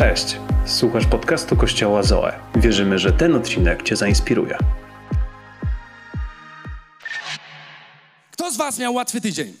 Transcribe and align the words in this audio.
Cześć, 0.00 0.36
słuchasz 0.66 1.06
podcastu 1.06 1.56
Kościoła 1.56 2.02
Zoe. 2.02 2.32
Wierzymy, 2.56 2.98
że 2.98 3.12
ten 3.12 3.34
odcinek 3.34 3.82
Cię 3.82 3.96
zainspiruje. 3.96 4.58
Kto 8.32 8.50
z 8.50 8.56
Was 8.56 8.78
miał 8.78 8.94
łatwy 8.94 9.20
tydzień? 9.20 9.52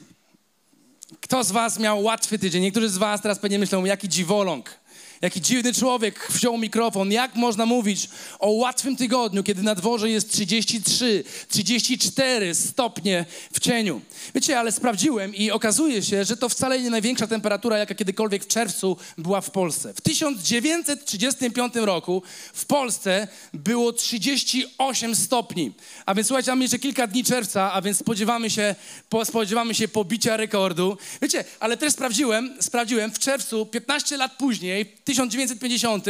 Kto 1.20 1.44
z 1.44 1.52
Was 1.52 1.78
miał 1.78 2.02
łatwy 2.02 2.38
tydzień? 2.38 2.62
Niektórzy 2.62 2.88
z 2.88 2.98
Was 2.98 3.22
teraz 3.22 3.38
pewnie 3.38 3.58
myślą, 3.58 3.84
jaki 3.84 4.08
dziwoląg. 4.08 4.79
Jaki 5.22 5.40
dziwny 5.40 5.74
człowiek 5.74 6.26
wziął 6.30 6.58
mikrofon. 6.58 7.12
Jak 7.12 7.34
można 7.34 7.66
mówić 7.66 8.08
o 8.38 8.50
łatwym 8.50 8.96
tygodniu, 8.96 9.42
kiedy 9.42 9.62
na 9.62 9.74
dworze 9.74 10.10
jest 10.10 10.32
33, 10.32 11.24
34 11.48 12.54
stopnie 12.54 13.24
w 13.52 13.60
cieniu? 13.60 14.00
Wiecie, 14.34 14.58
ale 14.58 14.72
sprawdziłem 14.72 15.34
i 15.34 15.50
okazuje 15.50 16.02
się, 16.02 16.24
że 16.24 16.36
to 16.36 16.48
wcale 16.48 16.80
nie 16.80 16.90
największa 16.90 17.26
temperatura, 17.26 17.78
jaka 17.78 17.94
kiedykolwiek 17.94 18.44
w 18.44 18.46
czerwcu 18.46 18.96
była 19.18 19.40
w 19.40 19.50
Polsce. 19.50 19.94
W 19.94 20.00
1935 20.00 21.74
roku 21.74 22.22
w 22.52 22.64
Polsce 22.64 23.28
było 23.54 23.92
38 23.92 25.16
stopni. 25.16 25.72
A 26.06 26.14
więc 26.14 26.28
słuchajcie, 26.28 26.50
mamy 26.50 26.64
jeszcze 26.64 26.78
kilka 26.78 27.06
dni 27.06 27.24
czerwca, 27.24 27.72
a 27.72 27.82
więc 27.82 27.98
spodziewamy 27.98 28.50
się, 28.50 28.74
po, 29.08 29.24
spodziewamy 29.24 29.74
się 29.74 29.88
pobicia 29.88 30.36
rekordu. 30.36 30.98
Wiecie, 31.22 31.44
ale 31.60 31.76
też 31.76 31.92
sprawdziłem, 31.92 32.56
sprawdziłem, 32.60 33.10
w 33.10 33.18
czerwcu, 33.18 33.66
15 33.66 34.16
lat 34.16 34.32
później, 34.38 34.86
1950 35.12 36.06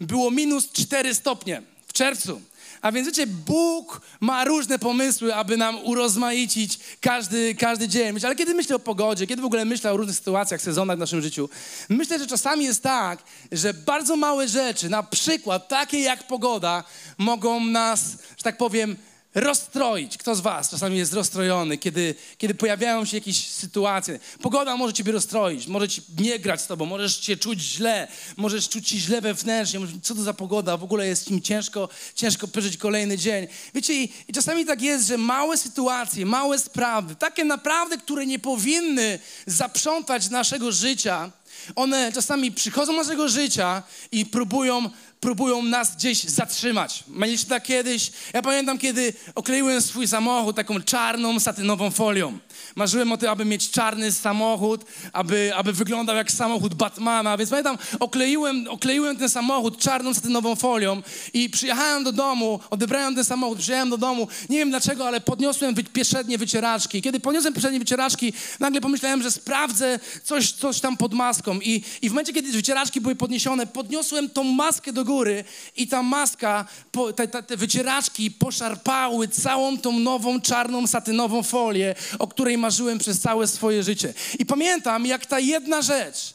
było 0.00 0.30
minus 0.30 0.72
4 0.72 1.14
stopnie 1.14 1.62
w 1.86 1.92
czerwcu. 1.92 2.40
A 2.82 2.92
więc 2.92 3.08
wiecie, 3.08 3.26
Bóg 3.26 4.00
ma 4.20 4.44
różne 4.44 4.78
pomysły, 4.78 5.34
aby 5.34 5.56
nam 5.56 5.84
urozmaicić 5.84 6.78
każdy, 7.00 7.54
każdy 7.54 7.88
dzień. 7.88 8.16
Ale 8.24 8.36
kiedy 8.36 8.54
myślę 8.54 8.76
o 8.76 8.78
pogodzie, 8.78 9.26
kiedy 9.26 9.42
w 9.42 9.44
ogóle 9.44 9.64
myślę 9.64 9.92
o 9.92 9.96
różnych 9.96 10.16
sytuacjach, 10.16 10.62
sezonach 10.62 10.96
w 10.96 11.00
naszym 11.00 11.22
życiu, 11.22 11.48
myślę, 11.88 12.18
że 12.18 12.26
czasami 12.26 12.64
jest 12.64 12.82
tak, 12.82 13.22
że 13.52 13.74
bardzo 13.74 14.16
małe 14.16 14.48
rzeczy, 14.48 14.88
na 14.88 15.02
przykład 15.02 15.68
takie 15.68 16.00
jak 16.00 16.26
pogoda, 16.26 16.84
mogą 17.18 17.60
nas, 17.60 18.10
że 18.36 18.42
tak 18.42 18.56
powiem, 18.56 18.96
rozstroić. 19.40 20.18
Kto 20.18 20.34
z 20.34 20.40
Was 20.40 20.70
czasami 20.70 20.98
jest 20.98 21.12
rozstrojony, 21.12 21.78
kiedy, 21.78 22.14
kiedy 22.38 22.54
pojawiają 22.54 23.04
się 23.04 23.16
jakieś 23.16 23.46
sytuacje? 23.46 24.20
Pogoda 24.42 24.76
może 24.76 24.92
Ciebie 24.92 25.12
rozstroić, 25.12 25.66
może 25.66 25.88
Ci 25.88 26.02
nie 26.18 26.38
grać 26.38 26.60
z 26.60 26.66
Tobą, 26.66 26.84
możesz 26.86 27.20
się 27.20 27.36
czuć 27.36 27.60
źle, 27.60 28.08
możesz 28.36 28.68
czuć 28.68 28.88
się 28.88 28.98
źle 28.98 29.20
wewnętrznie, 29.20 29.80
co 30.02 30.14
to 30.14 30.22
za 30.22 30.34
pogoda, 30.34 30.76
w 30.76 30.84
ogóle 30.84 31.06
jest 31.06 31.30
im 31.30 31.42
ciężko, 31.42 31.88
ciężko 32.14 32.48
przeżyć 32.48 32.76
kolejny 32.76 33.18
dzień. 33.18 33.46
Wiecie, 33.74 33.94
i, 33.94 34.12
i 34.28 34.32
czasami 34.32 34.66
tak 34.66 34.82
jest, 34.82 35.06
że 35.06 35.18
małe 35.18 35.56
sytuacje, 35.56 36.26
małe 36.26 36.58
sprawy, 36.58 37.14
takie 37.14 37.44
naprawdę, 37.44 37.98
które 37.98 38.26
nie 38.26 38.38
powinny 38.38 39.18
zaprzątać 39.46 40.30
naszego 40.30 40.72
życia, 40.72 41.30
one 41.76 42.12
czasami 42.12 42.52
przychodzą 42.52 42.92
do 42.92 42.98
naszego 42.98 43.28
życia 43.28 43.82
i 44.12 44.26
próbują 44.26 44.90
próbują 45.20 45.62
nas 45.62 45.96
gdzieś 45.96 46.24
zatrzymać. 46.24 47.04
Mieliście 47.08 47.48
tak 47.48 47.62
kiedyś? 47.62 48.10
Ja 48.32 48.42
pamiętam, 48.42 48.78
kiedy 48.78 49.12
okleiłem 49.34 49.82
swój 49.82 50.08
samochód 50.08 50.56
taką 50.56 50.80
czarną, 50.80 51.40
satynową 51.40 51.90
folią. 51.90 52.38
Marzyłem 52.76 53.12
o 53.12 53.16
tym, 53.16 53.30
aby 53.30 53.44
mieć 53.44 53.70
czarny 53.70 54.12
samochód, 54.12 54.84
aby, 55.12 55.52
aby 55.56 55.72
wyglądał 55.72 56.16
jak 56.16 56.32
samochód 56.32 56.74
Batmana, 56.74 57.36
więc 57.36 57.50
pamiętam, 57.50 57.78
okleiłem, 58.00 58.66
okleiłem 58.68 59.16
ten 59.16 59.28
samochód 59.28 59.78
czarną, 59.78 60.14
satynową 60.14 60.56
folią 60.56 61.02
i 61.32 61.50
przyjechałem 61.50 62.04
do 62.04 62.12
domu, 62.12 62.60
odebrałem 62.70 63.14
ten 63.14 63.24
samochód, 63.24 63.58
przyjechałem 63.58 63.90
do 63.90 63.98
domu, 63.98 64.28
nie 64.50 64.58
wiem 64.58 64.70
dlaczego, 64.70 65.06
ale 65.06 65.20
podniosłem 65.20 65.74
wy, 65.74 65.84
pieszednie 65.84 66.38
wycieraczki. 66.38 67.02
Kiedy 67.02 67.20
podniosłem 67.20 67.54
pieszednie 67.54 67.78
wycieraczki, 67.78 68.32
nagle 68.60 68.80
pomyślałem, 68.80 69.22
że 69.22 69.30
sprawdzę 69.30 69.98
coś, 70.24 70.52
coś 70.52 70.80
tam 70.80 70.96
pod 70.96 71.14
maską 71.14 71.47
i, 71.54 71.82
i 72.02 72.08
w 72.08 72.12
momencie, 72.12 72.32
kiedy 72.32 72.52
wycieraczki 72.52 73.00
były 73.00 73.16
podniesione, 73.16 73.66
podniosłem 73.66 74.30
tą 74.30 74.44
maskę 74.44 74.92
do 74.92 75.04
góry 75.04 75.44
i 75.76 75.88
ta 75.88 76.02
maska, 76.02 76.64
te, 77.16 77.28
te, 77.28 77.42
te 77.42 77.56
wycieraczki 77.56 78.30
poszarpały 78.30 79.28
całą 79.28 79.78
tą 79.78 79.98
nową, 79.98 80.40
czarną, 80.40 80.86
satynową 80.86 81.42
folię, 81.42 81.94
o 82.18 82.26
której 82.26 82.58
marzyłem 82.58 82.98
przez 82.98 83.20
całe 83.20 83.46
swoje 83.46 83.82
życie. 83.82 84.14
I 84.38 84.46
pamiętam, 84.46 85.06
jak 85.06 85.26
ta 85.26 85.38
jedna 85.40 85.82
rzecz, 85.82 86.34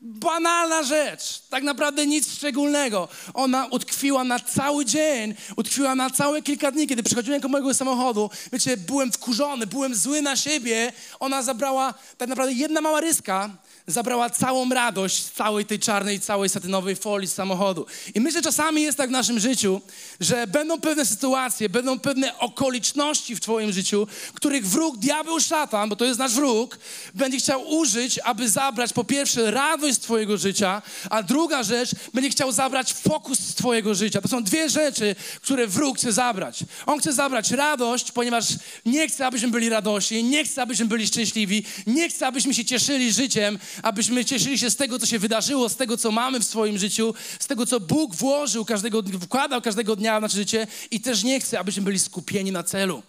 banalna 0.00 0.82
rzecz, 0.82 1.42
tak 1.50 1.62
naprawdę 1.62 2.06
nic 2.06 2.32
szczególnego. 2.32 3.08
Ona 3.34 3.66
utkwiła 3.66 4.24
na 4.24 4.38
cały 4.38 4.84
dzień, 4.84 5.34
utkwiła 5.56 5.94
na 5.94 6.10
całe 6.10 6.42
kilka 6.42 6.70
dni, 6.70 6.86
kiedy 6.86 7.02
przychodziłem 7.02 7.40
do 7.40 7.48
mojego 7.48 7.74
samochodu. 7.74 8.30
Wiecie, 8.52 8.76
byłem 8.76 9.12
wkurzony, 9.12 9.66
byłem 9.66 9.94
zły 9.94 10.22
na 10.22 10.36
siebie. 10.36 10.92
Ona 11.20 11.42
zabrała 11.42 11.94
tak 12.18 12.28
naprawdę 12.28 12.52
jedna 12.52 12.80
mała 12.80 13.00
ryska, 13.00 13.50
zabrała 13.88 14.30
całą 14.30 14.70
radość 14.70 15.24
z 15.24 15.32
całej 15.32 15.64
tej 15.64 15.78
czarnej, 15.78 16.20
całej 16.20 16.48
satynowej 16.48 16.96
folii 16.96 17.28
z 17.28 17.34
samochodu. 17.34 17.86
I 18.14 18.20
myślę, 18.20 18.38
że 18.38 18.44
czasami 18.44 18.82
jest 18.82 18.98
tak 18.98 19.08
w 19.08 19.12
naszym 19.12 19.40
życiu, 19.40 19.80
że 20.20 20.46
będą 20.46 20.80
pewne 20.80 21.06
sytuacje, 21.06 21.68
będą 21.68 22.00
pewne 22.00 22.38
okoliczności 22.38 23.36
w 23.36 23.40
Twoim 23.40 23.72
życiu, 23.72 24.06
których 24.34 24.68
wróg, 24.68 24.96
diabeł, 24.96 25.40
szatan, 25.40 25.88
bo 25.88 25.96
to 25.96 26.04
jest 26.04 26.18
nasz 26.18 26.32
wróg, 26.32 26.78
będzie 27.14 27.38
chciał 27.38 27.68
użyć, 27.68 28.18
aby 28.18 28.48
zabrać 28.48 28.92
po 28.92 29.04
pierwsze 29.04 29.50
radość 29.50 29.96
z 29.96 30.00
Twojego 30.00 30.36
życia, 30.36 30.82
a 31.10 31.22
druga 31.22 31.62
rzecz, 31.62 31.90
będzie 32.14 32.30
chciał 32.30 32.52
zabrać 32.52 32.92
fokus 32.92 33.38
z 33.38 33.54
Twojego 33.54 33.94
życia. 33.94 34.20
To 34.20 34.28
są 34.28 34.44
dwie 34.44 34.68
rzeczy, 34.68 35.16
które 35.42 35.66
wróg 35.66 35.98
chce 35.98 36.12
zabrać. 36.12 36.64
On 36.86 36.98
chce 37.00 37.12
zabrać 37.12 37.50
radość, 37.50 38.12
ponieważ 38.12 38.44
nie 38.86 39.08
chce, 39.08 39.26
abyśmy 39.26 39.48
byli 39.48 39.68
radośni, 39.68 40.24
nie 40.24 40.44
chce, 40.44 40.62
abyśmy 40.62 40.86
byli 40.86 41.06
szczęśliwi, 41.06 41.64
nie 41.86 42.08
chce, 42.08 42.26
abyśmy 42.26 42.54
się 42.54 42.64
cieszyli 42.64 43.12
życiem, 43.12 43.58
abyśmy 43.82 44.24
cieszyli 44.24 44.58
się 44.58 44.70
z 44.70 44.76
tego, 44.76 44.98
co 44.98 45.06
się 45.06 45.18
wydarzyło, 45.18 45.68
z 45.68 45.76
tego, 45.76 45.96
co 45.96 46.10
mamy 46.10 46.40
w 46.40 46.44
swoim 46.44 46.78
życiu, 46.78 47.14
z 47.40 47.46
tego, 47.46 47.66
co 47.66 47.80
Bóg 47.80 48.14
włożył 48.14 48.64
każdego, 48.64 49.02
wkładał 49.20 49.62
każdego 49.62 49.96
dnia 49.96 50.18
w 50.18 50.22
nasze 50.22 50.36
życie 50.36 50.66
i 50.90 51.00
też 51.00 51.24
nie 51.24 51.40
chce, 51.40 51.58
abyśmy 51.58 51.82
byli 51.82 51.98
skupieni 51.98 52.52
na 52.52 52.62
celu. 52.62 53.02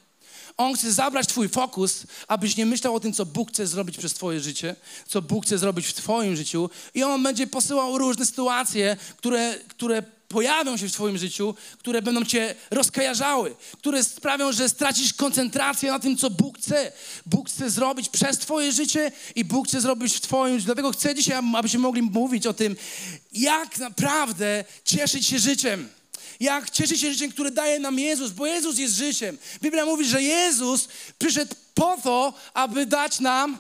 On 0.57 0.73
chce 0.73 0.91
zabrać 0.91 1.27
Twój 1.27 1.49
fokus, 1.49 2.03
abyś 2.27 2.57
nie 2.57 2.65
myślał 2.65 2.95
o 2.95 2.99
tym, 2.99 3.13
co 3.13 3.25
Bóg 3.25 3.51
chce 3.51 3.67
zrobić 3.67 3.97
przez 3.97 4.13
Twoje 4.13 4.39
życie, 4.39 4.75
co 5.07 5.21
Bóg 5.21 5.45
chce 5.45 5.57
zrobić 5.57 5.87
w 5.87 5.93
Twoim 5.93 6.35
życiu, 6.35 6.69
i 6.93 7.03
On 7.03 7.23
będzie 7.23 7.47
posyłał 7.47 7.97
różne 7.97 8.25
sytuacje, 8.25 8.97
które, 9.17 9.55
które 9.67 10.03
pojawią 10.29 10.77
się 10.77 10.87
w 10.87 10.91
Twoim 10.91 11.17
życiu, 11.17 11.55
które 11.77 12.01
będą 12.01 12.25
Cię 12.25 12.55
rozkajarzały, 12.71 13.55
które 13.77 14.03
sprawią, 14.03 14.51
że 14.51 14.69
stracisz 14.69 15.13
koncentrację 15.13 15.91
na 15.91 15.99
tym, 15.99 16.17
co 16.17 16.29
Bóg 16.29 16.57
chce. 16.57 16.91
Bóg 17.25 17.49
chce 17.49 17.69
zrobić 17.69 18.09
przez 18.09 18.37
Twoje 18.37 18.71
życie 18.71 19.11
i 19.35 19.45
Bóg 19.45 19.67
chce 19.67 19.81
zrobić 19.81 20.15
w 20.15 20.21
Twoim 20.21 20.53
życiu. 20.53 20.65
Dlatego 20.65 20.91
chcę 20.91 21.15
dzisiaj, 21.15 21.41
abyśmy 21.55 21.79
mogli 21.79 22.01
mówić 22.01 22.47
o 22.47 22.53
tym, 22.53 22.75
jak 23.31 23.77
naprawdę 23.77 24.63
cieszyć 24.85 25.27
się 25.27 25.39
życiem. 25.39 25.89
Jak 26.39 26.69
cieszyć 26.69 27.01
się 27.01 27.11
życiem, 27.11 27.31
które 27.31 27.51
daje 27.51 27.79
nam 27.79 27.99
Jezus, 27.99 28.31
bo 28.31 28.45
Jezus 28.45 28.77
jest 28.77 28.95
życiem. 28.95 29.37
Biblia 29.61 29.85
mówi, 29.85 30.05
że 30.05 30.21
Jezus 30.21 30.87
przyszedł 31.17 31.55
po 31.73 31.97
to, 32.03 32.33
aby 32.53 32.85
dać 32.85 33.19
nam 33.19 33.57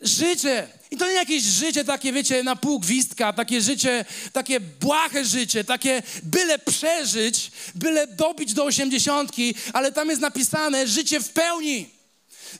życie. 0.00 0.68
I 0.90 0.96
to 0.96 1.06
nie 1.06 1.12
jakieś 1.12 1.42
życie 1.42 1.84
takie, 1.84 2.12
wiecie, 2.12 2.42
na 2.42 2.56
pół 2.56 2.80
gwizdka, 2.80 3.32
takie 3.32 3.60
życie, 3.60 4.04
takie 4.32 4.60
błahe 4.60 5.24
życie, 5.24 5.64
takie 5.64 6.02
byle 6.22 6.58
przeżyć, 6.58 7.50
byle 7.74 8.06
dobić 8.06 8.54
do 8.54 8.64
osiemdziesiątki, 8.64 9.54
ale 9.72 9.92
tam 9.92 10.08
jest 10.08 10.20
napisane 10.20 10.86
życie 10.86 11.20
w 11.20 11.28
pełni. 11.28 11.96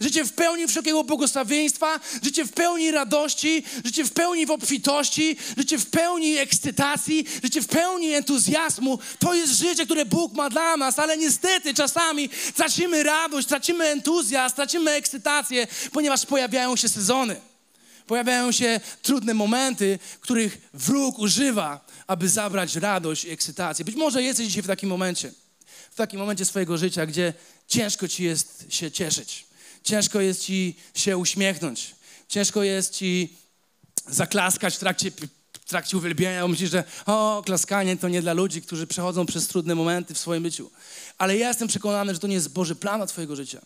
Życie 0.00 0.24
w 0.24 0.32
pełni 0.32 0.66
wszelkiego 0.66 1.04
błogosławieństwa, 1.04 2.00
życie 2.22 2.44
w 2.44 2.52
pełni 2.52 2.90
radości, 2.90 3.62
życie 3.84 4.04
w 4.04 4.12
pełni 4.12 4.46
w 4.46 4.50
obfitości, 4.50 5.36
życie 5.58 5.78
w 5.78 5.86
pełni 5.86 6.36
ekscytacji, 6.36 7.24
życie 7.42 7.62
w 7.62 7.66
pełni 7.66 8.12
entuzjazmu. 8.12 8.98
To 9.18 9.34
jest 9.34 9.52
życie, 9.52 9.84
które 9.84 10.04
Bóg 10.04 10.34
ma 10.34 10.50
dla 10.50 10.76
nas, 10.76 10.98
ale 10.98 11.16
niestety 11.16 11.74
czasami 11.74 12.28
tracimy 12.54 13.02
radość, 13.02 13.48
tracimy 13.48 13.84
entuzjazm, 13.84 14.56
tracimy 14.56 14.90
ekscytację, 14.90 15.66
ponieważ 15.92 16.26
pojawiają 16.26 16.76
się 16.76 16.88
sezony. 16.88 17.36
Pojawiają 18.06 18.52
się 18.52 18.80
trudne 19.02 19.34
momenty, 19.34 19.98
których 20.20 20.68
wróg 20.74 21.18
używa, 21.18 21.86
aby 22.06 22.28
zabrać 22.28 22.76
radość 22.76 23.24
i 23.24 23.30
ekscytację. 23.30 23.84
Być 23.84 23.94
może 23.94 24.22
jesteś 24.22 24.46
dzisiaj 24.46 24.62
w 24.62 24.66
takim 24.66 24.88
momencie, 24.88 25.32
w 25.90 25.94
takim 25.94 26.20
momencie 26.20 26.44
swojego 26.44 26.78
życia, 26.78 27.06
gdzie 27.06 27.32
ciężko 27.68 28.08
ci 28.08 28.24
jest 28.24 28.66
się 28.68 28.90
cieszyć. 28.90 29.46
Ciężko 29.82 30.20
jest 30.20 30.42
ci 30.42 30.76
się 30.94 31.16
uśmiechnąć. 31.18 31.94
Ciężko 32.28 32.62
jest 32.62 32.92
ci 32.94 33.36
zaklaskać 34.08 34.76
w 34.76 34.78
trakcie, 34.78 35.10
w 35.52 35.68
trakcie 35.68 35.96
uwielbienia. 35.96 36.48
Myślisz, 36.48 36.70
że 36.70 36.84
o, 37.06 37.42
klaskanie 37.46 37.96
to 37.96 38.08
nie 38.08 38.22
dla 38.22 38.32
ludzi, 38.32 38.62
którzy 38.62 38.86
przechodzą 38.86 39.26
przez 39.26 39.48
trudne 39.48 39.74
momenty 39.74 40.14
w 40.14 40.18
swoim 40.18 40.44
życiu. 40.44 40.70
Ale 41.18 41.36
ja 41.36 41.48
jestem 41.48 41.68
przekonany, 41.68 42.14
że 42.14 42.20
to 42.20 42.26
nie 42.26 42.34
jest 42.34 42.52
Boży 42.52 42.74
plan 42.74 43.06
twojego 43.06 43.36
życia. 43.36 43.60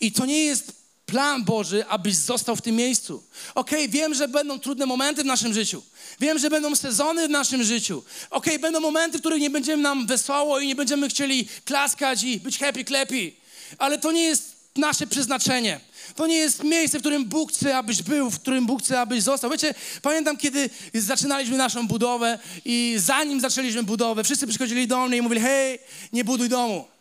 I 0.00 0.12
to 0.12 0.26
nie 0.26 0.44
jest 0.44 0.81
plan 1.06 1.44
Boży, 1.44 1.86
abyś 1.88 2.14
został 2.14 2.56
w 2.56 2.62
tym 2.62 2.76
miejscu. 2.76 3.22
Okej, 3.54 3.78
okay, 3.78 3.88
wiem, 3.88 4.14
że 4.14 4.28
będą 4.28 4.58
trudne 4.58 4.86
momenty 4.86 5.22
w 5.22 5.26
naszym 5.26 5.54
życiu. 5.54 5.82
Wiem, 6.20 6.38
że 6.38 6.50
będą 6.50 6.76
sezony 6.76 7.28
w 7.28 7.30
naszym 7.30 7.62
życiu. 7.62 8.04
Okej, 8.30 8.52
okay, 8.54 8.58
będą 8.58 8.80
momenty, 8.80 9.18
w 9.18 9.20
których 9.20 9.40
nie 9.40 9.50
będziemy 9.50 9.82
nam 9.82 10.06
wesoło 10.06 10.60
i 10.60 10.66
nie 10.66 10.74
będziemy 10.74 11.08
chcieli 11.08 11.48
klaskać 11.64 12.22
i 12.22 12.40
być 12.40 12.58
happy, 12.58 12.84
klepi. 12.84 13.36
Ale 13.78 13.98
to 13.98 14.12
nie 14.12 14.22
jest 14.22 14.56
nasze 14.76 15.06
przeznaczenie. 15.06 15.80
To 16.16 16.26
nie 16.26 16.36
jest 16.36 16.64
miejsce, 16.64 16.98
w 16.98 17.00
którym 17.00 17.24
Bóg 17.24 17.52
chce, 17.52 17.76
abyś 17.76 18.02
był, 18.02 18.30
w 18.30 18.40
którym 18.40 18.66
Bóg 18.66 18.82
chce, 18.82 19.00
abyś 19.00 19.22
został. 19.22 19.50
Wiecie, 19.50 19.74
pamiętam, 20.02 20.36
kiedy 20.36 20.70
zaczynaliśmy 20.94 21.56
naszą 21.56 21.88
budowę 21.88 22.38
i 22.64 22.94
zanim 22.98 23.40
zaczęliśmy 23.40 23.82
budowę, 23.82 24.24
wszyscy 24.24 24.46
przychodzili 24.46 24.86
do 24.86 25.08
mnie 25.08 25.18
i 25.18 25.22
mówili, 25.22 25.40
hej, 25.40 25.78
nie 26.12 26.24
buduj 26.24 26.48
domu. 26.48 26.91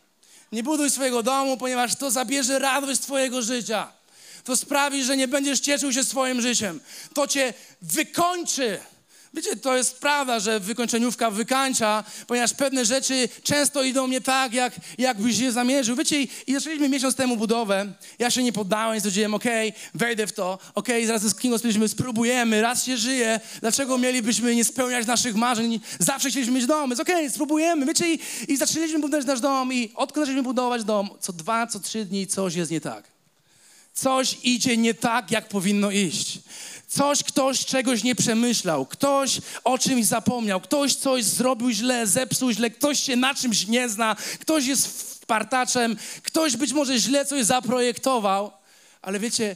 Nie 0.51 0.63
buduj 0.63 0.91
swojego 0.91 1.23
domu, 1.23 1.57
ponieważ 1.57 1.95
to 1.95 2.11
zabierze 2.11 2.59
radość 2.59 3.01
twojego 3.01 3.41
życia. 3.41 3.91
To 4.43 4.55
sprawi, 4.55 5.03
że 5.03 5.17
nie 5.17 5.27
będziesz 5.27 5.59
cieszył 5.59 5.93
się 5.93 6.03
swoim 6.03 6.41
życiem. 6.41 6.79
To 7.13 7.27
cię 7.27 7.53
wykończy. 7.81 8.79
Wiecie, 9.33 9.55
to 9.55 9.77
jest 9.77 9.99
prawda, 9.99 10.39
że 10.39 10.59
wykończeniówka 10.59 11.31
wykańcza, 11.31 12.03
ponieważ 12.27 12.53
pewne 12.53 12.85
rzeczy 12.85 13.29
często 13.43 13.83
idą 13.83 14.07
nie 14.07 14.21
tak, 14.21 14.53
jak, 14.53 14.73
jak 14.97 15.21
byś 15.21 15.37
je 15.37 15.51
zamierzył. 15.51 15.95
Wiecie, 15.95 16.21
i, 16.21 16.29
i 16.47 16.53
zaczęliśmy 16.53 16.89
miesiąc 16.89 17.15
temu 17.15 17.37
budowę. 17.37 17.93
Ja 18.19 18.31
się 18.31 18.43
nie 18.43 18.53
poddałem, 18.53 18.99
stwierdziłem, 18.99 19.33
okej, 19.33 19.69
okay, 19.69 19.81
wejdę 19.93 20.27
w 20.27 20.33
to, 20.33 20.53
okej, 20.75 20.95
okay, 20.95 21.07
zaraz 21.07 21.21
z 21.21 21.35
Kingo 21.35 21.57
stwierdziliśmy, 21.57 21.89
spróbujemy, 21.89 22.61
raz 22.61 22.83
się 22.83 22.97
żyje, 22.97 23.39
dlaczego 23.61 23.97
mielibyśmy 23.97 24.55
nie 24.55 24.65
spełniać 24.65 25.07
naszych 25.07 25.35
marzeń? 25.35 25.79
Zawsze 25.99 26.29
chcieliśmy 26.29 26.53
mieć 26.53 26.65
dom, 26.65 26.89
jest 26.89 27.01
okej, 27.01 27.15
okay, 27.15 27.29
spróbujemy. 27.29 27.85
Wiecie, 27.85 28.13
i, 28.13 28.19
i 28.47 28.57
zaczęliśmy 28.57 28.99
budować 28.99 29.25
nasz 29.25 29.39
dom 29.39 29.73
i 29.73 29.91
odkąd 29.95 30.25
zaczęliśmy 30.25 30.43
budować 30.43 30.83
dom, 30.83 31.09
co 31.19 31.33
dwa, 31.33 31.67
co 31.67 31.79
trzy 31.79 32.05
dni 32.05 32.27
coś 32.27 32.55
jest 32.55 32.71
nie 32.71 32.81
tak. 32.81 33.11
Coś 33.93 34.37
idzie 34.43 34.77
nie 34.77 34.93
tak, 34.93 35.31
jak 35.31 35.47
powinno 35.47 35.91
iść. 35.91 36.39
Coś, 36.91 37.23
ktoś 37.23 37.65
czegoś 37.65 38.03
nie 38.03 38.15
przemyślał, 38.15 38.85
ktoś 38.85 39.41
o 39.63 39.77
czymś 39.77 40.05
zapomniał, 40.05 40.61
ktoś 40.61 40.95
coś 40.95 41.23
zrobił 41.23 41.71
źle, 41.71 42.07
zepsuł 42.07 42.51
źle, 42.51 42.69
ktoś 42.69 42.99
się 42.99 43.15
na 43.15 43.35
czymś 43.35 43.67
nie 43.67 43.89
zna, 43.89 44.15
ktoś 44.39 44.65
jest 44.65 45.25
partaczem, 45.25 45.95
ktoś 46.23 46.57
być 46.57 46.73
może 46.73 46.99
źle 46.99 47.25
coś 47.25 47.45
zaprojektował, 47.45 48.51
ale 49.01 49.19
wiecie, 49.19 49.55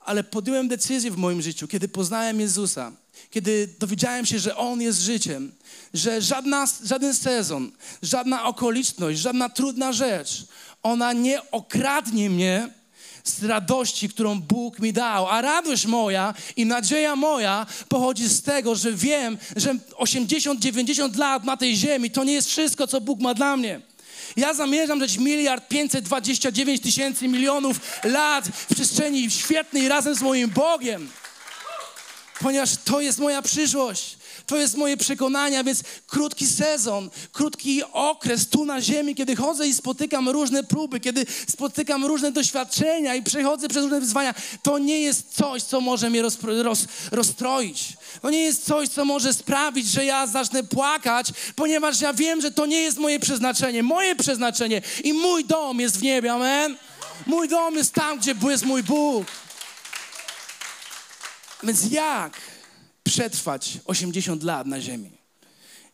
ale 0.00 0.24
podjąłem 0.24 0.68
decyzję 0.68 1.10
w 1.10 1.16
moim 1.16 1.42
życiu, 1.42 1.68
kiedy 1.68 1.88
poznałem 1.88 2.40
Jezusa, 2.40 2.92
kiedy 3.30 3.68
dowiedziałem 3.78 4.26
się, 4.26 4.38
że 4.38 4.56
On 4.56 4.80
jest 4.80 5.00
życiem, 5.00 5.52
że 5.94 6.22
żadna, 6.22 6.66
żaden 6.84 7.14
sezon, 7.14 7.72
żadna 8.02 8.44
okoliczność, 8.44 9.20
żadna 9.20 9.48
trudna 9.48 9.92
rzecz, 9.92 10.44
ona 10.82 11.12
nie 11.12 11.50
okradnie 11.50 12.30
mnie 12.30 12.79
z 13.24 13.44
radości, 13.44 14.08
którą 14.08 14.40
Bóg 14.40 14.78
mi 14.78 14.92
dał. 14.92 15.28
A 15.28 15.40
radość 15.40 15.86
moja 15.86 16.34
i 16.56 16.66
nadzieja 16.66 17.16
moja 17.16 17.66
pochodzi 17.88 18.28
z 18.28 18.42
tego, 18.42 18.74
że 18.74 18.92
wiem, 18.92 19.38
że 19.56 19.74
80-90 19.74 21.18
lat 21.18 21.44
na 21.44 21.56
tej 21.56 21.76
ziemi 21.76 22.10
to 22.10 22.24
nie 22.24 22.32
jest 22.32 22.48
wszystko, 22.48 22.86
co 22.86 23.00
Bóg 23.00 23.20
ma 23.20 23.34
dla 23.34 23.56
mnie. 23.56 23.80
Ja 24.36 24.54
zamierzam 24.54 25.00
żyć 25.00 25.18
miliard 25.18 25.68
529 25.68 26.80
tysięcy 26.80 27.28
milionów 27.28 27.80
lat 28.04 28.48
w 28.48 28.74
przestrzeni 28.74 29.30
świetnej 29.30 29.88
razem 29.88 30.14
z 30.14 30.22
moim 30.22 30.50
Bogiem. 30.50 31.10
Ponieważ 32.40 32.70
to 32.84 33.00
jest 33.00 33.18
moja 33.18 33.42
przyszłość. 33.42 34.16
To 34.46 34.56
jest 34.56 34.76
moje 34.76 34.96
przekonanie, 34.96 35.64
więc 35.64 35.82
krótki 36.06 36.46
sezon, 36.46 37.10
krótki 37.32 37.82
okres 37.92 38.48
tu 38.48 38.64
na 38.64 38.80
ziemi, 38.80 39.14
kiedy 39.14 39.36
chodzę 39.36 39.68
i 39.68 39.74
spotykam 39.74 40.28
różne 40.28 40.64
próby, 40.64 41.00
kiedy 41.00 41.26
spotykam 41.48 42.04
różne 42.04 42.32
doświadczenia 42.32 43.14
i 43.14 43.22
przechodzę 43.22 43.68
przez 43.68 43.82
różne 43.82 44.00
wyzwania, 44.00 44.34
to 44.62 44.78
nie 44.78 45.00
jest 45.00 45.34
coś, 45.34 45.62
co 45.62 45.80
może 45.80 46.10
mnie 46.10 46.22
roz, 46.22 46.38
roz, 46.42 46.86
rozstroić. 47.10 47.92
To 48.22 48.30
nie 48.30 48.40
jest 48.40 48.64
coś, 48.64 48.88
co 48.88 49.04
może 49.04 49.32
sprawić, 49.32 49.86
że 49.86 50.04
ja 50.04 50.26
zacznę 50.26 50.62
płakać, 50.62 51.32
ponieważ 51.56 52.00
ja 52.00 52.12
wiem, 52.12 52.40
że 52.40 52.50
to 52.50 52.66
nie 52.66 52.80
jest 52.80 52.98
moje 52.98 53.20
przeznaczenie. 53.20 53.82
Moje 53.82 54.16
przeznaczenie 54.16 54.82
i 55.04 55.12
mój 55.12 55.44
dom 55.44 55.80
jest 55.80 55.98
w 55.98 56.02
niebie, 56.02 56.32
amen? 56.32 56.76
Mój 57.26 57.48
dom 57.48 57.74
jest 57.74 57.94
tam, 57.94 58.18
gdzie 58.18 58.34
jest 58.48 58.64
mój 58.64 58.82
Bóg. 58.82 59.26
Więc 61.62 61.90
jak 61.90 62.40
przetrwać 63.04 63.78
80 63.84 64.42
lat 64.42 64.66
na 64.66 64.80
ziemi? 64.80 65.10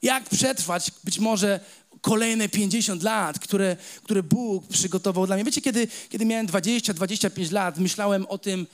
Jak 0.02 0.28
przetrwać 0.28 0.90
być 1.04 1.18
może 1.18 1.60
kolejne 2.00 2.48
50 2.48 3.02
lat, 3.02 3.38
które, 3.38 3.76
które 4.02 4.22
Bóg 4.22 4.66
przygotował 4.68 5.26
dla 5.26 5.36
mnie? 5.36 5.44
Wiecie, 5.44 5.60
kiedy, 5.60 5.88
kiedy 6.08 6.24
miałem 6.24 6.46
20-25 6.46 7.52
lat, 7.52 7.78
myślałem 7.78 8.26
o 8.26 8.38
tym, 8.38 8.66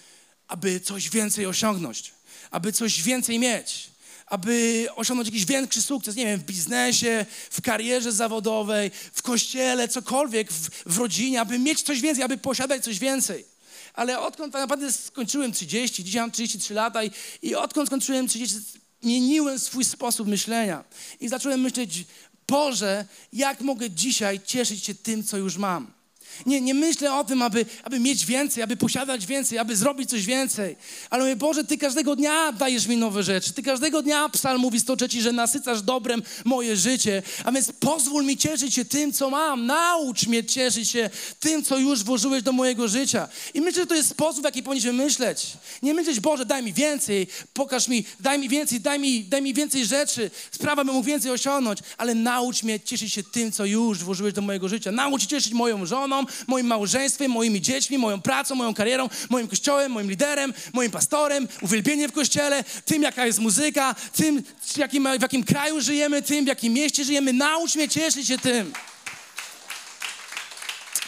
aby 0.48 0.80
coś 0.80 1.10
więcej 1.10 1.46
osiągnąć, 1.46 2.12
aby 2.50 2.72
coś 2.72 3.02
więcej 3.02 3.38
mieć 3.38 3.92
aby 4.26 4.86
osiągnąć 4.94 5.28
jakiś 5.28 5.44
większy 5.44 5.82
sukces, 5.82 6.16
nie 6.16 6.26
wiem, 6.26 6.40
w 6.40 6.44
biznesie, 6.44 7.26
w 7.50 7.60
karierze 7.60 8.12
zawodowej, 8.12 8.90
w 9.12 9.22
kościele, 9.22 9.88
cokolwiek, 9.88 10.52
w, 10.52 10.70
w 10.86 10.98
rodzinie, 10.98 11.40
aby 11.40 11.58
mieć 11.58 11.82
coś 11.82 12.00
więcej, 12.00 12.24
aby 12.24 12.38
posiadać 12.38 12.84
coś 12.84 12.98
więcej 12.98 13.51
ale 13.94 14.20
odkąd 14.20 14.52
tak 14.52 14.62
naprawdę 14.62 14.92
skończyłem 14.92 15.52
30, 15.52 16.04
dzisiaj 16.04 16.20
mam 16.20 16.30
33 16.30 16.74
lata 16.74 17.04
i, 17.04 17.10
i 17.42 17.54
odkąd 17.54 17.88
skończyłem 17.88 18.28
30, 18.28 18.58
zmieniłem 19.02 19.58
swój 19.58 19.84
sposób 19.84 20.28
myślenia 20.28 20.84
i 21.20 21.28
zacząłem 21.28 21.60
myśleć, 21.60 22.04
Boże, 22.48 23.04
jak 23.32 23.60
mogę 23.60 23.90
dzisiaj 23.90 24.40
cieszyć 24.44 24.84
się 24.84 24.94
tym, 24.94 25.24
co 25.24 25.36
już 25.36 25.56
mam. 25.56 26.01
Nie, 26.46 26.60
nie 26.60 26.74
myślę 26.74 27.14
o 27.14 27.24
tym, 27.24 27.42
aby, 27.42 27.66
aby 27.84 28.00
mieć 28.00 28.26
więcej, 28.26 28.62
aby 28.62 28.76
posiadać 28.76 29.26
więcej, 29.26 29.58
aby 29.58 29.76
zrobić 29.76 30.10
coś 30.10 30.26
więcej. 30.26 30.76
Ale 31.10 31.22
mówię, 31.22 31.36
Boże, 31.36 31.64
Ty 31.64 31.78
każdego 31.78 32.16
dnia 32.16 32.52
dajesz 32.52 32.86
mi 32.86 32.96
nowe 32.96 33.22
rzeczy. 33.22 33.52
Ty 33.52 33.62
każdego 33.62 34.02
dnia, 34.02 34.28
psalm 34.28 34.60
mówi 34.60 34.80
103, 34.80 35.22
że 35.22 35.32
nasycasz 35.32 35.82
dobrem 35.82 36.22
moje 36.44 36.76
życie. 36.76 37.22
A 37.44 37.52
więc 37.52 37.72
pozwól 37.72 38.24
mi 38.24 38.36
cieszyć 38.36 38.74
się 38.74 38.84
tym, 38.84 39.12
co 39.12 39.30
mam. 39.30 39.66
Naucz 39.66 40.26
mnie 40.26 40.44
cieszyć 40.44 40.90
się 40.90 41.10
tym, 41.40 41.64
co 41.64 41.78
już 41.78 42.04
włożyłeś 42.04 42.42
do 42.42 42.52
mojego 42.52 42.88
życia. 42.88 43.28
I 43.54 43.60
myślę, 43.60 43.82
że 43.82 43.86
to 43.86 43.94
jest 43.94 44.08
sposób, 44.08 44.40
w 44.42 44.44
jaki 44.44 44.62
powinniśmy 44.62 44.92
myśleć. 44.92 45.46
Nie 45.82 45.94
myśleć, 45.94 46.20
Boże, 46.20 46.46
daj 46.46 46.62
mi 46.62 46.72
więcej, 46.72 47.26
pokaż 47.54 47.88
mi, 47.88 48.04
daj 48.20 48.38
mi 48.38 48.48
więcej, 48.48 48.80
daj 48.80 48.98
mi, 48.98 49.24
daj 49.24 49.42
mi 49.42 49.54
więcej 49.54 49.86
rzeczy, 49.86 50.30
sprawa, 50.50 50.84
by 50.84 50.92
mógł 50.92 51.06
więcej 51.06 51.30
osiągnąć, 51.30 51.78
ale 51.98 52.14
naucz 52.14 52.62
mnie 52.62 52.80
cieszyć 52.80 53.12
się 53.12 53.22
tym, 53.22 53.52
co 53.52 53.64
już 53.64 53.98
włożyłeś 53.98 54.34
do 54.34 54.42
mojego 54.42 54.68
życia. 54.68 54.92
Naucz 54.92 55.26
cieszyć 55.26 55.52
moją 55.52 55.86
żoną, 55.86 56.24
moim 56.46 56.66
małżeństwem, 56.66 57.30
moimi 57.30 57.60
dziećmi, 57.60 57.98
moją 57.98 58.22
pracą, 58.22 58.54
moją 58.54 58.74
karierą, 58.74 59.08
moim 59.30 59.48
kościołem, 59.48 59.92
moim 59.92 60.10
liderem, 60.10 60.54
moim 60.72 60.90
pastorem, 60.90 61.48
uwielbieniem 61.62 62.10
w 62.10 62.12
kościele, 62.12 62.64
tym, 62.84 63.02
jaka 63.02 63.26
jest 63.26 63.38
muzyka, 63.38 63.94
tym, 64.12 64.42
w 64.60 64.76
jakim, 64.76 65.08
w 65.18 65.22
jakim 65.22 65.44
kraju 65.44 65.80
żyjemy, 65.80 66.22
tym, 66.22 66.44
w 66.44 66.48
jakim 66.48 66.72
mieście 66.72 67.04
żyjemy. 67.04 67.32
Naucz 67.32 67.74
mnie 67.74 67.88
cieszyć 67.88 68.28
się 68.28 68.38
tym. 68.38 68.72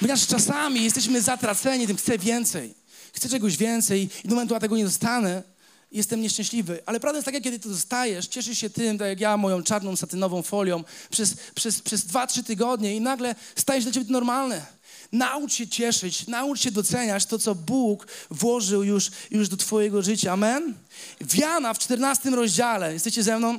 Ponieważ 0.01 0.27
czasami 0.27 0.85
jesteśmy 0.85 1.23
zatraceni 1.23 1.87
tym, 1.87 1.97
chcę 1.97 2.19
więcej. 2.19 2.75
Chcę 3.13 3.29
czegoś 3.29 3.57
więcej 3.57 4.09
i 4.25 4.29
do 4.29 4.35
momentu, 4.35 4.55
a 4.55 4.61
tego 4.61 4.77
nie 4.77 4.85
dostanę, 4.85 5.43
jestem 5.93 6.21
nieszczęśliwy. 6.21 6.83
Ale 6.87 7.01
prawda 7.01 7.19
jest 7.19 7.25
taka, 7.27 7.41
kiedy 7.41 7.59
to 7.59 7.69
dostajesz, 7.69 8.27
cieszysz 8.27 8.59
się 8.59 8.71
tym, 8.71 8.99
tak 8.99 9.09
jak 9.09 9.21
ja, 9.21 9.37
moją 9.37 9.63
czarną 9.63 9.97
satynową 9.97 10.43
folią, 10.43 10.85
przez, 11.11 11.37
przez, 11.55 11.81
przez 11.81 12.05
dwa, 12.05 12.27
trzy 12.27 12.45
tygodnie 12.45 12.97
i 12.97 13.01
nagle 13.01 13.35
staje 13.57 13.81
się 13.81 13.85
dla 13.85 13.93
ciebie 13.93 14.13
normalne. 14.13 14.67
Naucz 15.15 15.53
się 15.53 15.69
cieszyć, 15.69 16.27
naucz 16.27 16.61
się 16.61 16.71
doceniać 16.71 17.27
to, 17.27 17.39
co 17.39 17.55
Bóg 17.55 18.07
włożył 18.31 18.83
już, 18.83 19.11
już 19.31 19.49
do 19.49 19.57
Twojego 19.57 20.03
życia. 20.03 20.33
Amen? 20.33 20.75
W 21.21 21.35
Jana 21.35 21.75
w 21.75 21.79
14 21.79 22.31
rozdziale, 22.31 22.93
jesteście 22.93 23.23
ze 23.23 23.39
mną? 23.39 23.59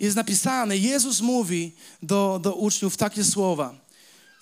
Jest 0.00 0.16
napisane, 0.16 0.76
Jezus 0.76 1.20
mówi 1.20 1.72
do, 2.02 2.40
do 2.42 2.54
uczniów 2.54 2.96
takie 2.96 3.24
słowa. 3.24 3.74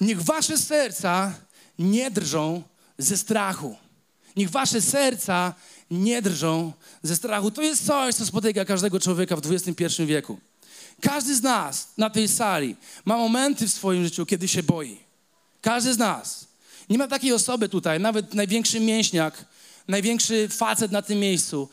Niech 0.00 0.23
wasze 0.23 0.59
serca 0.59 1.35
nie 1.79 2.11
drżą 2.11 2.62
ze 2.99 3.17
strachu. 3.17 3.76
Niech 4.37 4.50
wasze 4.50 4.83
serca 4.83 5.55
nie 5.91 6.23
drżą 6.23 6.73
ze 7.03 7.17
strachu. 7.17 7.50
To 7.50 7.62
jest 7.62 7.87
coś, 7.87 8.15
co 8.15 8.26
spotyka 8.26 8.65
każdego 8.65 9.00
człowieka 9.00 9.37
w 9.37 9.53
XXI 9.53 10.07
wieku. 10.07 10.38
Każdy 11.00 11.37
z 11.37 11.43
nas 11.43 11.88
na 11.99 12.11
tej 12.11 12.29
sali 12.29 12.76
ma 13.05 13.17
momenty 13.17 13.69
w 13.69 13.73
swoim 13.73 14.05
życiu, 14.05 14.26
kiedy 14.26 14.49
się 14.49 14.62
boi. 14.62 15.06
Każdy 15.67 15.95
z 15.95 15.99
nas. 15.99 16.47
Nie 16.89 16.99
ma 16.99 17.09
takiej 17.09 17.33
osoby 17.33 17.69
tutaj, 17.69 18.01
nawet 18.01 18.35
największy 18.35 18.81
mięśniak, 18.81 19.45
największy 19.89 20.49
facet 20.49 20.93
na 20.93 21.03
tym 21.03 21.19
miejscu. 21.19 21.69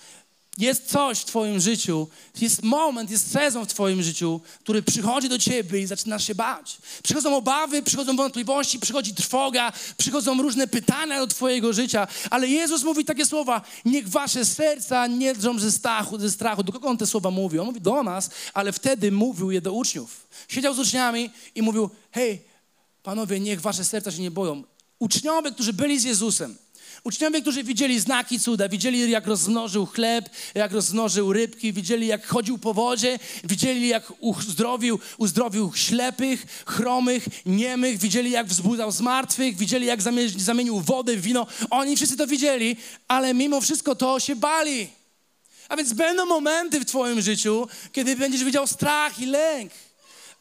Jest 0.57 0.89
coś 0.89 1.19
w 1.19 1.25
Twoim 1.25 1.59
życiu, 1.59 2.07
jest 2.41 2.63
moment, 2.63 3.11
jest 3.11 3.31
sezon 3.31 3.65
w 3.65 3.67
Twoim 3.67 4.03
życiu, 4.03 4.41
który 4.59 4.81
przychodzi 4.81 5.29
do 5.29 5.39
Ciebie 5.39 5.79
i 5.81 5.85
zaczynasz 5.85 6.27
się 6.27 6.35
bać. 6.35 6.77
Przychodzą 7.03 7.37
obawy, 7.37 7.83
przychodzą 7.83 8.15
wątpliwości, 8.15 8.79
przychodzi 8.79 9.13
trwoga, 9.13 9.71
przychodzą 9.97 10.41
różne 10.41 10.67
pytania 10.67 11.19
do 11.19 11.27
Twojego 11.27 11.73
życia, 11.73 12.07
ale 12.29 12.47
Jezus 12.47 12.83
mówi 12.83 13.05
takie 13.05 13.25
słowa: 13.25 13.61
Niech 13.85 14.09
Wasze 14.09 14.45
serca 14.45 15.07
nie 15.07 15.33
drżą 15.33 15.59
ze 15.59 15.71
strachu, 15.71 16.19
ze 16.19 16.31
strachu. 16.31 16.63
Do 16.63 16.71
kogo 16.71 16.87
On 16.87 16.97
te 16.97 17.07
słowa 17.07 17.31
mówi? 17.31 17.59
On 17.59 17.65
mówi 17.65 17.81
do 17.81 18.03
nas, 18.03 18.29
ale 18.53 18.71
wtedy 18.71 19.11
mówił 19.11 19.51
je 19.51 19.61
do 19.61 19.73
uczniów. 19.73 20.27
Siedział 20.47 20.73
z 20.73 20.79
uczniami 20.79 21.29
i 21.55 21.61
mówił: 21.61 21.89
Hej, 22.11 22.52
Panowie, 23.03 23.39
niech 23.39 23.61
wasze 23.61 23.85
serca 23.85 24.11
się 24.11 24.21
nie 24.21 24.31
boją. 24.31 24.63
Uczniowie, 24.99 25.51
którzy 25.51 25.73
byli 25.73 25.99
z 25.99 26.03
Jezusem, 26.03 26.57
Uczniowie, 27.03 27.41
którzy 27.41 27.63
widzieli 27.63 27.99
znaki 27.99 28.39
cuda, 28.39 28.69
widzieli 28.69 29.11
jak 29.11 29.27
rozmnożył 29.27 29.85
chleb, 29.85 30.29
jak 30.55 30.71
rozmnożył 30.71 31.33
rybki, 31.33 31.73
widzieli 31.73 32.07
jak 32.07 32.27
chodził 32.27 32.57
po 32.57 32.73
wodzie, 32.73 33.19
widzieli 33.43 33.87
jak 33.87 34.13
uzdrowił, 34.19 34.99
uzdrowił 35.17 35.71
ślepych, 35.75 36.63
chromych, 36.65 37.27
niemych, 37.45 37.97
widzieli 37.97 38.31
jak 38.31 38.47
wzbudzał 38.47 38.91
zmartwych, 38.91 39.57
widzieli 39.57 39.85
jak 39.85 39.99
zamienił 40.37 40.79
wodę 40.79 41.17
w 41.17 41.21
wino. 41.21 41.47
Oni 41.69 41.95
wszyscy 41.95 42.17
to 42.17 42.27
widzieli, 42.27 42.77
ale 43.07 43.33
mimo 43.33 43.61
wszystko 43.61 43.95
to 43.95 44.19
się 44.19 44.35
bali. 44.35 44.89
A 45.69 45.77
więc 45.77 45.93
będą 45.93 46.25
momenty 46.25 46.79
w 46.79 46.85
Twoim 46.85 47.21
życiu, 47.21 47.67
kiedy 47.91 48.15
będziesz 48.15 48.43
widział 48.43 48.67
strach 48.67 49.19
i 49.19 49.25
lęk. 49.25 49.71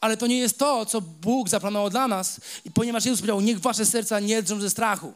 Ale 0.03 0.17
to 0.17 0.27
nie 0.27 0.37
jest 0.37 0.57
to, 0.57 0.85
co 0.85 1.01
Bóg 1.01 1.49
zaplanował 1.49 1.89
dla 1.89 2.07
nas. 2.07 2.41
I 2.65 2.71
ponieważ 2.71 3.05
Jezus 3.05 3.19
powiedział, 3.19 3.41
niech 3.41 3.59
wasze 3.59 3.85
serca 3.85 4.19
nie 4.19 4.43
drżą 4.43 4.61
ze 4.61 4.69
strachu. 4.69 5.13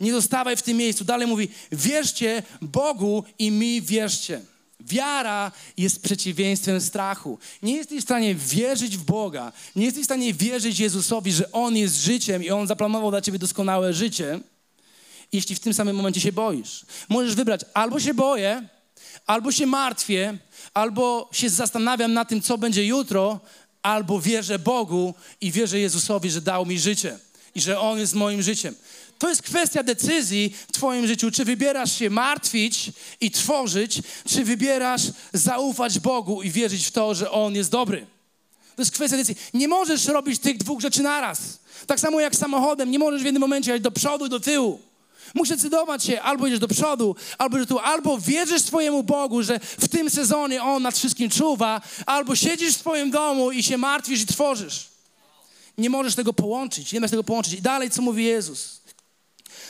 Nie 0.00 0.12
zostawaj 0.12 0.56
w 0.56 0.62
tym 0.62 0.76
miejscu. 0.76 1.04
Dalej 1.04 1.26
mówi, 1.26 1.48
wierzcie 1.72 2.42
Bogu 2.62 3.24
i 3.38 3.50
mi 3.50 3.82
wierzcie. 3.82 4.40
Wiara 4.80 5.52
jest 5.76 6.02
przeciwieństwem 6.02 6.80
strachu. 6.80 7.38
Nie 7.62 7.76
jesteś 7.76 8.00
w 8.00 8.02
stanie 8.02 8.34
wierzyć 8.34 8.96
w 8.96 9.04
Boga, 9.04 9.52
nie 9.76 9.84
jesteś 9.84 10.02
w 10.02 10.04
stanie 10.04 10.34
wierzyć 10.34 10.78
Jezusowi, 10.78 11.32
że 11.32 11.52
On 11.52 11.76
jest 11.76 11.96
życiem 11.96 12.44
i 12.44 12.50
On 12.50 12.66
zaplanował 12.66 13.10
dla 13.10 13.20
ciebie 13.20 13.38
doskonałe 13.38 13.94
życie, 13.94 14.40
jeśli 15.32 15.56
w 15.56 15.60
tym 15.60 15.74
samym 15.74 15.96
momencie 15.96 16.20
się 16.20 16.32
boisz. 16.32 16.86
Możesz 17.08 17.34
wybrać 17.34 17.60
albo 17.74 18.00
się 18.00 18.14
boję, 18.14 18.68
albo 19.26 19.52
się 19.52 19.66
martwię, 19.66 20.38
albo 20.74 21.30
się 21.32 21.50
zastanawiam 21.50 22.12
na 22.12 22.24
tym, 22.24 22.42
co 22.42 22.58
będzie 22.58 22.86
jutro, 22.86 23.40
albo 23.86 24.20
wierzę 24.20 24.58
Bogu 24.58 25.14
i 25.40 25.52
wierzę 25.52 25.78
Jezusowi, 25.78 26.30
że 26.30 26.40
dał 26.40 26.66
mi 26.66 26.78
życie 26.78 27.18
i 27.54 27.60
że 27.60 27.80
On 27.80 27.98
jest 27.98 28.14
moim 28.14 28.42
życiem. 28.42 28.74
To 29.18 29.28
jest 29.28 29.42
kwestia 29.42 29.82
decyzji 29.82 30.54
w 30.68 30.72
Twoim 30.72 31.06
życiu, 31.06 31.30
czy 31.30 31.44
wybierasz 31.44 31.98
się 31.98 32.10
martwić 32.10 32.90
i 33.20 33.30
tworzyć, 33.30 34.02
czy 34.28 34.44
wybierasz 34.44 35.02
zaufać 35.32 35.98
Bogu 35.98 36.42
i 36.42 36.50
wierzyć 36.50 36.86
w 36.86 36.90
to, 36.90 37.14
że 37.14 37.30
On 37.30 37.54
jest 37.54 37.70
dobry. 37.70 38.06
To 38.76 38.82
jest 38.82 38.92
kwestia 38.92 39.16
decyzji. 39.16 39.42
Nie 39.54 39.68
możesz 39.68 40.06
robić 40.06 40.38
tych 40.38 40.58
dwóch 40.58 40.80
rzeczy 40.80 41.02
naraz. 41.02 41.38
Tak 41.86 42.00
samo 42.00 42.20
jak 42.20 42.36
samochodem, 42.36 42.90
nie 42.90 42.98
możesz 42.98 43.22
w 43.22 43.24
jednym 43.24 43.40
momencie 43.40 43.70
jechać 43.70 43.82
do 43.82 43.90
przodu 43.90 44.26
i 44.26 44.30
do 44.30 44.40
tyłu. 44.40 44.80
Musisz 45.36 45.56
decydować 45.56 46.04
się, 46.04 46.22
albo 46.22 46.46
idziesz 46.46 46.58
do 46.58 46.68
przodu, 46.68 47.16
albo 47.38 47.66
tu, 47.66 47.78
albo 47.78 48.18
wierzysz 48.18 48.62
swojemu 48.62 49.02
Bogu, 49.02 49.42
że 49.42 49.60
w 49.60 49.88
tym 49.88 50.10
sezonie 50.10 50.62
On 50.62 50.82
nad 50.82 50.96
wszystkim 50.98 51.30
czuwa, 51.30 51.80
albo 52.06 52.36
siedzisz 52.36 52.74
w 52.74 52.78
swoim 52.78 53.10
domu 53.10 53.52
i 53.52 53.62
się 53.62 53.78
martwisz 53.78 54.22
i 54.22 54.26
tworzysz. 54.26 54.88
Nie 55.78 55.90
możesz 55.90 56.14
tego 56.14 56.32
połączyć, 56.32 56.92
nie 56.92 57.00
możesz 57.00 57.10
tego 57.10 57.24
połączyć. 57.24 57.52
I 57.52 57.62
dalej, 57.62 57.90
co 57.90 58.02
mówi 58.02 58.24
Jezus? 58.24 58.80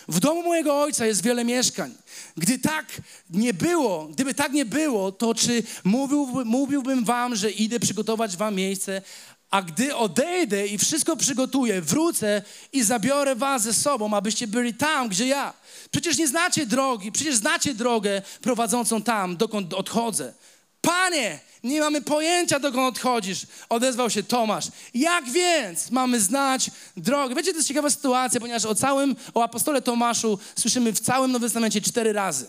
W 0.08 0.20
domu 0.20 0.42
mojego 0.42 0.82
ojca 0.82 1.06
jest 1.06 1.22
wiele 1.22 1.44
mieszkań. 1.44 1.94
Gdy 2.36 2.58
tak 2.58 2.86
nie 3.30 3.54
było, 3.54 4.08
gdyby 4.12 4.34
tak 4.34 4.52
nie 4.52 4.64
było, 4.64 5.12
to 5.12 5.34
czy 5.34 5.62
mówił, 5.84 6.28
mówiłbym 6.44 7.04
wam, 7.04 7.36
że 7.36 7.50
idę 7.50 7.80
przygotować 7.80 8.36
wam 8.36 8.54
miejsce, 8.54 9.02
a 9.50 9.62
gdy 9.62 9.96
odejdę 9.96 10.66
i 10.66 10.78
wszystko 10.78 11.16
przygotuję, 11.16 11.82
wrócę 11.82 12.42
i 12.72 12.82
zabiorę 12.82 13.34
was 13.34 13.62
ze 13.62 13.74
sobą, 13.74 14.14
abyście 14.14 14.46
byli 14.46 14.74
tam, 14.74 15.08
gdzie 15.08 15.26
ja. 15.26 15.52
Przecież 15.90 16.18
nie 16.18 16.28
znacie 16.28 16.66
drogi, 16.66 17.12
przecież 17.12 17.36
znacie 17.36 17.74
drogę 17.74 18.22
prowadzącą 18.42 19.02
tam, 19.02 19.36
dokąd 19.36 19.74
odchodzę. 19.74 20.34
Panie, 20.80 21.40
nie 21.64 21.80
mamy 21.80 22.02
pojęcia, 22.02 22.60
dokąd 22.60 22.96
odchodzisz, 22.96 23.46
odezwał 23.68 24.10
się 24.10 24.22
Tomasz. 24.22 24.64
Jak 24.94 25.30
więc 25.30 25.90
mamy 25.90 26.20
znać 26.20 26.70
drogę? 26.96 27.34
Wiecie, 27.34 27.50
to 27.50 27.56
jest 27.56 27.68
ciekawa 27.68 27.90
sytuacja, 27.90 28.40
ponieważ 28.40 28.64
o 28.64 28.74
całym, 28.74 29.16
o 29.34 29.42
apostole 29.42 29.82
Tomaszu 29.82 30.38
słyszymy 30.56 30.92
w 30.92 31.00
całym 31.00 31.32
Nowym 31.32 31.48
Testamencie 31.48 31.80
cztery 31.80 32.12
razy. 32.12 32.46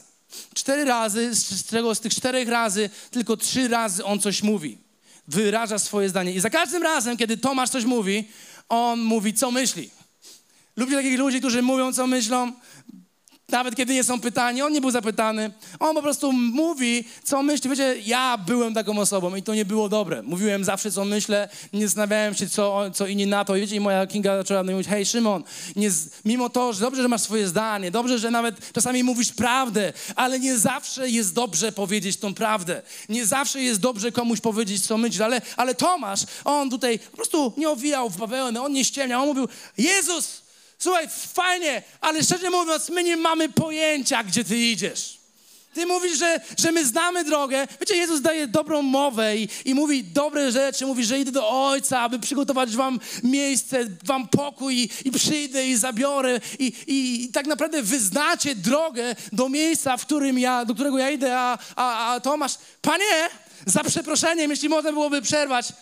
Cztery 0.54 0.86
razy, 0.86 1.36
z 1.36 1.66
czego 1.66 1.96
z 1.96 2.00
tych 2.00 2.16
czterech 2.16 2.50
razy 2.50 2.90
tylko 3.12 3.38
trzy 3.38 3.68
razy 3.68 4.06
on 4.06 4.20
coś 4.20 4.44
mówi. 4.44 4.87
Wyraża 5.28 5.80
swoje 5.80 6.10
zdanie. 6.10 6.32
I 6.34 6.40
za 6.40 6.50
każdym 6.50 6.84
razem, 6.84 7.18
kiedy 7.18 7.38
Tomasz 7.38 7.70
coś 7.70 7.86
mówi, 7.86 8.30
on 8.70 9.00
mówi, 9.00 9.34
co 9.34 9.52
myśli. 9.52 9.90
Lubię 10.76 10.96
takich 10.96 11.20
ludzi, 11.20 11.40
którzy 11.40 11.62
mówią, 11.62 11.94
co 11.94 12.08
myślą, 12.08 12.54
nawet 13.52 13.76
kiedy 13.76 13.94
nie 13.94 14.04
są 14.04 14.22
pytani, 14.22 14.62
on 14.62 14.74
nie 14.74 14.82
był 14.82 14.92
zapytany. 14.92 15.52
On 15.80 15.96
po 15.96 16.02
prostu 16.02 16.32
mówi, 16.32 17.04
co 17.24 17.44
myśli. 17.44 17.70
Wiecie, 17.70 17.96
ja 18.06 18.38
byłem 18.38 18.74
taką 18.74 19.00
osobą 19.00 19.36
i 19.36 19.44
to 19.44 19.56
nie 19.56 19.66
było 19.66 19.90
dobre. 19.90 20.24
Mówiłem 20.24 20.64
zawsze, 20.64 20.92
co 20.92 21.06
myślę, 21.06 21.50
nie 21.74 21.88
zastanawiałem 21.88 22.36
się, 22.36 22.50
co, 22.50 22.92
co 22.92 23.08
inni 23.08 23.28
na 23.28 23.46
to. 23.46 23.54
Wiecie, 23.54 23.76
i 23.76 23.80
moja 23.80 24.08
Kinga 24.08 24.38
zaczęła 24.38 24.64
mówić, 24.64 24.88
hej 24.88 25.06
Szymon, 25.06 25.44
nie, 25.76 25.90
mimo 26.26 26.50
to, 26.50 26.74
że 26.74 26.80
dobrze, 26.80 27.02
że 27.02 27.08
masz 27.08 27.22
swoje 27.22 27.48
zdanie, 27.48 27.92
dobrze, 27.92 28.20
że 28.20 28.32
nawet 28.32 28.74
czasami 28.74 29.04
mówisz 29.04 29.32
prawdę, 29.32 29.94
ale 30.16 30.40
nie 30.40 30.58
zawsze 30.58 31.10
jest 31.10 31.34
dobrze 31.34 31.72
powiedzieć 31.72 32.18
tą 32.18 32.34
prawdę. 32.34 32.82
Nie 33.10 33.26
zawsze 33.26 33.62
jest 33.62 33.80
dobrze 33.80 34.12
komuś 34.12 34.42
powiedzieć, 34.42 34.88
co 34.88 34.98
myślisz. 34.98 35.22
Ale, 35.22 35.42
ale 35.58 35.76
Tomasz, 35.76 36.22
on 36.46 36.70
tutaj 36.70 37.00
po 37.00 37.18
prostu 37.18 37.54
nie 37.58 37.70
owijał 37.70 38.10
w 38.10 38.18
bawełnę, 38.18 38.62
on 38.62 38.72
nie 38.72 38.86
ściemniał. 38.86 39.22
On 39.22 39.28
mówił, 39.28 39.48
Jezus, 39.78 40.47
Słuchaj, 40.80 41.08
fajnie, 41.34 41.84
ale 42.02 42.24
szczerze 42.24 42.50
mówiąc, 42.50 42.90
my 42.90 43.04
nie 43.04 43.18
mamy 43.18 43.50
pojęcia, 43.50 44.24
gdzie 44.24 44.44
ty 44.44 44.58
idziesz. 44.58 45.18
Ty 45.78 45.86
mówisz, 45.86 46.18
że, 46.18 46.40
że 46.58 46.72
my 46.72 46.86
znamy 46.86 47.24
drogę. 47.24 47.68
Wiecie, 47.80 47.96
Jezus 47.96 48.22
daje 48.22 48.48
dobrą 48.48 48.82
mowę 48.82 49.38
i, 49.38 49.50
i 49.66 49.74
mówi 49.74 50.04
dobre 50.04 50.52
rzeczy. 50.52 50.86
Mówi, 50.86 51.06
że 51.06 51.20
idę 51.20 51.32
do 51.32 51.50
Ojca, 51.50 52.00
aby 52.00 52.20
przygotować 52.20 52.76
wam 52.76 53.00
miejsce, 53.24 53.88
wam 54.04 54.28
pokój 54.28 54.76
i, 54.76 54.90
i 55.06 55.12
przyjdę 55.12 55.68
i 55.68 55.76
zabiorę. 55.76 56.40
I, 56.60 56.74
i, 56.88 57.24
I, 57.24 57.32
tak 57.32 57.48
naprawdę 57.48 57.84
wyznacie 57.84 58.56
drogę 58.56 59.16
do 59.32 59.50
miejsca, 59.50 59.98
w 59.98 60.06
którym 60.06 60.40
ja, 60.40 60.66
do 60.66 60.74
którego 60.74 60.98
ja 60.98 61.10
idę. 61.10 61.40
A, 61.40 61.58
a, 61.76 62.14
a 62.14 62.20
Tomasz, 62.20 62.58
Panie, 62.82 63.30
za 63.66 63.84
przeproszeniem, 63.84 64.52
jeśli 64.52 64.70
można 64.70 64.92
byłoby 64.92 65.22
przerwać, 65.22 65.74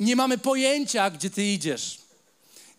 nie 0.00 0.16
mamy 0.16 0.38
pojęcia, 0.38 1.10
gdzie 1.10 1.30
Ty 1.30 1.44
idziesz. 1.44 2.01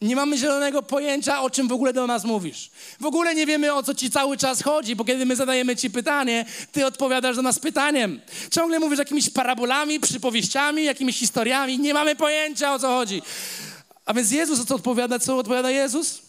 Nie 0.03 0.15
mamy 0.15 0.37
zielonego 0.37 0.81
pojęcia, 0.81 1.41
o 1.41 1.49
czym 1.49 1.67
w 1.67 1.71
ogóle 1.71 1.93
do 1.93 2.07
nas 2.07 2.23
mówisz. 2.23 2.71
W 2.99 3.05
ogóle 3.05 3.35
nie 3.35 3.45
wiemy, 3.45 3.73
o 3.73 3.83
co 3.83 3.95
ci 3.95 4.11
cały 4.11 4.37
czas 4.37 4.61
chodzi, 4.61 4.95
bo 4.95 5.05
kiedy 5.05 5.25
my 5.25 5.35
zadajemy 5.35 5.75
ci 5.75 5.89
pytanie, 5.89 6.45
ty 6.71 6.85
odpowiadasz 6.85 7.35
do 7.35 7.41
nas 7.41 7.59
pytaniem. 7.59 8.21
Ciągle 8.51 8.79
mówisz 8.79 8.99
jakimiś 8.99 9.29
parabolami, 9.29 9.99
przypowieściami, 9.99 10.83
jakimiś 10.83 11.19
historiami. 11.19 11.79
Nie 11.79 11.93
mamy 11.93 12.15
pojęcia, 12.15 12.73
o 12.73 12.79
co 12.79 12.87
chodzi. 12.87 13.21
A 14.05 14.13
więc 14.13 14.31
Jezus 14.31 14.59
o 14.59 14.65
co 14.65 14.75
odpowiada? 14.75 15.19
Co 15.19 15.37
odpowiada 15.37 15.71
Jezus? 15.71 16.21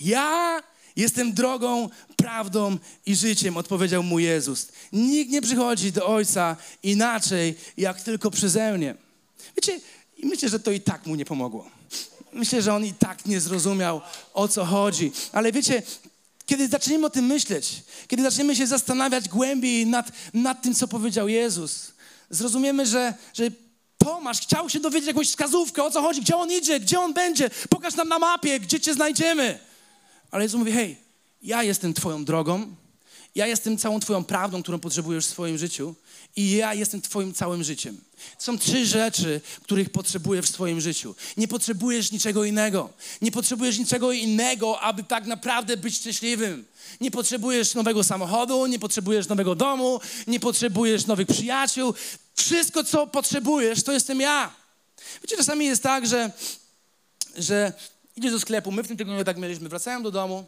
Ja 0.00 0.62
jestem 0.96 1.32
drogą, 1.32 1.88
prawdą 2.16 2.78
i 3.06 3.16
życiem, 3.16 3.56
odpowiedział 3.56 4.02
mu 4.02 4.18
Jezus. 4.18 4.68
Nikt 4.92 5.30
nie 5.30 5.42
przychodzi 5.42 5.92
do 5.92 6.06
Ojca 6.06 6.56
inaczej, 6.82 7.54
jak 7.76 8.02
tylko 8.02 8.30
przeze 8.30 8.72
mnie. 8.72 8.94
Wiecie, 9.56 9.80
i 10.16 10.26
myślę, 10.26 10.48
że 10.48 10.60
to 10.60 10.70
i 10.70 10.80
tak 10.80 11.06
mu 11.06 11.14
nie 11.14 11.24
pomogło. 11.24 11.75
Myślę, 12.36 12.62
że 12.62 12.74
on 12.74 12.84
i 12.84 12.92
tak 12.92 13.26
nie 13.26 13.40
zrozumiał, 13.40 14.00
o 14.34 14.48
co 14.48 14.64
chodzi. 14.64 15.12
Ale 15.32 15.52
wiecie, 15.52 15.82
kiedy 16.46 16.68
zaczniemy 16.68 17.06
o 17.06 17.10
tym 17.10 17.26
myśleć, 17.26 17.82
kiedy 18.08 18.22
zaczniemy 18.22 18.56
się 18.56 18.66
zastanawiać 18.66 19.28
głębiej 19.28 19.86
nad, 19.86 20.12
nad 20.34 20.62
tym, 20.62 20.74
co 20.74 20.88
powiedział 20.88 21.28
Jezus, 21.28 21.92
zrozumiemy, 22.30 22.86
że, 22.86 23.14
że 23.34 23.50
Tomasz 23.98 24.40
chciał 24.40 24.70
się 24.70 24.80
dowiedzieć 24.80 25.06
jakąś 25.06 25.28
wskazówkę, 25.28 25.82
o 25.82 25.90
co 25.90 26.02
chodzi, 26.02 26.20
gdzie 26.20 26.36
on 26.36 26.52
idzie, 26.52 26.80
gdzie 26.80 27.00
on 27.00 27.14
będzie, 27.14 27.50
pokaż 27.68 27.94
nam 27.94 28.08
na 28.08 28.18
mapie, 28.18 28.60
gdzie 28.60 28.80
cię 28.80 28.94
znajdziemy. 28.94 29.58
Ale 30.30 30.42
Jezus 30.44 30.58
mówi, 30.58 30.72
hej, 30.72 30.96
ja 31.42 31.62
jestem 31.62 31.94
twoją 31.94 32.24
drogą, 32.24 32.74
ja 33.34 33.46
jestem 33.46 33.78
całą 33.78 34.00
twoją 34.00 34.24
prawdą, 34.24 34.62
którą 34.62 34.78
potrzebujesz 34.78 35.26
w 35.26 35.30
swoim 35.30 35.58
życiu 35.58 35.94
i 36.36 36.50
ja 36.50 36.74
jestem 36.74 37.02
Twoim 37.02 37.34
całym 37.34 37.64
życiem. 37.64 38.00
Są 38.38 38.58
trzy 38.58 38.86
rzeczy, 38.86 39.40
których 39.62 39.90
potrzebujesz 39.90 40.46
w 40.46 40.48
swoim 40.48 40.80
życiu. 40.80 41.14
Nie 41.36 41.48
potrzebujesz 41.48 42.12
niczego 42.12 42.44
innego. 42.44 42.90
Nie 43.22 43.32
potrzebujesz 43.32 43.78
niczego 43.78 44.12
innego, 44.12 44.80
aby 44.80 45.04
tak 45.04 45.26
naprawdę 45.26 45.76
być 45.76 45.96
szczęśliwym. 45.96 46.64
Nie 47.00 47.10
potrzebujesz 47.10 47.74
nowego 47.74 48.04
samochodu, 48.04 48.66
nie 48.66 48.78
potrzebujesz 48.78 49.28
nowego 49.28 49.54
domu, 49.54 50.00
nie 50.26 50.40
potrzebujesz 50.40 51.06
nowych 51.06 51.26
przyjaciół. 51.26 51.94
Wszystko, 52.34 52.84
co 52.84 53.06
potrzebujesz, 53.06 53.82
to 53.82 53.92
jestem 53.92 54.20
ja. 54.20 54.52
Wiecie, 55.22 55.36
czasami 55.36 55.64
jest 55.64 55.82
tak, 55.82 56.06
że, 56.06 56.32
że 57.38 57.72
idziesz 58.16 58.32
do 58.32 58.40
sklepu, 58.40 58.72
my 58.72 58.82
w 58.82 58.88
tym 58.88 58.96
tygodniu 58.96 59.24
tak 59.24 59.38
mieliśmy, 59.38 59.68
wracają 59.68 60.02
do 60.02 60.10
domu, 60.10 60.44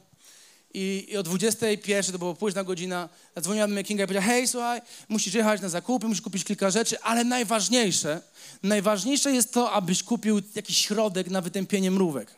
i, 0.79 1.13
I 1.13 1.17
o 1.17 1.23
21, 1.23 2.13
to 2.13 2.19
była 2.19 2.35
późna 2.35 2.65
godzina, 2.65 3.09
zadzwoniła 3.35 3.67
do 3.67 3.73
mnie 3.73 3.85
Kinga 3.85 4.05
i 4.05 4.07
powiedziała, 4.07 4.27
hej, 4.27 4.49
słuchaj, 4.49 4.81
musisz 5.09 5.35
jechać 5.35 5.61
na 5.61 5.69
zakupy, 5.69 6.07
musisz 6.07 6.23
kupić 6.23 6.45
kilka 6.45 6.71
rzeczy, 6.71 7.01
ale 7.01 7.25
najważniejsze, 7.25 8.23
najważniejsze 8.63 9.33
jest 9.33 9.53
to, 9.53 9.73
abyś 9.73 10.03
kupił 10.03 10.41
jakiś 10.55 10.79
środek 10.79 11.31
na 11.31 11.41
wytępienie 11.41 11.91
mrówek. 11.91 12.35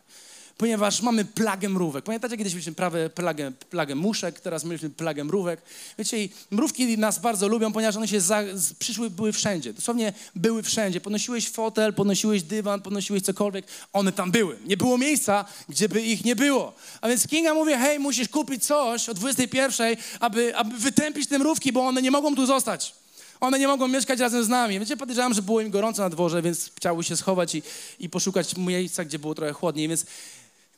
Ponieważ 0.61 1.03
mamy 1.03 1.25
plagę 1.25 1.69
mrówek. 1.69 2.05
Pamiętacie, 2.05 2.37
kiedyś 2.37 2.53
mieliśmy 2.53 2.73
prawie 2.73 3.11
plagę, 3.11 3.53
plagę 3.71 3.95
muszek, 3.95 4.41
teraz 4.41 4.65
mieliśmy 4.65 4.91
plagę 4.91 5.25
mrówek. 5.25 5.63
Wiecie, 5.99 6.25
i 6.25 6.31
mrówki 6.51 6.99
nas 6.99 7.19
bardzo 7.19 7.49
lubią, 7.49 7.73
ponieważ 7.73 7.97
one 7.97 8.09
się 8.09 8.21
za, 8.21 8.43
przyszły, 8.79 9.11
były 9.11 9.33
wszędzie. 9.33 9.73
Dosłownie 9.73 10.13
były 10.37 10.63
wszędzie. 10.63 11.01
Podnosiłeś 11.01 11.51
fotel, 11.51 11.95
podnosiłeś 11.95 12.43
dywan, 12.43 12.83
podnosiłeś 12.83 13.23
cokolwiek, 13.23 13.67
one 13.93 14.13
tam 14.13 14.31
były. 14.31 14.57
Nie 14.67 14.77
było 14.77 14.99
miejsca, 14.99 15.45
gdzie 15.69 15.89
by 15.89 16.03
ich 16.03 16.25
nie 16.25 16.37
było. 16.37 16.73
A 17.01 17.09
więc 17.09 17.27
Kinga 17.27 17.55
mówi, 17.55 17.73
hej, 17.73 17.99
musisz 17.99 18.29
kupić 18.29 18.65
coś 18.65 19.09
o 19.09 19.15
21, 19.15 19.97
aby, 20.21 20.57
aby 20.57 20.79
wytępić 20.79 21.29
te 21.29 21.39
mrówki, 21.39 21.73
bo 21.73 21.87
one 21.87 22.03
nie 22.03 22.11
mogą 22.11 22.37
tu 22.37 22.47
zostać. 22.47 22.95
One 23.41 23.59
nie 23.59 23.69
mogą 23.69 23.89
mieszkać 23.89 24.21
razem 24.21 24.45
z 24.45 24.49
nami. 24.49 24.81
Wiecie, 24.81 24.97
podejrzewam, 24.97 25.35
że 25.35 25.43
było 25.43 25.61
im 25.61 25.71
gorąco 25.71 26.03
na 26.03 26.11
dworze, 26.11 26.43
więc 26.43 26.71
chciały 26.77 27.05
się 27.05 27.17
schować 27.17 27.55
i, 27.55 27.63
i 28.01 28.09
poszukać 28.09 28.57
miejsca, 28.57 29.05
gdzie 29.05 29.19
było 29.19 29.35
trochę 29.35 29.53
chłodniej. 29.53 29.89
Więc, 29.89 30.07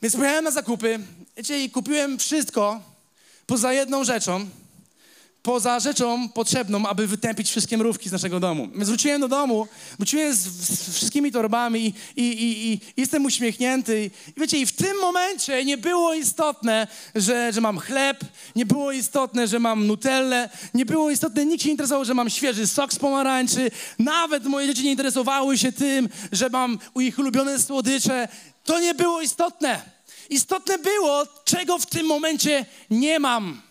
więc 0.03 0.15
pojechałem 0.15 0.43
na 0.43 0.51
zakupy 0.51 0.99
wiecie, 1.37 1.63
i 1.63 1.69
kupiłem 1.69 2.19
wszystko 2.19 2.81
poza 3.45 3.73
jedną 3.73 4.03
rzeczą, 4.03 4.45
poza 5.43 5.79
rzeczą 5.79 6.29
potrzebną, 6.29 6.87
aby 6.87 7.07
wytępić 7.07 7.49
wszystkie 7.49 7.77
mrówki 7.77 8.09
z 8.09 8.11
naszego 8.11 8.39
domu. 8.39 8.69
Więc 8.75 8.89
wróciłem 8.89 9.21
do 9.21 9.27
domu, 9.27 9.67
wróciłem 9.97 10.35
z, 10.35 10.39
z 10.39 10.95
wszystkimi 10.95 11.31
torbami 11.31 11.85
i, 11.85 12.21
i, 12.21 12.43
i, 12.43 12.73
i, 12.73 12.79
jestem 12.97 13.25
uśmiechnięty. 13.25 14.11
I 14.37 14.39
wiecie, 14.41 14.57
i 14.57 14.65
w 14.65 14.71
tym 14.71 14.97
momencie 15.01 15.65
nie 15.65 15.77
było 15.77 16.13
istotne, 16.13 16.87
że, 17.15 17.53
że 17.53 17.61
mam 17.61 17.79
chleb, 17.79 18.19
nie 18.55 18.65
było 18.65 18.91
istotne, 18.91 19.47
że 19.47 19.59
mam 19.59 19.87
nutellę, 19.87 20.49
nie 20.73 20.85
było 20.85 21.09
istotne, 21.09 21.45
nikt 21.45 21.63
się 21.63 21.67
nie 21.67 21.71
interesował, 21.71 22.05
że 22.05 22.13
mam 22.13 22.29
świeży 22.29 22.67
sok 22.67 22.93
z 22.93 22.99
pomarańczy, 22.99 23.71
nawet 23.99 24.45
moje 24.45 24.67
dzieci 24.67 24.83
nie 24.83 24.91
interesowały 24.91 25.57
się 25.57 25.71
tym, 25.71 26.09
że 26.31 26.49
mam 26.49 26.79
u 26.93 27.01
ich 27.01 27.19
ulubione 27.19 27.59
słodycze. 27.59 28.27
To 28.63 28.79
nie 28.79 28.93
było 28.93 29.21
istotne. 29.21 29.92
Istotne 30.33 30.77
było, 30.77 31.27
czego 31.45 31.77
w 31.77 31.85
tym 31.85 32.05
momencie 32.05 32.65
nie 32.89 33.19
mam. 33.19 33.61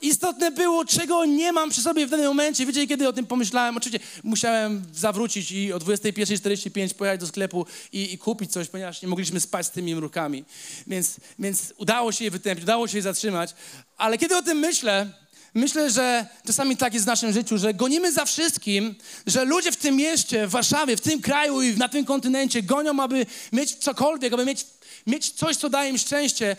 Istotne 0.00 0.50
było, 0.50 0.84
czego 0.84 1.24
nie 1.24 1.52
mam 1.52 1.70
przy 1.70 1.82
sobie 1.82 2.06
w 2.06 2.10
danym 2.10 2.26
momencie. 2.26 2.66
Wiecie, 2.66 2.86
kiedy 2.86 3.08
o 3.08 3.12
tym 3.12 3.26
pomyślałem? 3.26 3.76
Oczywiście 3.76 4.06
musiałem 4.22 4.84
zawrócić 4.94 5.52
i 5.52 5.72
o 5.72 5.78
21.45 5.78 6.94
pojechać 6.94 7.20
do 7.20 7.26
sklepu 7.26 7.66
i, 7.92 8.12
i, 8.12 8.18
kupić 8.18 8.52
coś, 8.52 8.68
ponieważ 8.68 9.02
nie 9.02 9.08
mogliśmy 9.08 9.40
spać 9.40 9.66
z 9.66 9.70
tymi 9.70 9.94
mrukami. 9.94 10.44
Więc, 10.86 11.16
więc 11.38 11.74
udało 11.76 12.12
się 12.12 12.24
je 12.24 12.30
wytępić, 12.30 12.64
udało 12.64 12.88
się 12.88 12.96
je 12.96 13.02
zatrzymać. 13.02 13.54
Ale 13.96 14.18
kiedy 14.18 14.36
o 14.36 14.42
tym 14.42 14.58
myślę, 14.58 15.12
Myślę, 15.54 15.90
że 15.90 16.26
czasami 16.46 16.76
tak 16.76 16.94
jest 16.94 17.06
w 17.06 17.08
naszym 17.08 17.32
życiu, 17.32 17.58
że 17.58 17.74
gonimy 17.74 18.12
za 18.12 18.24
wszystkim, 18.24 18.94
że 19.26 19.44
ludzie 19.44 19.72
w 19.72 19.76
tym 19.76 19.96
mieście, 19.96 20.46
w 20.46 20.50
Warszawie, 20.50 20.96
w 20.96 21.00
tym 21.00 21.20
kraju 21.20 21.62
i 21.62 21.76
na 21.76 21.88
tym 21.88 22.04
kontynencie 22.04 22.62
gonią, 22.62 23.02
aby 23.02 23.26
mieć 23.52 23.74
cokolwiek, 23.74 24.32
aby 24.32 24.44
mieć, 24.44 24.66
mieć 25.06 25.30
coś, 25.30 25.56
co 25.56 25.70
daje 25.70 25.90
im 25.90 25.98
szczęście, 25.98 26.56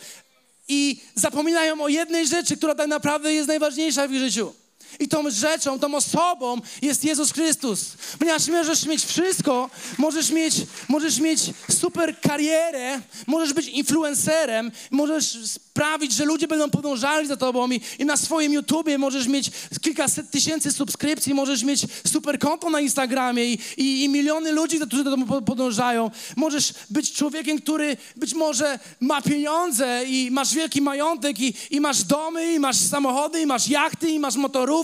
i 0.68 1.00
zapominają 1.14 1.82
o 1.82 1.88
jednej 1.88 2.26
rzeczy, 2.28 2.56
która 2.56 2.74
tak 2.74 2.88
naprawdę 2.88 3.34
jest 3.34 3.48
najważniejsza 3.48 4.08
w 4.08 4.12
ich 4.12 4.18
życiu. 4.18 4.52
I 4.98 5.08
tą 5.08 5.30
rzeczą, 5.30 5.78
tą 5.78 5.94
osobą 5.94 6.60
jest 6.82 7.04
Jezus 7.04 7.32
Chrystus. 7.32 7.92
Ponieważ 8.18 8.48
możesz 8.48 8.86
mieć 8.86 9.04
wszystko, 9.04 9.70
możesz 9.98 10.30
mieć, 10.30 10.54
możesz 10.88 11.18
mieć 11.18 11.40
super 11.80 12.20
karierę, 12.20 13.00
możesz 13.26 13.52
być 13.52 13.66
influencerem, 13.68 14.72
możesz 14.90 15.38
sprawić, 15.44 16.12
że 16.12 16.24
ludzie 16.24 16.48
będą 16.48 16.70
podążali 16.70 17.26
za 17.26 17.36
tobą 17.36 17.70
i, 17.70 17.80
i 17.98 18.04
na 18.04 18.16
swoim 18.16 18.52
YouTubie 18.52 18.98
możesz 18.98 19.26
mieć 19.26 19.50
kilkaset 19.80 20.30
tysięcy 20.30 20.72
subskrypcji, 20.72 21.34
możesz 21.34 21.62
mieć 21.62 21.86
super 22.06 22.38
konto 22.38 22.70
na 22.70 22.80
Instagramie 22.80 23.44
i, 23.44 23.58
i, 23.76 24.04
i 24.04 24.08
miliony 24.08 24.52
ludzi, 24.52 24.80
którzy 24.80 25.04
do 25.04 25.10
tobą 25.10 25.42
podążają. 25.42 26.10
Możesz 26.36 26.74
być 26.90 27.12
człowiekiem, 27.12 27.58
który 27.58 27.96
być 28.16 28.34
może 28.34 28.78
ma 29.00 29.22
pieniądze 29.22 30.02
i 30.06 30.28
masz 30.30 30.54
wielki 30.54 30.82
majątek 30.82 31.40
i, 31.40 31.54
i 31.70 31.80
masz 31.80 32.02
domy, 32.02 32.54
i 32.54 32.58
masz 32.58 32.76
samochody, 32.76 33.40
i 33.40 33.46
masz 33.46 33.68
jachty, 33.68 34.10
i 34.10 34.18
masz 34.18 34.36
motorówki 34.36 34.79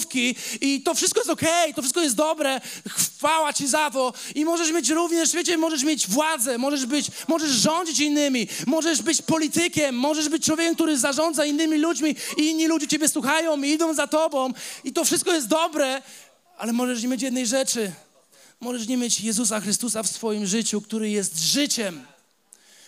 i 0.61 0.83
to 0.83 0.95
wszystko 0.95 1.21
jest 1.21 1.31
okej, 1.31 1.62
okay, 1.62 1.75
to 1.75 1.83
wszystko 1.83 2.00
jest 2.00 2.15
dobre, 2.15 2.61
chwała 2.88 3.53
Ci 3.53 3.67
za 3.67 3.91
to 3.91 4.12
i 4.35 4.45
możesz 4.45 4.73
mieć 4.73 4.91
również, 4.91 5.33
wiecie, 5.33 5.59
możesz 5.59 5.85
mieć 5.85 6.09
władzę, 6.09 6.59
możesz 6.59 6.87
być, 6.87 7.07
możesz 7.29 7.50
rządzić 7.50 8.00
innymi, 8.00 8.49
możesz 8.67 9.03
być 9.03 9.23
politykiem, 9.23 9.95
możesz 9.95 10.29
być 10.29 10.45
człowiekiem, 10.45 10.75
który 10.75 10.99
zarządza 10.99 11.45
innymi 11.45 11.79
ludźmi 11.79 12.17
i 12.37 12.43
inni 12.43 12.67
ludzie 12.67 12.88
Ciebie 12.88 13.09
słuchają 13.09 13.62
i 13.62 13.71
idą 13.71 13.95
za 13.95 14.07
Tobą 14.07 14.53
i 14.85 14.93
to 14.93 15.05
wszystko 15.05 15.33
jest 15.33 15.47
dobre, 15.47 16.03
ale 16.59 16.73
możesz 16.73 17.03
nie 17.03 17.09
mieć 17.09 17.23
jednej 17.23 17.47
rzeczy. 17.47 17.93
Możesz 18.61 18.88
nie 18.88 18.97
mieć 18.97 19.21
Jezusa 19.21 19.61
Chrystusa 19.61 20.03
w 20.03 20.09
swoim 20.09 20.47
życiu, 20.47 20.81
który 20.81 21.11
jest 21.11 21.38
życiem, 21.38 22.07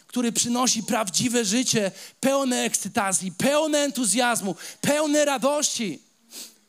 który 0.07 0.33
przynosi 0.33 0.83
prawdziwe 0.83 1.45
życie, 1.45 1.91
pełne 2.21 2.62
ekscytacji, 2.62 3.33
pełne 3.33 3.79
entuzjazmu, 3.79 4.55
pełne 4.81 5.25
radości. 5.25 6.08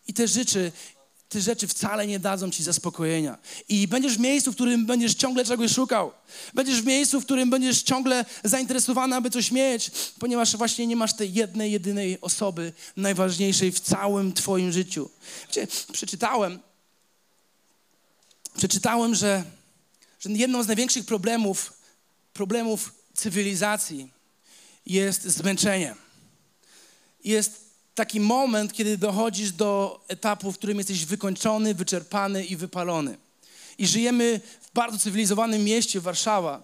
I 0.09 0.13
te 0.13 0.27
rzeczy 0.27 0.71
te 1.29 1.41
rzeczy 1.41 1.67
wcale 1.67 2.07
nie 2.07 2.19
dadzą 2.19 2.51
ci 2.51 2.63
zaspokojenia. 2.63 3.37
I 3.69 3.87
będziesz 3.87 4.17
w 4.17 4.19
miejscu, 4.19 4.51
w 4.51 4.55
którym 4.55 4.85
będziesz 4.85 5.13
ciągle 5.13 5.45
czegoś 5.45 5.71
szukał. 5.71 6.11
Będziesz 6.53 6.81
w 6.81 6.85
miejscu, 6.85 7.21
w 7.21 7.25
którym 7.25 7.49
będziesz 7.49 7.81
ciągle 7.81 8.25
zainteresowany, 8.43 9.15
aby 9.15 9.29
coś 9.29 9.51
mieć, 9.51 9.91
ponieważ 10.19 10.57
właśnie 10.57 10.87
nie 10.87 10.95
masz 10.95 11.13
tej 11.13 11.33
jednej, 11.33 11.71
jedynej 11.71 12.21
osoby 12.21 12.73
najważniejszej 12.97 13.71
w 13.71 13.79
całym 13.79 14.33
twoim 14.33 14.71
życiu. 14.71 15.09
Wiecie, 15.47 15.67
przeczytałem, 15.91 16.59
przeczytałem, 18.57 19.15
że, 19.15 19.43
że 20.19 20.29
jedną 20.29 20.63
z 20.63 20.67
największych 20.67 21.05
problemów, 21.05 21.73
problemów 22.33 22.93
cywilizacji 23.13 24.11
jest 24.85 25.23
zmęczenie. 25.23 25.95
Jest 27.23 27.68
taki 27.99 28.19
moment, 28.19 28.73
kiedy 28.73 28.97
dochodzisz 28.97 29.51
do 29.51 30.01
etapu, 30.07 30.51
w 30.51 30.57
którym 30.57 30.77
jesteś 30.77 31.05
wykończony, 31.05 31.73
wyczerpany 31.73 32.45
i 32.45 32.55
wypalony. 32.55 33.17
I 33.77 33.87
żyjemy 33.87 34.41
w 34.61 34.73
bardzo 34.73 34.97
cywilizowanym 34.97 35.63
mieście, 35.63 36.01
Warszawa. 36.01 36.63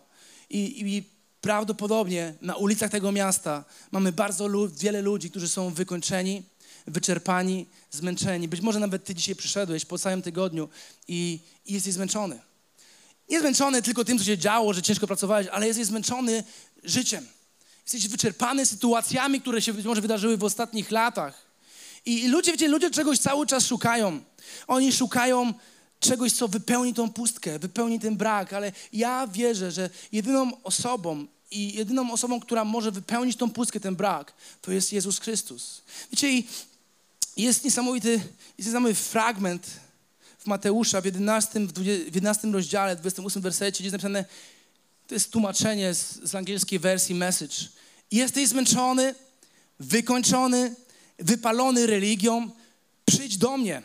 I, 0.50 0.60
i 0.96 1.04
prawdopodobnie 1.42 2.34
na 2.42 2.56
ulicach 2.56 2.92
tego 2.92 3.12
miasta 3.12 3.64
mamy 3.92 4.12
bardzo 4.12 4.48
lu 4.48 4.70
wiele 4.70 5.02
ludzi, 5.02 5.30
którzy 5.30 5.48
są 5.48 5.70
wykończeni, 5.70 6.44
wyczerpani, 6.88 7.66
zmęczeni. 7.92 8.48
Być 8.48 8.62
może 8.62 8.80
nawet 8.80 9.04
ty 9.06 9.16
dzisiaj 9.16 9.36
przyszedłeś 9.36 9.86
po 9.86 9.98
całym 9.98 10.22
tygodniu 10.22 10.70
i, 11.08 11.40
i 11.66 11.74
jesteś 11.74 11.94
zmęczony. 11.94 12.40
Nie 13.30 13.40
zmęczony 13.40 13.82
tylko 13.82 14.06
tym, 14.06 14.18
co 14.20 14.24
się 14.24 14.38
działo, 14.38 14.74
że 14.74 14.82
ciężko 14.82 15.08
pracowałeś, 15.08 15.48
ale 15.48 15.68
jesteś 15.68 15.86
zmęczony 15.86 16.44
życiem. 16.84 17.28
Jesteś 17.86 18.08
wyczerpany 18.08 18.66
sytuacjami, 18.66 19.42
które 19.42 19.62
się 19.62 19.74
być 19.74 19.86
może 19.86 20.02
wydarzyły 20.02 20.38
w 20.38 20.44
ostatnich 20.44 20.92
latach. 20.92 21.46
I 22.06 22.28
ludzie, 22.28 22.52
wiecie, 22.52 22.68
ludzie 22.68 22.92
czegoś 22.92 23.20
cały 23.20 23.48
czas 23.48 23.66
szukają. 23.66 24.20
Oni 24.68 24.94
szukają 24.94 25.54
czegoś, 26.00 26.32
co 26.32 26.48
wypełni 26.48 26.94
tą 26.94 27.10
pustkę, 27.10 27.60
wypełni 27.60 28.00
ten 28.00 28.18
brak, 28.18 28.54
ale 28.54 28.72
ja 28.94 29.28
wierzę, 29.28 29.72
że 29.72 29.90
jedyną 30.12 30.64
osobą 30.64 31.28
i 31.52 31.74
jedyną 31.74 32.12
osobą, 32.12 32.40
która 32.40 32.66
może 32.66 32.92
wypełnić 32.92 33.38
tą 33.38 33.50
pustkę, 33.52 33.80
ten 33.80 33.96
brak, 33.96 34.34
to 34.62 34.72
jest 34.72 34.94
Jezus 34.94 35.20
Chrystus. 35.20 35.82
Wiecie, 36.12 36.32
i 36.32 36.48
jest 37.38 37.64
niesamowity, 37.64 38.12
jest 38.58 38.70
niesamowity 38.70 39.02
fragment 39.02 39.68
w 40.40 40.46
Mateusza 40.46 41.02
w 41.02 41.06
11, 41.06 41.60
w 41.60 42.16
11 42.16 42.48
rozdziale, 42.48 42.96
28 42.96 43.42
wersecie, 43.42 43.78
gdzie 43.78 43.84
jest 43.84 43.94
napisane, 43.94 44.26
to 45.08 45.16
jest 45.16 45.32
tłumaczenie 45.32 45.94
z, 45.94 46.20
z 46.24 46.36
angielskiej 46.36 46.80
wersji 46.80 47.16
message. 47.16 47.56
Jesteś 48.12 48.48
zmęczony, 48.48 49.16
wykończony, 49.80 50.76
wypalony 51.20 51.88
religią? 51.88 52.50
Przyjdź 53.06 53.38
do 53.38 53.58
mnie. 53.58 53.82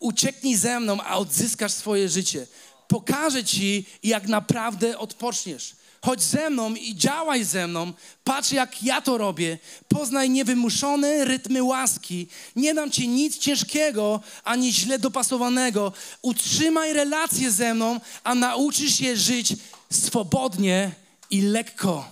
Ucieknij 0.00 0.56
ze 0.56 0.80
mną, 0.80 1.00
a 1.00 1.16
odzyskasz 1.18 1.72
swoje 1.72 2.08
życie. 2.08 2.46
Pokażę 2.88 3.44
ci, 3.44 3.86
jak 4.02 4.28
naprawdę 4.28 4.98
odpoczniesz. 4.98 5.76
Chodź 6.04 6.22
ze 6.22 6.50
mną 6.50 6.74
i 6.74 6.96
działaj 6.96 7.44
ze 7.44 7.66
mną. 7.66 7.92
Patrz, 8.24 8.52
jak 8.52 8.82
ja 8.82 9.00
to 9.00 9.18
robię. 9.18 9.58
Poznaj 9.88 10.30
niewymuszone 10.30 11.24
rytmy 11.24 11.62
łaski. 11.62 12.26
Nie 12.56 12.74
dam 12.74 12.90
ci 12.90 13.08
nic 13.08 13.38
ciężkiego 13.38 14.20
ani 14.44 14.72
źle 14.72 14.98
dopasowanego. 14.98 15.92
Utrzymaj 16.22 16.92
relacje 16.92 17.50
ze 17.50 17.74
mną, 17.74 18.00
a 18.24 18.34
nauczysz 18.34 18.98
się 18.98 19.16
żyć 19.16 19.56
swobodnie 19.92 20.92
i 21.30 21.40
lekko. 21.40 22.08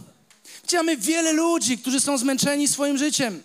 Wiecie, 0.73 0.83
mamy 0.83 0.97
wiele 0.97 1.33
ludzi, 1.33 1.79
którzy 1.79 2.01
są 2.01 2.19
zmęczeni 2.19 2.69
swoim 2.69 2.99
życiem. 2.99 3.43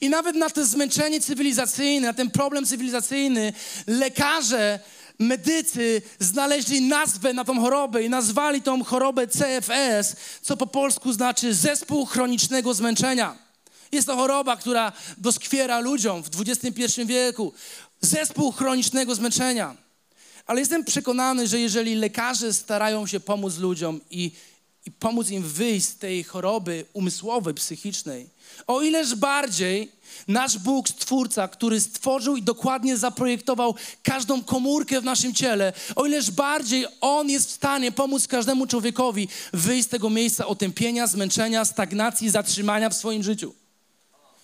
I 0.00 0.08
nawet 0.08 0.36
na 0.36 0.50
to 0.50 0.64
zmęczenie 0.64 1.20
cywilizacyjne, 1.20 2.06
na 2.06 2.12
ten 2.12 2.30
problem 2.30 2.66
cywilizacyjny, 2.66 3.52
lekarze, 3.86 4.80
medycy 5.18 6.02
znaleźli 6.18 6.80
nazwę 6.80 7.32
na 7.32 7.44
tą 7.44 7.60
chorobę 7.60 8.02
i 8.02 8.10
nazwali 8.10 8.62
tą 8.62 8.84
chorobę 8.84 9.26
CFS, 9.26 10.16
co 10.42 10.56
po 10.56 10.66
polsku 10.66 11.12
znaczy 11.12 11.54
zespół 11.54 12.06
chronicznego 12.06 12.74
zmęczenia. 12.74 13.36
Jest 13.92 14.06
to 14.06 14.16
choroba, 14.16 14.56
która 14.56 14.92
doskwiera 15.18 15.80
ludziom 15.80 16.22
w 16.22 16.28
XXI 16.40 17.04
wieku. 17.06 17.52
Zespół 18.00 18.52
chronicznego 18.52 19.14
zmęczenia. 19.14 19.76
Ale 20.46 20.60
jestem 20.60 20.84
przekonany, 20.84 21.48
że 21.48 21.60
jeżeli 21.60 21.94
lekarze 21.94 22.52
starają 22.52 23.06
się 23.06 23.20
pomóc 23.20 23.58
ludziom 23.58 24.00
i 24.10 24.32
i 24.86 24.90
pomóc 24.90 25.30
im 25.30 25.42
wyjść 25.42 25.86
z 25.86 25.96
tej 25.96 26.24
choroby 26.24 26.84
umysłowej, 26.92 27.54
psychicznej. 27.54 28.28
O 28.66 28.82
ileż 28.82 29.14
bardziej 29.14 29.92
nasz 30.28 30.58
Bóg, 30.58 30.88
Stwórca, 30.88 31.48
który 31.48 31.80
stworzył 31.80 32.36
i 32.36 32.42
dokładnie 32.42 32.96
zaprojektował 32.96 33.74
każdą 34.02 34.44
komórkę 34.44 35.00
w 35.00 35.04
naszym 35.04 35.34
ciele, 35.34 35.72
o 35.96 36.06
ileż 36.06 36.30
bardziej 36.30 36.86
On 37.00 37.30
jest 37.30 37.48
w 37.48 37.54
stanie 37.54 37.92
pomóc 37.92 38.26
każdemu 38.26 38.66
człowiekowi 38.66 39.28
wyjść 39.52 39.86
z 39.86 39.90
tego 39.90 40.10
miejsca 40.10 40.46
otępienia, 40.46 41.06
zmęczenia, 41.06 41.64
stagnacji, 41.64 42.30
zatrzymania 42.30 42.90
w 42.90 42.94
swoim 42.94 43.22
życiu. 43.22 43.54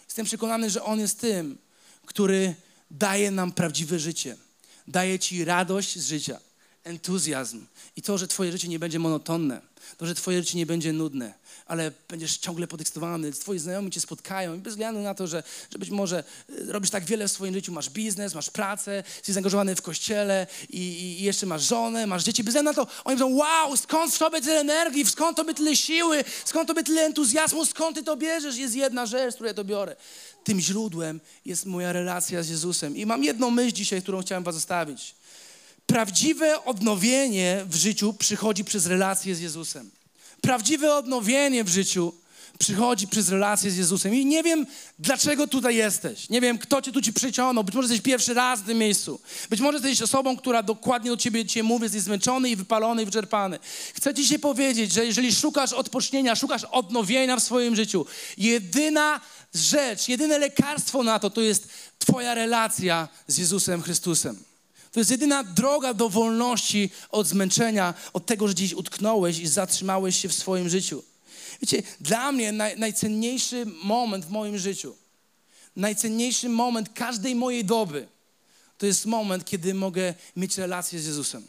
Jestem 0.06 0.26
przekonany, 0.26 0.70
że 0.70 0.84
On 0.84 1.00
jest 1.00 1.20
tym, 1.20 1.58
który 2.06 2.54
daje 2.90 3.30
nam 3.30 3.52
prawdziwe 3.52 3.98
życie. 3.98 4.36
Daje 4.88 5.18
Ci 5.18 5.44
radość 5.44 5.98
z 5.98 6.08
życia, 6.08 6.40
entuzjazm 6.84 7.66
i 7.96 8.02
to, 8.02 8.18
że 8.18 8.28
Twoje 8.28 8.52
życie 8.52 8.68
nie 8.68 8.78
będzie 8.78 8.98
monotonne, 8.98 9.60
to, 9.96 10.06
że 10.06 10.14
Twoje 10.14 10.38
życie 10.38 10.58
nie 10.58 10.66
będzie 10.66 10.92
nudne, 10.92 11.34
ale 11.66 11.92
będziesz 12.08 12.38
ciągle 12.38 12.66
podekscytowany, 12.66 13.32
Twoi 13.32 13.58
znajomi 13.58 13.90
Cię 13.90 14.00
spotkają 14.00 14.54
i 14.54 14.58
bez 14.58 14.72
względu 14.72 15.00
na 15.00 15.14
to, 15.14 15.26
że, 15.26 15.42
że 15.72 15.78
być 15.78 15.90
może 15.90 16.24
y, 16.50 16.72
robisz 16.72 16.90
tak 16.90 17.04
wiele 17.04 17.28
w 17.28 17.32
swoim 17.32 17.54
życiu, 17.54 17.72
masz 17.72 17.90
biznes, 17.90 18.34
masz 18.34 18.50
pracę, 18.50 19.02
jesteś 19.16 19.34
zaangażowany 19.34 19.76
w 19.76 19.82
kościele 19.82 20.46
i, 20.70 20.78
i 20.78 21.22
jeszcze 21.22 21.46
masz 21.46 21.62
żonę, 21.62 22.06
masz 22.06 22.24
dzieci, 22.24 22.44
bez 22.44 22.54
względu 22.54 22.70
na 22.70 22.74
to, 22.74 22.92
oni 23.04 23.20
mówią, 23.20 23.36
wow, 23.36 23.76
skąd 23.76 24.14
w 24.14 24.18
Tobie 24.18 24.40
tyle 24.40 24.60
energii, 24.60 25.06
skąd 25.06 25.36
Tobie 25.36 25.54
tyle 25.54 25.76
siły, 25.76 26.24
skąd 26.44 26.68
Tobie 26.68 26.82
tyle 26.82 27.02
entuzjazmu, 27.02 27.66
skąd 27.66 27.96
Ty 27.96 28.02
to 28.02 28.16
bierzesz? 28.16 28.56
Jest 28.56 28.74
jedna 28.74 29.06
rzecz, 29.06 29.32
z 29.32 29.34
której 29.34 29.50
ja 29.50 29.54
to 29.54 29.64
biorę. 29.64 29.96
Tym 30.44 30.60
źródłem 30.60 31.20
jest 31.44 31.66
moja 31.66 31.92
relacja 31.92 32.42
z 32.42 32.48
Jezusem. 32.48 32.96
I 32.96 33.06
mam 33.06 33.24
jedną 33.24 33.50
myśl 33.50 33.74
dzisiaj, 33.76 34.02
którą 34.02 34.22
chciałem 34.22 34.44
Was 34.44 34.54
zostawić. 34.54 35.14
Prawdziwe 35.90 36.64
odnowienie 36.64 37.64
w 37.68 37.74
życiu 37.74 38.12
przychodzi 38.12 38.64
przez 38.64 38.86
relację 38.86 39.34
z 39.34 39.40
Jezusem. 39.40 39.90
Prawdziwe 40.40 40.94
odnowienie 40.94 41.64
w 41.64 41.68
życiu 41.68 42.12
przychodzi 42.58 43.08
przez 43.08 43.28
relację 43.28 43.70
z 43.70 43.76
Jezusem. 43.76 44.14
I 44.14 44.26
nie 44.26 44.42
wiem, 44.42 44.66
dlaczego 44.98 45.46
tutaj 45.46 45.76
jesteś. 45.76 46.28
Nie 46.28 46.40
wiem, 46.40 46.58
kto 46.58 46.82
cię 46.82 46.92
tu 46.92 47.02
ci 47.02 47.12
przyciągnął. 47.12 47.64
Być 47.64 47.74
może 47.74 47.88
jesteś 47.88 48.00
pierwszy 48.02 48.34
raz 48.34 48.60
w 48.60 48.66
tym 48.66 48.78
miejscu. 48.78 49.20
Być 49.50 49.60
może 49.60 49.78
jesteś 49.78 50.02
osobą, 50.02 50.36
która 50.36 50.62
dokładnie 50.62 51.10
do 51.10 51.16
ciebie 51.16 51.44
dzisiaj 51.44 51.62
mówi, 51.62 51.82
jesteś 51.82 52.02
zmęczony 52.02 52.50
i 52.50 52.56
wypalony 52.56 53.02
i 53.02 53.04
wyczerpany. 53.04 53.58
Chcę 53.94 54.14
ci 54.14 54.26
się 54.26 54.38
powiedzieć, 54.38 54.92
że 54.92 55.06
jeżeli 55.06 55.34
szukasz 55.34 55.72
odpocznienia, 55.72 56.36
szukasz 56.36 56.64
odnowienia 56.64 57.36
w 57.36 57.42
swoim 57.42 57.76
życiu, 57.76 58.06
jedyna 58.38 59.20
rzecz, 59.54 60.08
jedyne 60.08 60.38
lekarstwo 60.38 61.02
na 61.02 61.18
to, 61.18 61.30
to 61.30 61.40
jest 61.40 61.68
twoja 61.98 62.34
relacja 62.34 63.08
z 63.26 63.38
Jezusem 63.38 63.82
Chrystusem. 63.82 64.49
To 64.92 65.00
jest 65.00 65.10
jedyna 65.10 65.44
droga 65.44 65.94
do 65.94 66.08
wolności 66.08 66.90
od 67.10 67.26
zmęczenia, 67.26 67.94
od 68.12 68.26
tego, 68.26 68.48
że 68.48 68.54
gdzieś 68.54 68.74
utknąłeś 68.74 69.38
i 69.38 69.46
zatrzymałeś 69.46 70.16
się 70.16 70.28
w 70.28 70.34
swoim 70.34 70.68
życiu. 70.68 71.02
Wiecie, 71.62 71.82
dla 72.00 72.32
mnie 72.32 72.52
naj, 72.52 72.78
najcenniejszy 72.78 73.66
moment 73.82 74.24
w 74.24 74.30
moim 74.30 74.58
życiu, 74.58 74.96
najcenniejszy 75.76 76.48
moment 76.48 76.88
każdej 76.94 77.34
mojej 77.34 77.64
doby, 77.64 78.08
to 78.78 78.86
jest 78.86 79.06
moment, 79.06 79.44
kiedy 79.44 79.74
mogę 79.74 80.14
mieć 80.36 80.58
relację 80.58 81.00
z 81.00 81.06
Jezusem. 81.06 81.44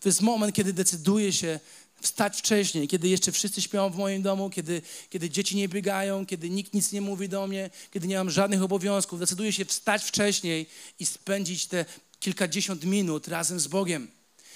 To 0.00 0.08
jest 0.08 0.20
moment, 0.20 0.54
kiedy 0.54 0.72
decyduję 0.72 1.32
się 1.32 1.60
wstać 2.00 2.38
wcześniej, 2.38 2.88
kiedy 2.88 3.08
jeszcze 3.08 3.32
wszyscy 3.32 3.62
śpią 3.62 3.90
w 3.90 3.96
moim 3.96 4.22
domu, 4.22 4.50
kiedy, 4.50 4.82
kiedy 5.10 5.30
dzieci 5.30 5.56
nie 5.56 5.68
biegają, 5.68 6.26
kiedy 6.26 6.50
nikt 6.50 6.74
nic 6.74 6.92
nie 6.92 7.00
mówi 7.00 7.28
do 7.28 7.46
mnie, 7.46 7.70
kiedy 7.90 8.06
nie 8.06 8.16
mam 8.16 8.30
żadnych 8.30 8.62
obowiązków. 8.62 9.20
Decyduję 9.20 9.52
się 9.52 9.64
wstać 9.64 10.04
wcześniej 10.04 10.66
i 10.98 11.06
spędzić 11.06 11.66
te 11.66 11.84
kilkadziesiąt 12.20 12.84
minut 12.84 13.28
razem 13.28 13.60
z 13.60 13.66
Bogiem. 13.66 14.08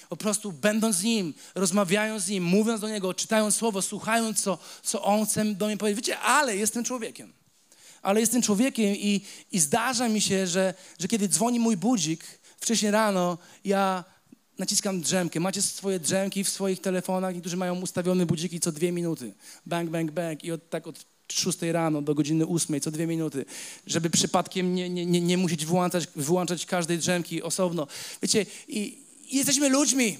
Po 0.09 0.17
prostu 0.17 0.51
będąc 0.51 0.95
z 0.95 1.03
Nim, 1.03 1.33
rozmawiając 1.55 2.23
z 2.23 2.29
Nim, 2.29 2.43
mówiąc 2.43 2.81
do 2.81 2.89
Niego, 2.89 3.13
czytając 3.13 3.55
Słowo, 3.55 3.81
słuchając, 3.81 4.41
co, 4.41 4.57
co 4.83 5.03
On 5.03 5.25
chce 5.25 5.45
do 5.45 5.65
mnie 5.65 5.77
powiedzieć. 5.77 6.05
Wiecie, 6.05 6.19
ale 6.19 6.57
jestem 6.57 6.83
człowiekiem. 6.83 7.33
Ale 8.01 8.19
jestem 8.19 8.41
człowiekiem 8.41 8.95
i, 8.95 9.21
i 9.51 9.59
zdarza 9.59 10.09
mi 10.09 10.21
się, 10.21 10.47
że, 10.47 10.73
że 10.99 11.07
kiedy 11.07 11.27
dzwoni 11.27 11.59
mój 11.59 11.77
budzik 11.77 12.23
wcześniej 12.57 12.91
rano, 12.91 13.37
ja 13.65 14.03
naciskam 14.57 15.01
drzemkę. 15.01 15.39
Macie 15.39 15.61
swoje 15.61 15.99
drzemki 15.99 16.43
w 16.43 16.49
swoich 16.49 16.81
telefonach, 16.81 17.33
niektórzy 17.33 17.57
mają 17.57 17.81
ustawione 17.81 18.25
budziki 18.25 18.59
co 18.59 18.71
dwie 18.71 18.91
minuty. 18.91 19.33
Bang, 19.65 19.89
bang, 19.89 20.11
bang 20.11 20.43
i 20.43 20.51
od, 20.51 20.69
tak 20.69 20.87
od 20.87 21.05
6 21.31 21.61
rano 21.61 22.01
do 22.01 22.15
godziny 22.15 22.47
8, 22.47 22.81
co 22.81 22.91
dwie 22.91 23.07
minuty, 23.07 23.45
żeby 23.87 24.09
przypadkiem 24.09 24.75
nie, 24.75 24.89
nie, 24.89 25.05
nie, 25.05 25.21
nie 25.21 25.37
musieć 25.37 25.65
wyłączać, 25.65 26.07
wyłączać 26.15 26.65
każdej 26.65 26.97
drzemki 26.97 27.43
osobno. 27.43 27.87
Wiecie, 28.21 28.45
i, 28.67 28.97
i 29.29 29.37
jesteśmy 29.37 29.69
ludźmi. 29.69 30.17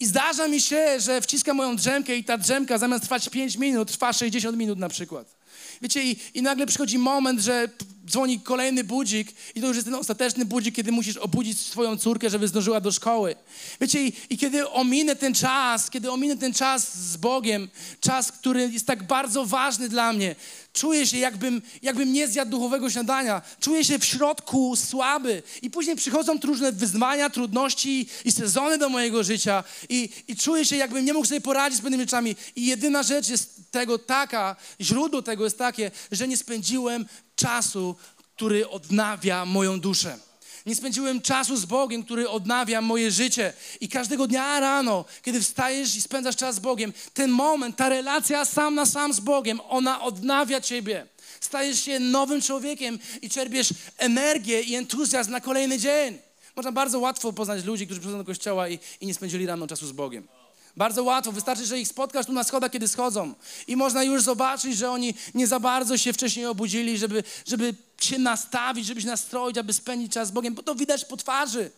I 0.00 0.06
zdarza 0.06 0.48
mi 0.48 0.60
się, 0.60 1.00
że 1.00 1.20
wciskam 1.20 1.56
moją 1.56 1.76
drzemkę 1.76 2.16
i 2.16 2.24
ta 2.24 2.38
drzemka 2.38 2.78
zamiast 2.78 3.04
trwać 3.04 3.28
5 3.28 3.56
minut, 3.56 3.92
trwa 3.92 4.12
60 4.12 4.56
minut 4.56 4.78
na 4.78 4.88
przykład. 4.88 5.36
Wiecie, 5.82 6.04
i, 6.04 6.16
i 6.34 6.42
nagle 6.42 6.66
przychodzi 6.66 6.98
moment, 6.98 7.40
że 7.40 7.68
dzwoni 8.10 8.40
kolejny 8.40 8.84
budzik 8.84 9.32
i 9.54 9.60
to 9.60 9.66
już 9.66 9.76
jest 9.76 9.86
ten 9.86 9.94
ostateczny 9.94 10.44
budzik, 10.44 10.74
kiedy 10.74 10.92
musisz 10.92 11.16
obudzić 11.16 11.58
swoją 11.58 11.96
córkę, 11.96 12.30
żeby 12.30 12.48
zdążyła 12.48 12.80
do 12.80 12.92
szkoły. 12.92 13.36
Wiecie, 13.80 14.06
i, 14.06 14.12
i 14.30 14.38
kiedy 14.38 14.70
ominę 14.70 15.16
ten 15.16 15.34
czas, 15.34 15.90
kiedy 15.90 16.10
ominę 16.10 16.36
ten 16.36 16.54
czas 16.54 16.98
z 16.98 17.16
Bogiem, 17.16 17.68
czas, 18.00 18.32
który 18.32 18.70
jest 18.72 18.86
tak 18.86 19.06
bardzo 19.06 19.46
ważny 19.46 19.88
dla 19.88 20.12
mnie, 20.12 20.36
czuję 20.72 21.06
się 21.06 21.18
jakbym, 21.18 21.62
jakbym 21.82 22.12
nie 22.12 22.28
zjadł 22.28 22.50
duchowego 22.50 22.90
śniadania. 22.90 23.42
Czuję 23.60 23.84
się 23.84 23.98
w 23.98 24.04
środku 24.04 24.76
słaby 24.76 25.42
i 25.62 25.70
później 25.70 25.96
przychodzą 25.96 26.38
różne 26.44 26.72
wyzwania, 26.72 27.30
trudności 27.30 28.08
i 28.24 28.32
sezony 28.32 28.78
do 28.78 28.88
mojego 28.88 29.24
życia 29.24 29.64
i, 29.88 30.08
i 30.28 30.36
czuję 30.36 30.64
się 30.64 30.76
jakbym 30.76 31.04
nie 31.04 31.12
mógł 31.12 31.26
sobie 31.26 31.40
poradzić 31.40 31.78
z 31.78 31.82
pewnymi 31.82 32.02
rzeczami. 32.02 32.36
I 32.56 32.66
jedyna 32.66 33.02
rzecz 33.02 33.28
jest 33.28 33.60
tego 33.70 33.98
taka, 33.98 34.56
źródło 34.80 35.22
tego 35.22 35.44
jest 35.44 35.58
takie, 35.58 35.90
że 36.12 36.28
nie 36.28 36.36
spędziłem 36.36 37.06
czasu, 37.36 37.96
który 38.36 38.68
odnawia 38.68 39.44
moją 39.44 39.80
duszę. 39.80 40.18
Nie 40.66 40.74
spędziłem 40.74 41.22
czasu 41.22 41.56
z 41.56 41.64
Bogiem, 41.64 42.04
który 42.04 42.28
odnawia 42.28 42.80
moje 42.80 43.10
życie. 43.10 43.52
I 43.80 43.88
każdego 43.88 44.26
dnia 44.26 44.60
rano, 44.60 45.04
kiedy 45.22 45.40
wstajesz 45.40 45.96
i 45.96 46.02
spędzasz 46.02 46.36
czas 46.36 46.54
z 46.54 46.58
Bogiem, 46.58 46.92
ten 47.14 47.30
moment, 47.30 47.76
ta 47.76 47.88
relacja 47.88 48.44
sam 48.44 48.74
na 48.74 48.86
sam 48.86 49.12
z 49.12 49.20
Bogiem, 49.20 49.60
ona 49.68 50.02
odnawia 50.02 50.60
ciebie. 50.60 51.06
Stajesz 51.40 51.84
się 51.84 52.00
nowym 52.00 52.42
człowiekiem 52.42 52.98
i 53.22 53.30
czerpiesz 53.30 53.68
energię 53.98 54.60
i 54.62 54.74
entuzjazm 54.74 55.30
na 55.30 55.40
kolejny 55.40 55.78
dzień. 55.78 56.18
Można 56.56 56.72
bardzo 56.72 56.98
łatwo 56.98 57.32
poznać 57.32 57.64
ludzi, 57.64 57.86
którzy 57.86 58.00
przychodzą 58.00 58.18
do 58.18 58.24
kościoła 58.24 58.68
i, 58.68 58.78
i 59.00 59.06
nie 59.06 59.14
spędzili 59.14 59.46
rano 59.46 59.66
czasu 59.66 59.86
z 59.86 59.92
Bogiem. 59.92 60.28
Bardzo 60.76 61.04
łatwo, 61.04 61.32
wystarczy, 61.32 61.66
że 61.66 61.80
ich 61.80 61.88
spotkasz 61.88 62.26
tu 62.26 62.32
na 62.32 62.44
schodach, 62.44 62.70
kiedy 62.70 62.88
schodzą. 62.88 63.34
I 63.66 63.76
można 63.76 64.02
już 64.02 64.22
zobaczyć, 64.22 64.76
że 64.76 64.90
oni 64.90 65.14
nie 65.34 65.46
za 65.46 65.60
bardzo 65.60 65.98
się 65.98 66.12
wcześniej 66.12 66.46
obudzili, 66.46 66.98
żeby, 66.98 67.24
żeby 67.46 67.74
się 68.00 68.18
nastawić, 68.18 68.86
żeby 68.86 69.00
się 69.00 69.06
nastroić, 69.06 69.58
aby 69.58 69.72
spędzić 69.72 70.12
czas 70.12 70.28
z 70.28 70.30
Bogiem, 70.30 70.54
bo 70.54 70.62
to 70.62 70.74
widać 70.74 71.04
po 71.04 71.16
twarzy. 71.16 71.70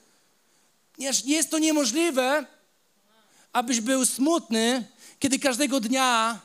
Nie 0.98 1.36
jest 1.36 1.50
to 1.50 1.58
niemożliwe, 1.58 2.46
abyś 3.52 3.80
był 3.80 4.06
smutny, 4.06 4.84
kiedy 5.18 5.38
każdego 5.38 5.80
dnia 5.80 6.40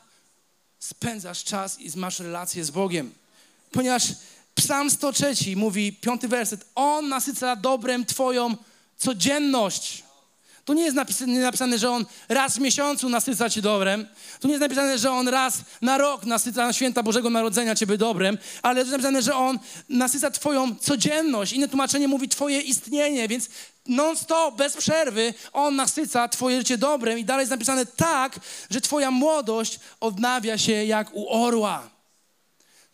spędzasz 0.80 1.44
czas 1.44 1.80
i 1.80 2.00
masz 2.00 2.20
relację 2.20 2.66
z 2.66 2.72
Bogiem. 2.72 3.14
Ponieważ 3.72 4.04
Psalm 4.56 4.90
103 4.90 5.36
mówi, 5.56 5.94
piąty 5.94 6.28
werset, 6.28 6.66
On 6.76 7.10
nasyca 7.10 7.56
dobrem 7.56 8.06
Twoją 8.06 8.56
codzienność. 8.98 10.04
Tu 10.65 10.74
nie 10.74 10.84
jest 10.84 10.95
napisane, 10.95 11.78
że 11.78 11.89
On 11.89 12.06
raz 12.30 12.58
w 12.58 12.60
miesiącu 12.60 13.10
nasyca 13.10 13.50
Cię 13.50 13.62
dobrem. 13.62 14.08
Tu 14.39 14.47
nie 14.47 14.54
jest 14.54 14.62
napisane, 14.62 14.97
że 14.97 15.12
On 15.12 15.28
raz 15.28 15.58
na 15.82 15.97
rok 15.97 16.26
nasyca 16.26 16.65
na 16.65 16.74
święta 16.74 17.04
Bożego 17.04 17.30
Narodzenia 17.30 17.76
Ciebie 17.76 17.97
dobrem, 17.97 18.38
ale 18.62 18.80
jest 18.80 18.91
napisane, 18.91 19.21
że 19.21 19.36
On 19.36 19.60
nasyca 19.89 20.32
Twoją 20.32 20.76
codzienność. 20.76 21.54
Inne 21.54 21.67
tłumaczenie 21.67 22.08
mówi 22.08 22.30
Twoje 22.30 22.62
istnienie, 22.62 23.28
więc 23.28 23.50
non-stop, 23.88 24.56
bez 24.56 24.78
przerwy, 24.78 25.34
On 25.54 25.76
nasyca 25.76 26.28
Twoje 26.28 26.58
życie 26.58 26.78
dobrem 26.78 27.19
i 27.19 27.26
dalej 27.26 27.41
jest 27.41 27.52
napisane 27.52 27.86
tak, 27.86 28.39
że 28.69 28.82
Twoja 28.82 29.12
młodość 29.12 29.80
odnawia 30.00 30.58
się 30.58 30.86
jak 30.86 31.13
u 31.13 31.30
orła. 31.30 31.89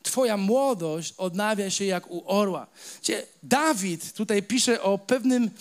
Twoja 0.04 0.38
młodość 0.38 1.14
odnawia 1.18 1.70
się 1.70 1.86
jak 1.86 2.12
u 2.12 2.24
orła. 2.32 2.68
Dawid 3.44 4.14
tutaj 4.14 4.44
pisze 4.44 4.82
o 4.82 4.98
pewnym 4.98 5.52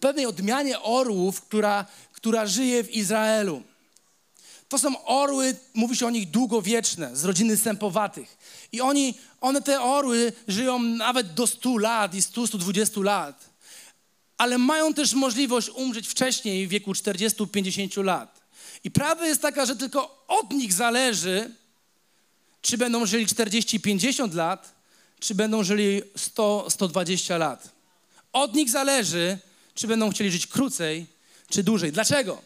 pewnej 0.00 0.26
odmianie 0.26 0.80
orłów, 0.80 1.40
która, 1.40 1.86
która 2.12 2.46
żyje 2.46 2.84
w 2.84 2.90
Izraelu. 2.90 3.62
To 4.68 4.78
są 4.78 5.04
orły, 5.04 5.56
mówi 5.74 5.96
się 5.96 6.06
o 6.06 6.10
nich 6.10 6.30
długowieczne, 6.30 7.16
z 7.16 7.24
rodziny 7.24 7.56
sępowatych. 7.56 8.38
I 8.72 8.80
oni, 8.80 9.14
one, 9.40 9.62
te 9.62 9.80
orły, 9.82 10.32
żyją 10.48 10.78
nawet 10.78 11.34
do 11.34 11.46
100 11.46 11.76
lat 11.76 12.14
i 12.14 12.20
100-120 12.20 13.02
lat. 13.02 13.50
Ale 14.38 14.58
mają 14.58 14.94
też 14.94 15.14
możliwość 15.14 15.68
umrzeć 15.68 16.08
wcześniej, 16.08 16.66
w 16.66 16.70
wieku 16.70 16.92
40-50 16.92 18.04
lat. 18.04 18.40
I 18.84 18.90
prawda 18.90 19.26
jest 19.26 19.42
taka, 19.42 19.66
że 19.66 19.76
tylko 19.76 20.24
od 20.28 20.50
nich 20.50 20.72
zależy, 20.72 21.54
czy 22.62 22.78
będą 22.78 23.06
żyli 23.06 23.26
40-50 23.26 24.34
lat, 24.34 24.74
czy 25.20 25.34
będą 25.34 25.64
żyli 25.64 26.02
100-120 26.36 27.38
lat. 27.38 27.68
Od 28.32 28.54
nich 28.54 28.70
zależy, 28.70 29.38
czy 29.76 29.86
będą 29.86 30.10
chcieli 30.10 30.30
żyć 30.30 30.46
krócej, 30.46 31.06
czy 31.48 31.62
dłużej. 31.62 31.92
Dlaczego? 31.92 32.42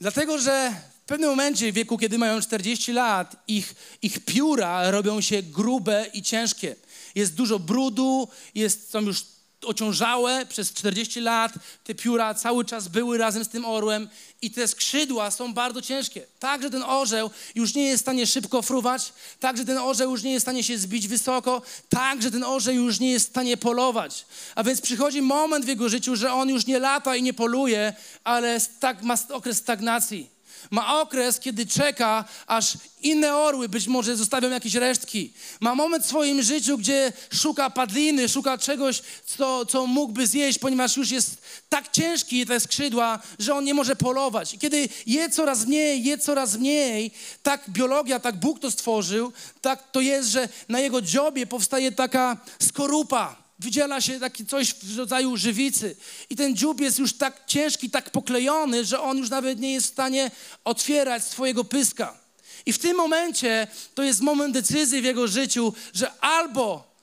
Dlatego, 0.00 0.38
że 0.38 0.74
pewnym 1.06 1.30
momencie, 1.30 1.72
w 1.72 1.74
wieku, 1.74 1.98
kiedy 1.98 2.18
mają 2.18 2.40
40 2.40 2.92
lat, 2.92 3.36
ich, 3.48 3.74
ich 4.02 4.24
pióra 4.24 4.90
robią 4.90 5.20
się 5.20 5.42
grube 5.42 6.06
i 6.12 6.22
ciężkie. 6.22 6.76
Jest 7.14 7.34
dużo 7.34 7.58
brudu, 7.58 8.28
jest, 8.54 8.90
są 8.90 9.00
już 9.00 9.24
ociążałe 9.66 10.46
przez 10.46 10.72
40 10.72 11.20
lat, 11.20 11.52
te 11.84 11.94
pióra 11.94 12.34
cały 12.34 12.64
czas 12.64 12.88
były 12.88 13.18
razem 13.18 13.44
z 13.44 13.48
tym 13.48 13.64
orłem 13.64 14.08
i 14.42 14.50
te 14.50 14.68
skrzydła 14.68 15.30
są 15.30 15.54
bardzo 15.54 15.82
ciężkie. 15.82 16.26
Tak, 16.38 16.62
że 16.62 16.70
ten 16.70 16.82
orzeł 16.82 17.30
już 17.54 17.74
nie 17.74 17.86
jest 17.86 18.02
w 18.02 18.04
stanie 18.04 18.26
szybko 18.26 18.62
fruwać, 18.62 19.12
tak, 19.40 19.56
że 19.56 19.64
ten 19.64 19.78
orzeł 19.78 20.10
już 20.10 20.22
nie 20.22 20.32
jest 20.32 20.44
w 20.44 20.48
stanie 20.48 20.64
się 20.64 20.78
zbić 20.78 21.08
wysoko, 21.08 21.62
tak, 21.88 22.22
że 22.22 22.30
ten 22.30 22.44
orzeł 22.44 22.74
już 22.74 23.00
nie 23.00 23.10
jest 23.10 23.26
w 23.26 23.30
stanie 23.30 23.56
polować. 23.56 24.26
A 24.54 24.64
więc 24.64 24.80
przychodzi 24.80 25.22
moment 25.22 25.64
w 25.64 25.68
jego 25.68 25.88
życiu, 25.88 26.16
że 26.16 26.32
on 26.32 26.48
już 26.48 26.66
nie 26.66 26.78
lata 26.78 27.16
i 27.16 27.22
nie 27.22 27.34
poluje, 27.34 27.94
ale 28.24 28.60
stag, 28.60 29.02
ma 29.02 29.14
okres 29.32 29.56
stagnacji 29.56 30.35
ma 30.70 31.00
okres, 31.00 31.40
kiedy 31.40 31.66
czeka, 31.66 32.24
aż 32.46 32.78
inne 33.00 33.36
orły 33.36 33.68
być 33.68 33.86
może 33.86 34.16
zostawią 34.16 34.50
jakieś 34.50 34.74
resztki. 34.74 35.32
Ma 35.60 35.74
moment 35.74 36.04
w 36.04 36.08
swoim 36.08 36.42
życiu, 36.42 36.78
gdzie 36.78 37.12
szuka 37.32 37.70
padliny, 37.70 38.28
szuka 38.28 38.58
czegoś, 38.58 39.02
co, 39.26 39.66
co 39.66 39.86
mógłby 39.86 40.26
zjeść, 40.26 40.58
ponieważ 40.58 40.96
już 40.96 41.10
jest 41.10 41.42
tak 41.68 41.92
ciężki 41.92 42.46
te 42.46 42.60
skrzydła, 42.60 43.18
że 43.38 43.54
on 43.54 43.64
nie 43.64 43.74
może 43.74 43.96
polować. 43.96 44.54
I 44.54 44.58
kiedy 44.58 44.88
je 45.06 45.30
coraz 45.30 45.66
mniej, 45.66 46.04
je 46.04 46.18
coraz 46.18 46.56
mniej, 46.56 47.10
tak 47.42 47.70
biologia, 47.70 48.20
tak 48.20 48.36
Bóg 48.36 48.60
to 48.60 48.70
stworzył, 48.70 49.32
tak 49.60 49.90
to 49.90 50.00
jest, 50.00 50.28
że 50.28 50.48
na 50.68 50.80
jego 50.80 51.02
dziobie 51.02 51.46
powstaje 51.46 51.92
taka 51.92 52.36
skorupa 52.58 53.45
wydziela 53.58 54.00
się 54.00 54.20
taki 54.20 54.46
coś 54.46 54.74
w 54.74 54.98
rodzaju 54.98 55.36
żywicy. 55.36 55.96
I 56.30 56.36
ten 56.36 56.56
dziób 56.56 56.80
jest 56.80 56.98
już 56.98 57.12
tak 57.12 57.46
ciężki, 57.46 57.90
tak 57.90 58.10
poklejony, 58.10 58.84
że 58.84 59.00
on 59.00 59.18
już 59.18 59.30
nawet 59.30 59.60
nie 59.60 59.72
jest 59.72 59.86
w 59.86 59.92
stanie 59.92 60.30
otwierać 60.64 61.24
swojego 61.24 61.64
pyska. 61.64 62.18
I 62.66 62.72
w 62.72 62.78
tym 62.78 62.96
momencie 62.96 63.66
to 63.94 64.02
jest 64.02 64.20
moment 64.20 64.54
decyzji 64.54 65.02
w 65.02 65.04
jego 65.04 65.28
życiu, 65.28 65.72
że 65.92 66.20
albo 66.20 66.96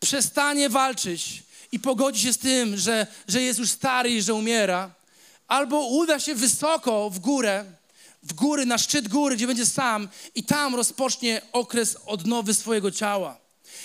przestanie 0.00 0.68
walczyć 0.68 1.42
i 1.72 1.80
pogodzi 1.80 2.22
się 2.22 2.32
z 2.32 2.38
tym, 2.38 2.76
że, 2.76 3.06
że 3.28 3.42
jest 3.42 3.58
już 3.58 3.70
stary 3.70 4.10
i 4.10 4.22
że 4.22 4.34
umiera, 4.34 4.94
albo 5.48 5.86
uda 5.86 6.20
się 6.20 6.34
wysoko 6.34 7.10
w 7.10 7.18
górę, 7.18 7.64
w 8.22 8.32
góry, 8.34 8.66
na 8.66 8.78
szczyt 8.78 9.08
góry, 9.08 9.36
gdzie 9.36 9.46
będzie 9.46 9.66
sam 9.66 10.08
i 10.34 10.44
tam 10.44 10.74
rozpocznie 10.74 11.42
okres 11.52 11.96
odnowy 12.06 12.54
swojego 12.54 12.90
ciała. 12.90 13.41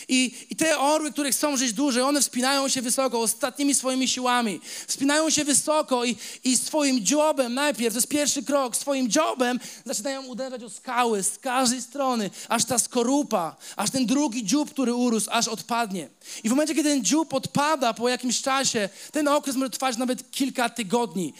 I, 0.09 0.35
I 0.49 0.55
te 0.55 0.79
orły, 0.79 1.11
które 1.11 1.31
chcą 1.31 1.57
żyć 1.57 1.73
dłużej, 1.73 2.03
one 2.03 2.21
wspinają 2.21 2.67
się 2.67 2.81
wysoko 2.81 3.19
ostatnimi 3.19 3.75
swoimi 3.75 4.07
siłami. 4.07 4.61
Wspinają 4.87 5.29
się 5.29 5.43
wysoko 5.43 6.05
i, 6.05 6.17
i 6.43 6.57
swoim 6.57 7.05
dziobem 7.05 7.53
najpierw, 7.53 7.93
to 7.93 7.97
jest 7.97 8.07
pierwszy 8.07 8.43
krok, 8.43 8.75
swoim 8.75 9.09
dziobem 9.09 9.59
zaczynają 9.85 10.25
uderzać 10.25 10.63
o 10.63 10.69
skały 10.69 11.23
z 11.23 11.39
każdej 11.39 11.81
strony, 11.81 12.29
aż 12.49 12.65
ta 12.65 12.79
skorupa, 12.79 13.55
aż 13.75 13.89
ten 13.89 14.05
drugi 14.05 14.45
dziób, 14.45 14.71
który 14.71 14.93
urósł, 14.93 15.29
aż 15.31 15.47
odpadnie. 15.47 16.09
I 16.43 16.47
w 16.49 16.51
momencie, 16.51 16.75
kiedy 16.75 16.89
ten 16.89 17.03
dziób 17.05 17.33
odpada 17.33 17.93
po 17.93 18.09
jakimś 18.09 18.41
czasie, 18.41 18.89
ten 19.11 19.27
okres 19.27 19.55
może 19.55 19.69
trwać 19.69 19.97
nawet 19.97 20.31
kilka 20.31 20.69
tygodni. 20.69 21.33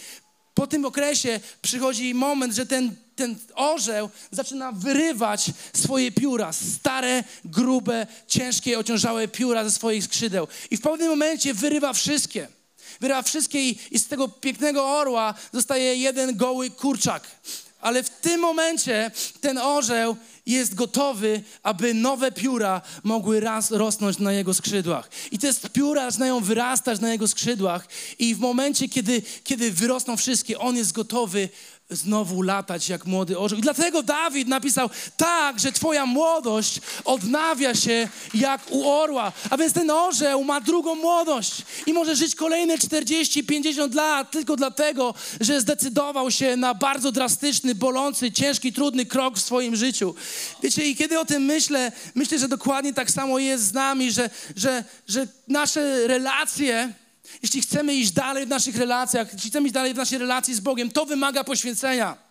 Po 0.53 0.67
tym 0.67 0.85
okresie 0.85 1.39
przychodzi 1.61 2.13
moment, 2.13 2.55
że 2.55 2.65
ten 2.65 2.95
ten 3.17 3.35
orzeł 3.55 4.09
zaczyna 4.31 4.71
wyrywać 4.71 5.45
swoje 5.73 6.11
pióra, 6.11 6.53
stare, 6.53 7.23
grube, 7.45 8.07
ciężkie, 8.27 8.79
ociążałe 8.79 9.27
pióra 9.27 9.63
ze 9.63 9.71
swoich 9.71 10.03
skrzydeł. 10.03 10.47
I 10.71 10.77
w 10.77 10.81
pewnym 10.81 11.09
momencie 11.09 11.53
wyrywa 11.53 11.93
wszystkie. 11.93 12.47
Wyrywa 12.99 13.21
wszystkie 13.21 13.69
i, 13.69 13.79
i 13.91 13.99
z 13.99 14.07
tego 14.07 14.27
pięknego 14.27 14.85
orła 14.85 15.33
zostaje 15.53 15.95
jeden 15.95 16.37
goły 16.37 16.69
kurczak. 16.69 17.27
Ale 17.81 18.03
w 18.03 18.09
tym 18.09 18.41
momencie 18.41 19.11
ten 19.41 19.57
orzeł 19.57 20.15
jest 20.45 20.75
gotowy, 20.75 21.43
aby 21.63 21.93
nowe 21.93 22.31
pióra 22.31 22.81
mogły 23.03 23.39
raz 23.39 23.71
rosnąć 23.71 24.19
na 24.19 24.33
jego 24.33 24.53
skrzydłach. 24.53 25.09
I 25.31 25.39
te 25.39 25.53
pióra 25.73 26.11
zaczynają 26.11 26.39
wyrastać 26.39 26.99
na 26.99 27.11
jego 27.11 27.27
skrzydłach 27.27 27.87
i 28.19 28.35
w 28.35 28.39
momencie, 28.39 28.89
kiedy, 28.89 29.21
kiedy 29.43 29.71
wyrosną 29.71 30.17
wszystkie, 30.17 30.59
on 30.59 30.77
jest 30.77 30.91
gotowy 30.91 31.49
znowu 31.89 32.41
latać 32.41 32.89
jak 32.89 33.05
młody 33.05 33.39
orzeł. 33.39 33.59
I 33.59 33.61
dlatego 33.61 34.03
Dawid 34.03 34.47
napisał 34.47 34.89
tak, 35.17 35.59
że 35.59 35.71
twoja 35.71 36.05
młodość 36.05 36.81
odnawia 37.05 37.75
się 37.75 38.09
jak 38.33 38.61
u 38.69 38.89
orła. 38.89 39.31
A 39.49 39.57
więc 39.57 39.73
ten 39.73 39.89
orzeł 39.89 40.43
ma 40.43 40.61
drugą 40.61 40.95
młodość 40.95 41.61
i 41.85 41.93
może 41.93 42.15
żyć 42.15 42.35
kolejne 42.35 42.77
40, 42.77 43.43
50 43.43 43.95
lat 43.95 44.31
tylko 44.31 44.55
dlatego, 44.55 45.13
że 45.41 45.61
zdecydował 45.61 46.31
się 46.31 46.57
na 46.57 46.73
bardzo 46.73 47.11
drastyczny, 47.11 47.75
bolący, 47.75 48.31
ciężki, 48.31 48.73
trudny 48.73 49.05
krok 49.05 49.37
w 49.37 49.41
swoim 49.41 49.75
życiu. 49.75 50.15
Wiecie, 50.63 50.85
i 50.85 50.95
kiedy 50.95 51.19
o 51.19 51.25
tym 51.25 51.43
myślę, 51.43 51.91
myślę, 52.15 52.39
że 52.39 52.47
dokładnie 52.47 52.93
tak 52.93 53.11
samo 53.11 53.39
jest 53.39 53.63
z 53.63 53.73
nami, 53.73 54.11
że, 54.11 54.29
że, 54.55 54.83
że 55.07 55.27
nasze 55.47 56.07
relacje 56.07 56.93
jeśli 57.43 57.61
chcemy 57.61 57.95
iść 57.95 58.11
dalej 58.11 58.45
w 58.45 58.49
naszych 58.49 58.77
relacjach, 58.77 59.33
jeśli 59.33 59.49
chcemy 59.49 59.67
iść 59.67 59.73
dalej 59.73 59.93
w 59.93 59.97
naszej 59.97 60.17
relacji 60.17 60.55
z 60.55 60.59
Bogiem, 60.59 60.91
to 60.91 61.05
wymaga 61.05 61.43
poświęcenia. 61.43 62.27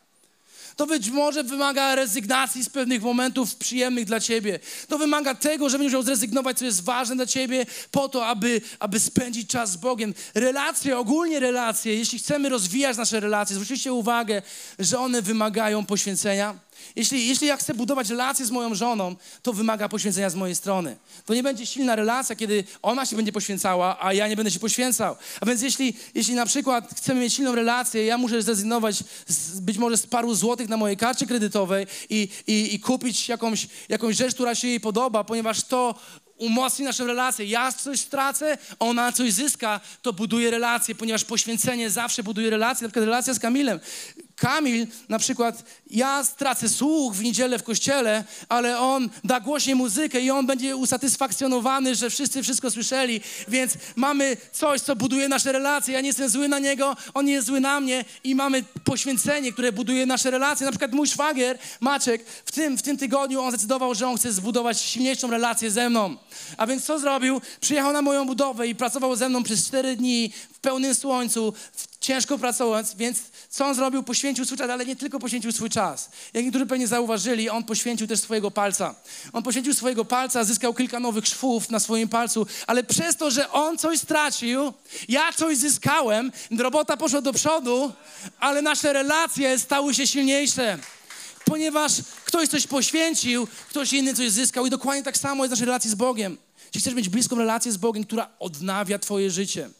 To 0.76 0.86
być 0.86 1.10
może 1.10 1.44
wymaga 1.44 1.94
rezygnacji 1.94 2.64
z 2.64 2.68
pewnych 2.68 3.02
momentów 3.02 3.54
przyjemnych 3.54 4.04
dla 4.04 4.20
ciebie. 4.20 4.58
To 4.88 4.98
wymaga 4.98 5.34
tego, 5.34 5.70
że 5.70 5.78
musiał 5.78 6.02
zrezygnować, 6.02 6.58
co 6.58 6.64
jest 6.64 6.84
ważne 6.84 7.16
dla 7.16 7.26
ciebie, 7.26 7.66
po 7.90 8.08
to, 8.08 8.26
aby, 8.26 8.60
aby 8.78 9.00
spędzić 9.00 9.50
czas 9.50 9.70
z 9.70 9.76
Bogiem. 9.76 10.14
Relacje, 10.34 10.98
ogólnie 10.98 11.40
relacje, 11.40 11.94
jeśli 11.96 12.18
chcemy 12.18 12.48
rozwijać 12.48 12.96
nasze 12.96 13.20
relacje, 13.20 13.56
zwróćcie 13.56 13.92
uwagę, 13.92 14.42
że 14.78 14.98
one 14.98 15.22
wymagają 15.22 15.86
poświęcenia 15.86 16.65
jeśli, 16.96 17.28
jeśli 17.28 17.46
ja 17.46 17.56
chcę 17.56 17.74
budować 17.74 18.10
relacje 18.10 18.46
z 18.46 18.50
moją 18.50 18.74
żoną, 18.74 19.16
to 19.42 19.52
wymaga 19.52 19.88
poświęcenia 19.88 20.30
z 20.30 20.34
mojej 20.34 20.56
strony. 20.56 20.96
To 21.26 21.34
nie 21.34 21.42
będzie 21.42 21.66
silna 21.66 21.96
relacja, 21.96 22.36
kiedy 22.36 22.64
ona 22.82 23.06
się 23.06 23.16
będzie 23.16 23.32
poświęcała, 23.32 23.96
a 24.00 24.12
ja 24.12 24.28
nie 24.28 24.36
będę 24.36 24.50
się 24.50 24.60
poświęcał. 24.60 25.16
A 25.40 25.46
więc 25.46 25.62
jeśli, 25.62 25.96
jeśli 26.14 26.34
na 26.34 26.46
przykład 26.46 26.94
chcemy 26.96 27.20
mieć 27.20 27.34
silną 27.34 27.54
relację, 27.54 28.04
ja 28.04 28.18
muszę 28.18 28.42
zrezygnować 28.42 29.04
z, 29.26 29.60
być 29.60 29.78
może 29.78 29.96
z 29.96 30.06
paru 30.06 30.34
złotych 30.34 30.68
na 30.68 30.76
mojej 30.76 30.96
karcie 30.96 31.26
kredytowej 31.26 31.86
i, 32.10 32.28
i, 32.46 32.74
i 32.74 32.80
kupić 32.80 33.28
jakąś, 33.28 33.66
jakąś 33.88 34.16
rzecz, 34.16 34.34
która 34.34 34.54
się 34.54 34.68
jej 34.68 34.80
podoba, 34.80 35.24
ponieważ 35.24 35.62
to 35.62 35.94
umocni 36.38 36.84
naszą 36.84 37.06
relację. 37.06 37.46
Ja 37.46 37.72
coś 37.72 38.00
stracę, 38.00 38.58
ona 38.78 39.12
coś 39.12 39.32
zyska, 39.32 39.80
to 40.02 40.12
buduje 40.12 40.50
relację, 40.50 40.94
ponieważ 40.94 41.24
poświęcenie 41.24 41.90
zawsze 41.90 42.22
buduje 42.22 42.50
relację. 42.50 42.84
Na 42.84 42.88
przykład 42.88 43.04
relacja 43.04 43.34
z 43.34 43.38
Kamilem. 43.38 43.80
Kamil, 44.36 44.86
na 45.08 45.18
przykład, 45.18 45.64
ja 45.90 46.24
stracę 46.24 46.68
słuch 46.68 47.14
w 47.14 47.22
niedzielę 47.22 47.58
w 47.58 47.62
kościele, 47.62 48.24
ale 48.48 48.78
on 48.78 49.10
da 49.24 49.40
głośniej 49.40 49.76
muzykę 49.76 50.20
i 50.20 50.30
on 50.30 50.46
będzie 50.46 50.76
usatysfakcjonowany, 50.76 51.94
że 51.94 52.10
wszyscy 52.10 52.42
wszystko 52.42 52.70
słyszeli, 52.70 53.20
więc 53.48 53.72
mamy 53.96 54.36
coś, 54.52 54.80
co 54.80 54.96
buduje 54.96 55.28
nasze 55.28 55.52
relacje. 55.52 55.94
Ja 55.94 56.00
nie 56.00 56.06
jestem 56.06 56.28
zły 56.28 56.48
na 56.48 56.58
niego, 56.58 56.96
on 57.14 57.24
nie 57.24 57.32
jest 57.32 57.46
zły 57.46 57.60
na 57.60 57.80
mnie 57.80 58.04
i 58.24 58.34
mamy 58.34 58.64
poświęcenie, 58.84 59.52
które 59.52 59.72
buduje 59.72 60.06
nasze 60.06 60.30
relacje. 60.30 60.66
Na 60.66 60.72
przykład 60.72 60.92
mój 60.92 61.06
szwagier, 61.06 61.58
Maciek, 61.80 62.24
w 62.26 62.52
tym, 62.52 62.78
w 62.78 62.82
tym 62.82 62.96
tygodniu 62.96 63.40
on 63.40 63.50
zdecydował, 63.50 63.94
że 63.94 64.08
on 64.08 64.16
chce 64.16 64.32
zbudować 64.32 64.80
silniejszą 64.80 65.30
relację 65.30 65.70
ze 65.70 65.90
mną. 65.90 66.16
A 66.56 66.66
więc 66.66 66.84
co 66.84 66.98
zrobił? 66.98 67.40
Przyjechał 67.60 67.92
na 67.92 68.02
moją 68.02 68.26
budowę 68.26 68.68
i 68.68 68.74
pracował 68.74 69.16
ze 69.16 69.28
mną 69.28 69.42
przez 69.42 69.66
cztery 69.66 69.96
dni 69.96 70.32
w 70.52 70.58
pełnym 70.58 70.94
słońcu, 70.94 71.52
ciężko 72.00 72.38
pracując, 72.38 72.94
więc 72.94 73.18
co 73.50 73.66
on 73.66 73.74
zrobił? 73.74 74.02
Poświęcił 74.02 74.44
swój 74.44 74.58
czas, 74.58 74.70
ale 74.70 74.86
nie 74.86 74.96
tylko 74.96 75.18
poświęcił 75.18 75.52
swój 75.52 75.70
czas. 75.70 76.10
Jak 76.34 76.44
niektórzy 76.44 76.66
pewnie 76.66 76.86
zauważyli, 76.86 77.50
on 77.50 77.64
poświęcił 77.64 78.06
też 78.06 78.20
swojego 78.20 78.50
palca. 78.50 78.94
On 79.32 79.42
poświęcił 79.42 79.74
swojego 79.74 80.04
palca, 80.04 80.44
zyskał 80.44 80.74
kilka 80.74 81.00
nowych 81.00 81.26
szwów 81.26 81.70
na 81.70 81.80
swoim 81.80 82.08
palcu, 82.08 82.46
ale 82.66 82.84
przez 82.84 83.16
to, 83.16 83.30
że 83.30 83.50
on 83.50 83.78
coś 83.78 83.98
stracił, 83.98 84.72
ja 85.08 85.32
coś 85.32 85.56
zyskałem, 85.56 86.32
robota 86.58 86.96
poszła 86.96 87.20
do 87.20 87.32
przodu, 87.32 87.92
ale 88.40 88.62
nasze 88.62 88.92
relacje 88.92 89.58
stały 89.58 89.94
się 89.94 90.06
silniejsze 90.06 90.78
ponieważ 91.50 91.92
ktoś 92.24 92.48
coś 92.48 92.66
poświęcił, 92.66 93.48
ktoś 93.70 93.92
inny 93.92 94.14
coś 94.14 94.30
zyskał 94.30 94.66
i 94.66 94.70
dokładnie 94.70 95.02
tak 95.02 95.16
samo 95.16 95.44
jest 95.44 95.50
w 95.50 95.54
naszej 95.54 95.66
relacji 95.66 95.90
z 95.90 95.94
Bogiem. 95.94 96.38
Jeśli 96.66 96.80
chcesz 96.80 96.94
mieć 96.94 97.08
bliską 97.08 97.36
relację 97.36 97.72
z 97.72 97.76
Bogiem, 97.76 98.04
która 98.04 98.28
odnawia 98.38 98.98
Twoje 98.98 99.30
życie, 99.30 99.70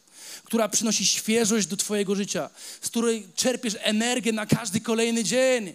która 0.44 0.68
przynosi 0.68 1.06
świeżość 1.06 1.66
do 1.66 1.76
Twojego 1.76 2.14
życia, 2.14 2.50
z 2.80 2.88
której 2.88 3.28
czerpiesz 3.34 3.76
energię 3.80 4.32
na 4.32 4.46
każdy 4.46 4.80
kolejny 4.80 5.24
dzień. 5.24 5.74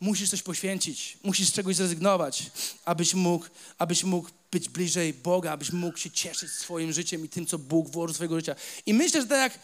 Musisz 0.00 0.30
coś 0.30 0.42
poświęcić, 0.42 1.18
musisz 1.22 1.48
z 1.48 1.52
czegoś 1.52 1.76
zrezygnować, 1.76 2.42
abyś 2.84 3.14
mógł, 3.14 3.46
abyś 3.78 4.04
mógł 4.04 4.28
być 4.52 4.68
bliżej 4.68 5.14
Boga, 5.14 5.52
abyś 5.52 5.72
mógł 5.72 5.98
się 5.98 6.10
cieszyć 6.10 6.50
swoim 6.50 6.92
życiem 6.92 7.24
i 7.24 7.28
tym, 7.28 7.46
co 7.46 7.58
Bóg 7.58 7.88
włożył 7.88 8.08
do 8.08 8.14
swojego 8.14 8.36
życia. 8.36 8.54
I 8.86 8.94
myślę, 8.94 9.20
że 9.20 9.26
tak 9.26 9.40
jak, 9.40 9.58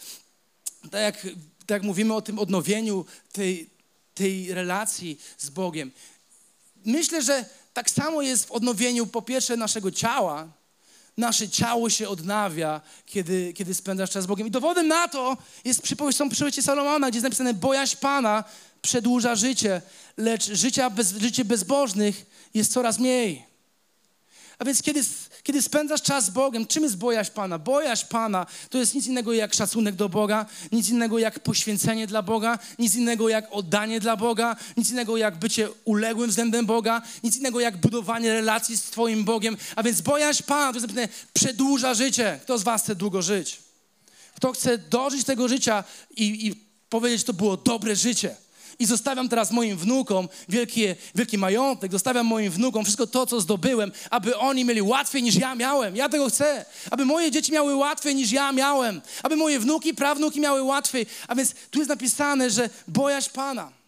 tak 0.90 1.00
jak, 1.02 1.22
tak 1.58 1.70
jak 1.70 1.82
mówimy 1.82 2.14
o 2.14 2.22
tym 2.22 2.38
odnowieniu 2.38 3.04
tej, 3.32 3.70
tej 4.14 4.54
relacji 4.54 5.20
z 5.38 5.50
Bogiem, 5.50 5.92
myślę, 6.84 7.22
że 7.22 7.44
tak 7.74 7.90
samo 7.90 8.22
jest 8.22 8.44
w 8.44 8.50
odnowieniu 8.50 9.06
po 9.06 9.22
pierwsze 9.22 9.56
naszego 9.56 9.90
ciała, 9.90 10.48
nasze 11.16 11.48
ciało 11.48 11.90
się 11.90 12.08
odnawia, 12.08 12.80
kiedy, 13.06 13.52
kiedy 13.52 13.74
spędzasz 13.74 14.10
czas 14.10 14.24
z 14.24 14.26
Bogiem. 14.26 14.46
I 14.46 14.50
dowodem 14.50 14.88
na 14.88 15.08
to 15.08 15.36
jest 15.64 15.82
przypowieść, 15.82 16.18
są 16.18 16.28
przypowieści 16.28 16.62
Salomona, 16.62 17.08
gdzie 17.08 17.16
jest 17.16 17.24
napisane, 17.24 17.54
bojaźń 17.54 17.96
Pana 17.96 18.44
przedłuża 18.82 19.34
życie, 19.34 19.82
lecz 20.16 20.52
życia 20.52 20.90
bez, 20.90 21.12
życie 21.12 21.44
bezbożnych 21.44 22.26
jest 22.54 22.72
coraz 22.72 22.98
mniej. 22.98 23.44
A 24.58 24.64
więc 24.64 24.82
kiedy, 24.82 25.00
kiedy 25.42 25.62
spędzasz 25.62 26.02
czas 26.02 26.24
z 26.24 26.30
Bogiem, 26.30 26.66
czym 26.66 26.82
jest 26.82 26.96
bojaźń 26.96 27.30
Pana? 27.34 27.58
Bojaźń 27.58 28.06
Pana 28.08 28.46
to 28.70 28.78
jest 28.78 28.94
nic 28.94 29.06
innego 29.06 29.32
jak 29.32 29.54
szacunek 29.54 29.94
do 29.94 30.08
Boga, 30.08 30.46
nic 30.72 30.88
innego 30.88 31.18
jak 31.18 31.40
poświęcenie 31.40 32.06
dla 32.06 32.22
Boga, 32.22 32.58
nic 32.78 32.94
innego 32.94 33.28
jak 33.28 33.46
oddanie 33.50 34.00
dla 34.00 34.16
Boga, 34.16 34.56
nic 34.76 34.90
innego 34.90 35.16
jak 35.16 35.36
bycie 35.38 35.68
uległym 35.84 36.30
względem 36.30 36.66
Boga, 36.66 37.02
nic 37.22 37.36
innego 37.36 37.60
jak 37.60 37.76
budowanie 37.76 38.32
relacji 38.32 38.76
z 38.76 38.82
Twoim 38.82 39.24
Bogiem. 39.24 39.56
A 39.76 39.82
więc 39.82 40.00
bojaźń 40.00 40.42
Pana 40.42 40.72
to 40.72 40.78
jest 40.78 40.86
napisane, 40.86 41.08
przedłuża 41.32 41.94
życie. 41.94 42.40
Kto 42.42 42.58
z 42.58 42.62
Was 42.62 42.82
chce 42.82 42.94
długo 42.94 43.22
żyć? 43.22 43.58
Kto 44.36 44.52
chce 44.52 44.78
dożyć 44.78 45.24
tego 45.24 45.48
życia 45.48 45.84
i, 46.16 46.46
i 46.46 46.54
powiedzieć, 46.88 47.24
to 47.24 47.32
było 47.32 47.56
dobre 47.56 47.96
życie? 47.96 48.36
I 48.78 48.86
zostawiam 48.86 49.28
teraz 49.28 49.50
moim 49.50 49.76
wnukom 49.76 50.28
wielkie, 50.48 50.96
wielki 51.14 51.38
majątek, 51.38 51.92
zostawiam 51.92 52.26
moim 52.26 52.52
wnukom 52.52 52.84
wszystko 52.84 53.06
to, 53.06 53.26
co 53.26 53.40
zdobyłem, 53.40 53.92
aby 54.10 54.36
oni 54.36 54.64
mieli 54.64 54.82
łatwiej 54.82 55.22
niż 55.22 55.34
ja 55.34 55.54
miałem. 55.54 55.96
Ja 55.96 56.08
tego 56.08 56.28
chcę. 56.28 56.64
Aby 56.90 57.04
moje 57.04 57.30
dzieci 57.30 57.52
miały 57.52 57.74
łatwiej 57.74 58.14
niż 58.14 58.32
ja 58.32 58.52
miałem. 58.52 59.00
Aby 59.22 59.36
moje 59.36 59.60
wnuki, 59.60 59.94
prawnuki 59.94 60.40
miały 60.40 60.62
łatwiej. 60.62 61.06
A 61.28 61.34
więc 61.34 61.54
tu 61.70 61.78
jest 61.78 61.88
napisane, 61.88 62.50
że 62.50 62.70
bojaźń 62.88 63.30
Pana. 63.30 63.80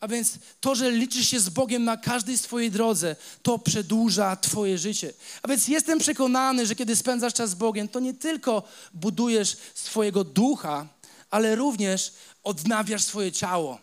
A 0.00 0.08
więc 0.08 0.32
to, 0.60 0.74
że 0.74 0.90
liczysz 0.90 1.28
się 1.28 1.40
z 1.40 1.48
Bogiem 1.48 1.84
na 1.84 1.96
każdej 1.96 2.38
swojej 2.38 2.70
drodze, 2.70 3.16
to 3.42 3.58
przedłuża 3.58 4.36
Twoje 4.36 4.78
życie. 4.78 5.12
A 5.42 5.48
więc 5.48 5.68
jestem 5.68 5.98
przekonany, 5.98 6.66
że 6.66 6.74
kiedy 6.74 6.96
spędzasz 6.96 7.34
czas 7.34 7.50
z 7.50 7.54
Bogiem, 7.54 7.88
to 7.88 8.00
nie 8.00 8.14
tylko 8.14 8.62
budujesz 8.94 9.56
swojego 9.74 10.24
ducha, 10.24 10.86
ale 11.30 11.54
również 11.54 12.12
odnawiasz 12.44 13.02
swoje 13.02 13.32
ciało. 13.32 13.78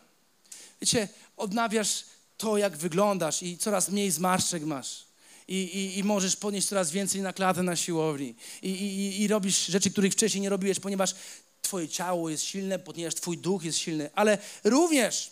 Wiecie, 0.82 1.08
odnawiasz 1.38 2.04
to, 2.38 2.58
jak 2.58 2.78
wyglądasz 2.78 3.44
i 3.44 3.58
coraz 3.58 3.90
mniej 3.90 4.12
zmarszczek 4.12 4.64
masz. 4.64 5.06
I, 5.48 5.56
i, 5.56 6.00
I, 6.00 6.04
możesz 6.04 6.36
podnieść 6.36 6.68
coraz 6.68 6.92
więcej 6.92 7.22
na 7.22 7.34
klatę 7.34 7.64
na 7.64 7.76
siłowni. 7.76 8.36
I, 8.62 8.70
i, 8.70 9.22
I 9.22 9.28
robisz 9.28 9.66
rzeczy, 9.66 9.92
których 9.92 10.14
wcześniej 10.14 10.42
nie 10.42 10.50
robiłeś, 10.50 10.80
ponieważ 10.80 11.16
twoje 11.62 11.88
ciało 11.88 12.30
jest 12.30 12.44
silne, 12.44 12.80
ponieważ 12.80 13.16
twój 13.16 13.38
duch 13.38 13.64
jest 13.64 13.78
silny. 13.78 14.10
Ale 14.16 14.38
również 14.64 15.32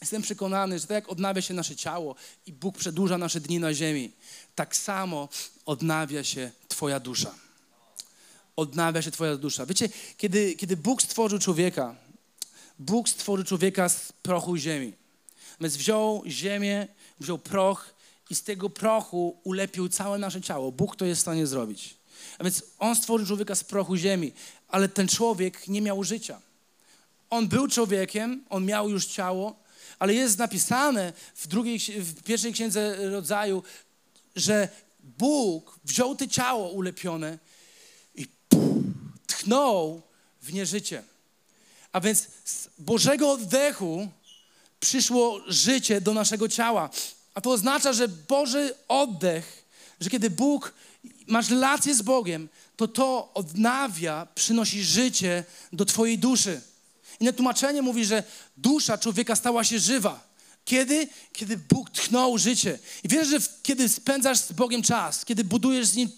jestem 0.00 0.22
przekonany, 0.22 0.78
że 0.78 0.86
tak 0.86 0.94
jak 0.94 1.08
odnawia 1.08 1.42
się 1.42 1.54
nasze 1.54 1.76
ciało 1.76 2.14
i 2.46 2.52
Bóg 2.52 2.78
przedłuża 2.78 3.18
nasze 3.18 3.40
dni 3.40 3.58
na 3.58 3.74
ziemi, 3.74 4.12
tak 4.54 4.76
samo 4.76 5.28
odnawia 5.66 6.24
się 6.24 6.50
twoja 6.68 7.00
dusza. 7.00 7.34
Odnawia 8.56 9.02
się 9.02 9.10
twoja 9.10 9.36
dusza. 9.36 9.66
Wiecie, 9.66 9.88
kiedy, 10.16 10.54
kiedy 10.54 10.76
Bóg 10.76 11.02
stworzył 11.02 11.38
człowieka, 11.38 11.96
Bóg 12.80 13.08
stworzył 13.08 13.44
człowieka 13.44 13.88
z 13.88 14.12
prochu 14.12 14.56
ziemi. 14.56 14.92
Więc 15.60 15.76
wziął 15.76 16.22
ziemię, 16.26 16.88
wziął 17.20 17.38
proch 17.38 17.94
i 18.30 18.34
z 18.34 18.42
tego 18.42 18.70
prochu 18.70 19.40
ulepił 19.44 19.88
całe 19.88 20.18
nasze 20.18 20.40
ciało. 20.40 20.72
Bóg 20.72 20.96
to 20.96 21.04
jest 21.04 21.18
w 21.18 21.22
stanie 21.22 21.46
zrobić. 21.46 21.94
A 22.38 22.44
więc 22.44 22.62
On 22.78 22.96
stworzył 22.96 23.26
człowieka 23.26 23.54
z 23.54 23.64
prochu 23.64 23.96
ziemi, 23.96 24.32
ale 24.68 24.88
ten 24.88 25.08
człowiek 25.08 25.68
nie 25.68 25.82
miał 25.82 26.04
życia. 26.04 26.40
On 27.30 27.48
był 27.48 27.68
człowiekiem, 27.68 28.44
on 28.48 28.64
miał 28.64 28.90
już 28.90 29.06
ciało, 29.06 29.56
ale 29.98 30.14
jest 30.14 30.38
napisane 30.38 31.12
w, 31.34 31.46
drugiej, 31.46 31.78
w 31.78 32.22
pierwszej 32.22 32.52
księdze 32.52 33.10
rodzaju, 33.10 33.62
że 34.36 34.68
Bóg 35.00 35.80
wziął 35.84 36.16
to 36.16 36.26
ciało 36.26 36.68
ulepione 36.68 37.38
i 38.14 38.26
tchnął 39.26 40.02
w 40.42 40.52
nie 40.52 40.66
życie. 40.66 41.09
A 41.92 42.00
więc 42.00 42.26
z 42.44 42.68
Bożego 42.78 43.30
oddechu 43.30 44.08
przyszło 44.80 45.40
życie 45.46 46.00
do 46.00 46.14
naszego 46.14 46.48
ciała. 46.48 46.90
A 47.34 47.40
to 47.40 47.50
oznacza, 47.50 47.92
że 47.92 48.08
Boży 48.08 48.74
oddech, 48.88 49.64
że 50.00 50.10
kiedy 50.10 50.30
Bóg, 50.30 50.74
masz 51.26 51.50
relację 51.50 51.94
z 51.94 52.02
Bogiem, 52.02 52.48
to 52.76 52.88
to 52.88 53.30
odnawia, 53.34 54.26
przynosi 54.34 54.82
życie 54.84 55.44
do 55.72 55.84
Twojej 55.84 56.18
duszy. 56.18 56.60
Inne 57.20 57.32
tłumaczenie 57.32 57.82
mówi, 57.82 58.04
że 58.04 58.22
dusza 58.56 58.98
człowieka 58.98 59.36
stała 59.36 59.64
się 59.64 59.78
żywa. 59.78 60.30
Kiedy? 60.64 61.08
Kiedy 61.32 61.56
Bóg 61.56 61.90
tchnął 61.90 62.38
życie. 62.38 62.78
I 63.04 63.08
wiesz, 63.08 63.28
że 63.28 63.38
kiedy 63.62 63.88
spędzasz 63.88 64.38
z 64.38 64.52
Bogiem 64.52 64.82
czas, 64.82 65.24
kiedy 65.24 65.44
budujesz 65.44 65.86
z 65.86 65.94
Nim, 65.94 66.10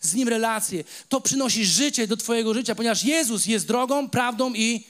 z 0.00 0.14
nim 0.14 0.28
relacje, 0.28 0.84
to 1.08 1.20
przynosi 1.20 1.66
życie 1.66 2.06
do 2.06 2.16
Twojego 2.16 2.54
życia, 2.54 2.74
ponieważ 2.74 3.04
Jezus 3.04 3.46
jest 3.46 3.66
drogą, 3.66 4.10
prawdą 4.10 4.54
i 4.54 4.84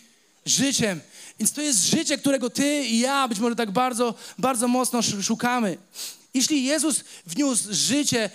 życiem. 0.47 1.01
Więc 1.39 1.53
to 1.53 1.63
jest 1.63 1.85
życie, 1.85 2.19
którego 2.19 2.51
ty 2.51 2.85
i 2.85 2.99
ja 2.99 3.29
być 3.29 3.39
może 3.39 3.57
tak 3.57 3.71
bardzo, 3.71 4.15
bardzo 4.39 4.69
mocno 4.69 5.01
szukamy. 5.03 5.79
Jeśli 6.35 6.65
Jezus 6.65 7.05
wniósł 7.27 7.65
życie 7.71 8.31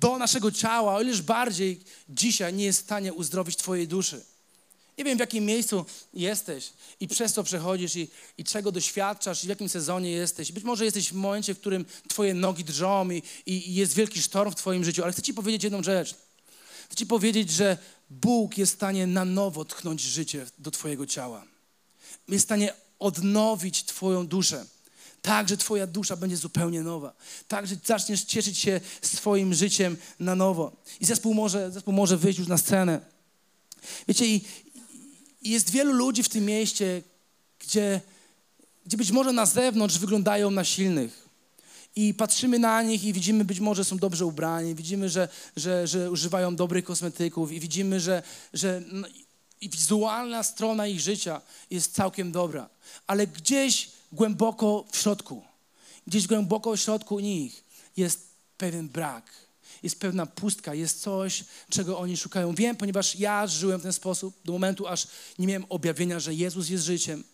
do 0.00 0.18
naszego 0.18 0.52
ciała, 0.52 0.94
o 0.94 1.02
ileż 1.02 1.22
bardziej 1.22 1.80
dzisiaj 2.08 2.54
nie 2.54 2.64
jest 2.64 2.80
w 2.80 2.84
stanie 2.84 3.12
uzdrowić 3.12 3.56
twojej 3.56 3.88
duszy. 3.88 4.24
Nie 4.98 5.04
wiem, 5.04 5.16
w 5.16 5.20
jakim 5.20 5.44
miejscu 5.44 5.84
jesteś 6.12 6.72
i 7.00 7.08
przez 7.08 7.32
co 7.32 7.44
przechodzisz 7.44 7.96
i, 7.96 8.08
i 8.38 8.44
czego 8.44 8.72
doświadczasz 8.72 9.44
i 9.44 9.46
w 9.46 9.50
jakim 9.50 9.68
sezonie 9.68 10.10
jesteś. 10.10 10.52
Być 10.52 10.64
może 10.64 10.84
jesteś 10.84 11.08
w 11.08 11.14
momencie, 11.14 11.54
w 11.54 11.60
którym 11.60 11.84
twoje 12.08 12.34
nogi 12.34 12.64
drżą 12.64 13.10
i, 13.10 13.22
i, 13.46 13.70
i 13.70 13.74
jest 13.74 13.94
wielki 13.94 14.22
sztorm 14.22 14.50
w 14.50 14.54
twoim 14.54 14.84
życiu, 14.84 15.02
ale 15.02 15.12
chcę 15.12 15.22
ci 15.22 15.34
powiedzieć 15.34 15.64
jedną 15.64 15.82
rzecz. 15.82 16.14
Chcę 16.86 16.96
ci 16.96 17.06
powiedzieć, 17.06 17.50
że 17.50 17.78
Bóg 18.10 18.58
jest 18.58 18.72
w 18.72 18.76
stanie 18.76 19.06
na 19.06 19.24
nowo 19.24 19.64
tchnąć 19.64 20.00
życie 20.00 20.46
do 20.58 20.70
twojego 20.70 21.06
ciała 21.06 21.53
jest 22.28 22.44
w 22.44 22.48
stanie 22.48 22.72
odnowić 22.98 23.84
Twoją 23.84 24.26
duszę. 24.26 24.66
Tak, 25.22 25.48
że 25.48 25.56
Twoja 25.56 25.86
dusza 25.86 26.16
będzie 26.16 26.36
zupełnie 26.36 26.82
nowa. 26.82 27.14
Tak, 27.48 27.66
że 27.66 27.76
zaczniesz 27.84 28.24
cieszyć 28.24 28.58
się 28.58 28.80
swoim 29.02 29.54
życiem 29.54 29.96
na 30.20 30.34
nowo. 30.34 30.72
I 31.00 31.04
zespół 31.04 31.34
może, 31.34 31.72
zespół 31.72 31.94
może 31.94 32.16
wyjść 32.16 32.38
już 32.38 32.48
na 32.48 32.58
scenę. 32.58 33.00
Wiecie, 34.08 34.26
i, 34.26 34.44
jest 35.42 35.70
wielu 35.70 35.92
ludzi 35.92 36.22
w 36.22 36.28
tym 36.28 36.44
mieście, 36.44 37.02
gdzie, 37.58 38.00
gdzie 38.86 38.96
być 38.96 39.10
może 39.10 39.32
na 39.32 39.46
zewnątrz 39.46 39.98
wyglądają 39.98 40.50
na 40.50 40.64
silnych. 40.64 41.28
I 41.96 42.14
patrzymy 42.14 42.58
na 42.58 42.82
nich 42.82 43.04
i 43.04 43.12
widzimy, 43.12 43.44
być 43.44 43.60
może 43.60 43.84
są 43.84 43.98
dobrze 43.98 44.26
ubrani, 44.26 44.74
widzimy, 44.74 45.08
że, 45.08 45.28
że, 45.56 45.86
że 45.86 46.10
używają 46.10 46.56
dobrych 46.56 46.84
kosmetyków 46.84 47.52
i 47.52 47.60
widzimy, 47.60 48.00
że, 48.00 48.22
że 48.52 48.82
no, 48.92 49.08
i 49.64 49.68
wizualna 49.68 50.42
strona 50.42 50.86
ich 50.86 51.00
życia 51.00 51.40
jest 51.70 51.94
całkiem 51.94 52.32
dobra, 52.32 52.68
ale 53.06 53.26
gdzieś 53.26 53.90
głęboko 54.12 54.84
w 54.92 54.96
środku, 54.96 55.42
gdzieś 56.06 56.26
głęboko 56.26 56.76
w 56.76 56.80
środku 56.80 57.20
nich 57.20 57.64
jest 57.96 58.28
pewien 58.58 58.88
brak, 58.88 59.30
jest 59.82 60.00
pewna 60.00 60.26
pustka, 60.26 60.74
jest 60.74 61.00
coś, 61.00 61.44
czego 61.70 61.98
oni 61.98 62.16
szukają. 62.16 62.54
Wiem, 62.54 62.76
ponieważ 62.76 63.16
ja 63.16 63.46
żyłem 63.46 63.80
w 63.80 63.82
ten 63.82 63.92
sposób 63.92 64.34
do 64.44 64.52
momentu, 64.52 64.86
aż 64.86 65.06
nie 65.38 65.46
miałem 65.46 65.66
objawienia, 65.68 66.20
że 66.20 66.34
Jezus 66.34 66.68
jest 66.68 66.84
życiem. 66.84 67.24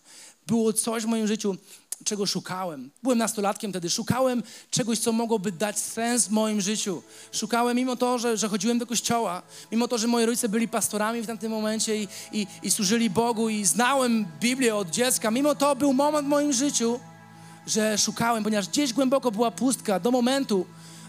Było 0.47 0.73
coś 0.73 1.03
w 1.03 1.07
moim 1.07 1.27
życiu, 1.27 1.57
czego 2.03 2.25
szukałem. 2.25 2.91
Byłem 3.03 3.17
nastolatkiem 3.17 3.71
wtedy, 3.71 3.89
szukałem 3.89 4.43
czegoś, 4.69 4.99
co 4.99 5.11
mogłoby 5.11 5.51
dać 5.51 5.79
sens 5.79 6.29
moim 6.29 6.61
życiu. 6.61 7.01
Szukałem, 7.31 7.77
mimo 7.77 7.95
to, 7.95 8.19
że, 8.19 8.37
że 8.37 8.49
chodziłem 8.49 8.79
do 8.79 8.85
kościoła, 8.85 9.41
mimo 9.71 9.87
to, 9.87 9.97
że 9.97 10.07
moi 10.07 10.25
rodzice 10.25 10.49
byli 10.49 10.67
pastorami 10.67 11.21
w 11.21 11.27
tamtym 11.27 11.51
momencie 11.51 12.03
i, 12.03 12.07
i, 12.31 12.47
i 12.63 12.71
służyli 12.71 13.09
Bogu 13.09 13.49
i 13.49 13.65
znałem 13.65 14.25
Biblię 14.39 14.75
od 14.75 14.89
dziecka, 14.89 15.31
mimo 15.31 15.55
to 15.55 15.75
był 15.75 15.93
moment 15.93 16.27
w 16.27 16.29
moim 16.29 16.53
życiu, 16.53 16.99
że 17.67 17.97
szukałem, 17.97 18.43
ponieważ 18.43 18.67
gdzieś 18.67 18.93
głęboko 18.93 19.31
była 19.31 19.51
pustka 19.51 19.99
do 19.99 20.11
momentu, 20.11 20.65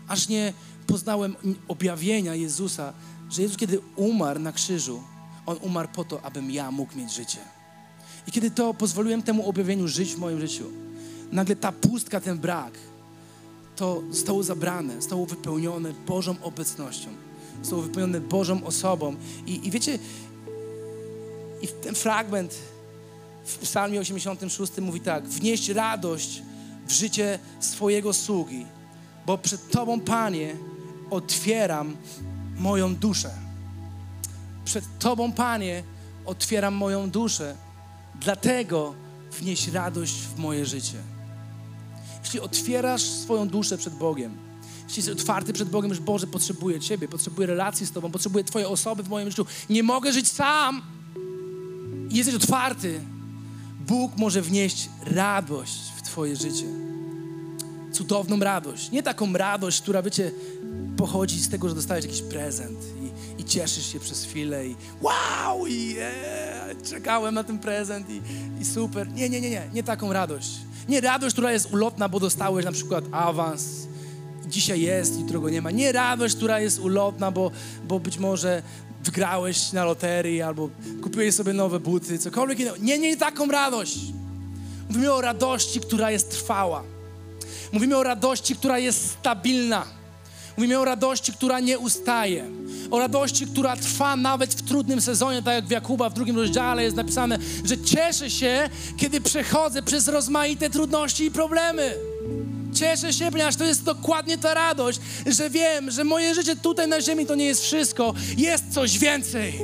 aż 0.08 0.28
nie 0.28 0.52
poznałem 0.86 1.36
objawienia 1.68 2.34
Jezusa, 2.34 2.92
że 3.30 3.42
Jezus, 3.42 3.56
kiedy 3.56 3.80
umarł 3.96 4.40
na 4.40 4.52
krzyżu, 4.52 5.02
On 5.46 5.56
umarł 5.60 5.88
po 5.94 6.04
to, 6.04 6.22
abym 6.22 6.50
ja 6.50 6.70
mógł 6.70 6.98
mieć 6.98 7.12
życie. 7.12 7.38
I 8.26 8.32
kiedy 8.32 8.50
to 8.50 8.74
pozwoliłem 8.74 9.22
temu 9.22 9.48
objawieniu 9.48 9.88
żyć 9.88 10.14
w 10.14 10.18
moim 10.18 10.40
życiu, 10.40 10.64
nagle 11.32 11.56
ta 11.56 11.72
pustka, 11.72 12.20
ten 12.20 12.38
brak, 12.38 12.72
to 13.76 14.02
zostało 14.10 14.42
zabrane, 14.42 14.94
zostało 14.94 15.26
wypełnione 15.26 15.92
Bożą 16.06 16.34
obecnością, 16.42 17.08
zostało 17.62 17.82
wypełnione 17.82 18.20
Bożą 18.20 18.64
osobą. 18.64 19.16
I, 19.46 19.66
i 19.66 19.70
wiecie, 19.70 19.98
i 21.62 21.68
ten 21.68 21.94
fragment 21.94 22.54
w 23.44 23.58
Psalmie 23.58 24.00
86 24.00 24.72
mówi 24.80 25.00
tak: 25.00 25.28
wnieść 25.28 25.68
radość 25.68 26.42
w 26.86 26.92
życie 26.92 27.38
swojego 27.60 28.12
sługi, 28.12 28.66
bo 29.26 29.38
przed 29.38 29.70
Tobą, 29.70 30.00
Panie, 30.00 30.56
otwieram 31.10 31.96
moją 32.56 32.94
duszę. 32.94 33.30
Przed 34.64 34.84
Tobą, 34.98 35.32
Panie, 35.32 35.82
otwieram 36.24 36.74
moją 36.74 37.10
duszę. 37.10 37.56
Dlatego 38.14 38.94
wnieś 39.32 39.68
radość 39.68 40.14
w 40.14 40.38
moje 40.38 40.66
życie. 40.66 40.98
Jeśli 42.24 42.40
otwierasz 42.40 43.02
swoją 43.02 43.48
duszę 43.48 43.78
przed 43.78 43.94
Bogiem, 43.94 44.36
Jeśli 44.92 45.00
jesteś 45.00 45.20
otwarty 45.20 45.52
przed 45.52 45.68
Bogiem, 45.68 45.94
że 45.94 46.00
Boże, 46.00 46.26
potrzebuję 46.26 46.80
Ciebie, 46.80 47.08
potrzebuję 47.08 47.46
relacji 47.46 47.86
z 47.86 47.92
Tobą, 47.92 48.10
potrzebuję 48.10 48.44
Twojej 48.44 48.68
osoby 48.68 49.02
w 49.02 49.08
moim 49.08 49.30
życiu. 49.30 49.46
Nie 49.70 49.82
mogę 49.82 50.12
żyć 50.12 50.28
sam. 50.28 50.82
I 52.10 52.16
jesteś 52.16 52.34
otwarty. 52.34 53.00
Bóg 53.86 54.16
może 54.16 54.42
wnieść 54.42 54.88
radość 55.06 55.78
w 55.96 56.02
Twoje 56.02 56.36
życie. 56.36 56.66
Cudowną 57.92 58.38
radość. 58.38 58.90
Nie 58.90 59.02
taką 59.02 59.32
radość, 59.32 59.80
która, 59.80 60.02
wiecie, 60.02 60.32
pochodzi 60.96 61.40
z 61.40 61.48
tego, 61.48 61.68
że 61.68 61.74
dostałeś 61.74 62.04
jakiś 62.04 62.22
prezent 62.22 62.78
i, 63.38 63.40
i 63.40 63.44
cieszysz 63.44 63.92
się 63.92 64.00
przez 64.00 64.24
chwilę 64.24 64.66
i 64.66 64.76
wow, 65.00 65.66
yeah, 65.66 66.82
czekałem 66.90 67.34
na 67.34 67.44
ten 67.44 67.58
prezent 67.58 68.10
i, 68.10 68.20
i 68.60 68.64
super. 68.64 69.12
Nie, 69.12 69.28
nie, 69.28 69.40
nie, 69.40 69.50
nie. 69.50 69.70
Nie 69.74 69.82
taką 69.82 70.12
radość. 70.12 70.50
Nie 70.88 71.00
radość, 71.00 71.32
która 71.32 71.52
jest 71.52 71.72
ulotna, 71.72 72.08
bo 72.08 72.20
dostałeś 72.20 72.64
na 72.64 72.72
przykład 72.72 73.04
awans. 73.12 73.64
Dzisiaj 74.46 74.80
jest, 74.80 75.20
jutro 75.20 75.40
go 75.40 75.50
nie 75.50 75.62
ma. 75.62 75.70
Nie 75.70 75.92
radość, 75.92 76.36
która 76.36 76.60
jest 76.60 76.78
ulotna, 76.80 77.30
bo, 77.30 77.50
bo 77.88 78.00
być 78.00 78.18
może 78.18 78.62
wygrałeś 79.04 79.72
na 79.72 79.84
loterii 79.84 80.42
albo 80.42 80.68
kupiłeś 81.02 81.34
sobie 81.34 81.52
nowe 81.52 81.80
buty, 81.80 82.18
cokolwiek 82.18 82.60
innego. 82.60 82.76
Nie, 82.76 82.98
nie, 82.98 83.10
nie 83.10 83.16
taką 83.16 83.46
radość. 83.46 83.98
Mówimy 84.88 85.12
o 85.12 85.20
radości, 85.20 85.80
która 85.80 86.10
jest 86.10 86.30
trwała. 86.30 86.82
Mówimy 87.72 87.96
o 87.96 88.02
radości, 88.02 88.56
która 88.56 88.78
jest 88.78 89.10
stabilna. 89.10 89.86
Mówimy 90.56 90.78
o 90.78 90.84
radości, 90.84 91.32
która 91.32 91.60
nie 91.60 91.78
ustaje. 91.78 92.44
O 92.92 92.98
radości, 92.98 93.46
która 93.46 93.76
trwa 93.76 94.16
nawet 94.16 94.54
w 94.54 94.62
trudnym 94.62 95.00
sezonie, 95.00 95.42
tak 95.42 95.54
jak 95.54 95.66
w 95.66 95.70
Jakuba 95.70 96.10
w 96.10 96.14
drugim 96.14 96.36
rozdziale 96.36 96.84
jest 96.84 96.96
napisane, 96.96 97.38
że 97.64 97.78
cieszę 97.78 98.30
się, 98.30 98.70
kiedy 98.96 99.20
przechodzę 99.20 99.82
przez 99.82 100.08
rozmaite 100.08 100.70
trudności 100.70 101.24
i 101.24 101.30
problemy. 101.30 101.94
Cieszę 102.74 103.12
się, 103.12 103.30
ponieważ 103.30 103.56
to 103.56 103.64
jest 103.64 103.84
dokładnie 103.84 104.38
ta 104.38 104.54
radość, 104.54 105.00
że 105.26 105.50
wiem, 105.50 105.90
że 105.90 106.04
moje 106.04 106.34
życie 106.34 106.56
tutaj 106.56 106.88
na 106.88 107.00
ziemi 107.00 107.26
to 107.26 107.34
nie 107.34 107.44
jest 107.44 107.62
wszystko. 107.62 108.14
Jest 108.36 108.64
coś 108.70 108.98
więcej. 108.98 109.54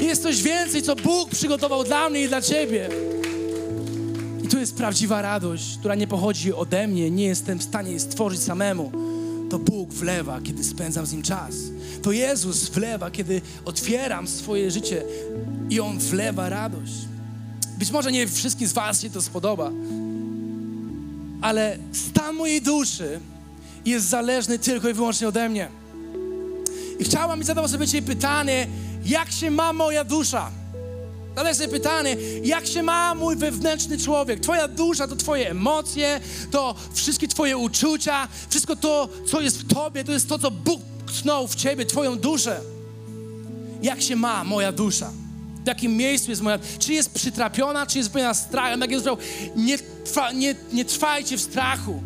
Jest 0.00 0.22
coś 0.22 0.42
więcej, 0.42 0.82
co 0.82 0.96
Bóg 0.96 1.30
przygotował 1.30 1.84
dla 1.84 2.10
mnie 2.10 2.22
i 2.22 2.28
dla 2.28 2.42
Ciebie. 2.42 2.88
I 4.44 4.48
to 4.48 4.58
jest 4.58 4.76
prawdziwa 4.76 5.22
radość, 5.22 5.76
która 5.78 5.94
nie 5.94 6.06
pochodzi 6.06 6.52
ode 6.52 6.88
mnie, 6.88 7.10
nie 7.10 7.24
jestem 7.24 7.58
w 7.58 7.62
stanie 7.62 7.90
jej 7.90 8.00
stworzyć 8.00 8.42
samemu. 8.42 8.92
To 9.52 9.58
Bóg 9.58 9.92
wlewa, 9.92 10.40
kiedy 10.40 10.64
spędzam 10.64 11.06
z 11.06 11.12
Nim 11.12 11.22
czas. 11.22 11.54
To 12.02 12.12
Jezus 12.12 12.68
wlewa, 12.68 13.10
kiedy 13.10 13.40
otwieram 13.64 14.28
swoje 14.28 14.70
życie 14.70 15.02
i 15.70 15.80
On 15.80 15.98
wlewa 15.98 16.48
radość. 16.48 16.92
Być 17.78 17.90
może 17.90 18.12
nie 18.12 18.28
wszystkim 18.28 18.68
z 18.68 18.72
Was 18.72 19.00
się 19.02 19.10
to 19.10 19.22
spodoba, 19.22 19.70
ale 21.40 21.78
stan 21.92 22.34
mojej 22.34 22.62
duszy 22.62 23.20
jest 23.84 24.08
zależny 24.08 24.58
tylko 24.58 24.88
i 24.88 24.94
wyłącznie 24.94 25.28
ode 25.28 25.48
mnie. 25.48 25.68
I 26.98 27.04
chciałam 27.04 27.44
zadać 27.44 27.70
sobie 27.70 27.86
dzisiaj 27.86 28.02
pytanie, 28.02 28.66
jak 29.04 29.32
się 29.32 29.50
ma 29.50 29.72
moja 29.72 30.04
dusza? 30.04 30.50
Zadaj 31.36 31.54
sobie 31.54 31.68
pytanie, 31.68 32.16
jak 32.44 32.66
się 32.66 32.82
ma 32.82 33.14
mój 33.14 33.36
wewnętrzny 33.36 33.98
człowiek? 33.98 34.40
Twoja 34.40 34.68
dusza 34.68 35.08
to 35.08 35.16
Twoje 35.16 35.50
emocje, 35.50 36.20
to 36.50 36.74
wszystkie 36.92 37.28
Twoje 37.28 37.56
uczucia, 37.56 38.28
wszystko 38.48 38.76
to, 38.76 39.08
co 39.26 39.40
jest 39.40 39.62
w 39.62 39.74
Tobie, 39.74 40.04
to 40.04 40.12
jest 40.12 40.28
to, 40.28 40.38
co 40.38 40.50
Bóg 40.50 40.80
tknął 41.06 41.48
w 41.48 41.54
Ciebie, 41.54 41.86
Twoją 41.86 42.16
duszę. 42.16 42.60
Jak 43.82 44.02
się 44.02 44.16
ma 44.16 44.44
moja 44.44 44.72
dusza? 44.72 45.10
W 45.64 45.66
jakim 45.66 45.96
miejscu 45.96 46.30
jest 46.30 46.42
moja... 46.42 46.58
Czy 46.78 46.92
jest 46.92 47.10
przytrapiona, 47.10 47.86
czy 47.86 47.98
jest 47.98 48.10
wypełniona 48.10 48.34
strachem? 48.34 48.80
Tak 48.80 48.90
jest 48.90 49.06
nie, 49.56 49.78
trwa, 49.78 50.32
nie, 50.32 50.54
nie 50.72 50.84
trwajcie 50.84 51.36
w 51.36 51.40
strachu. 51.40 52.02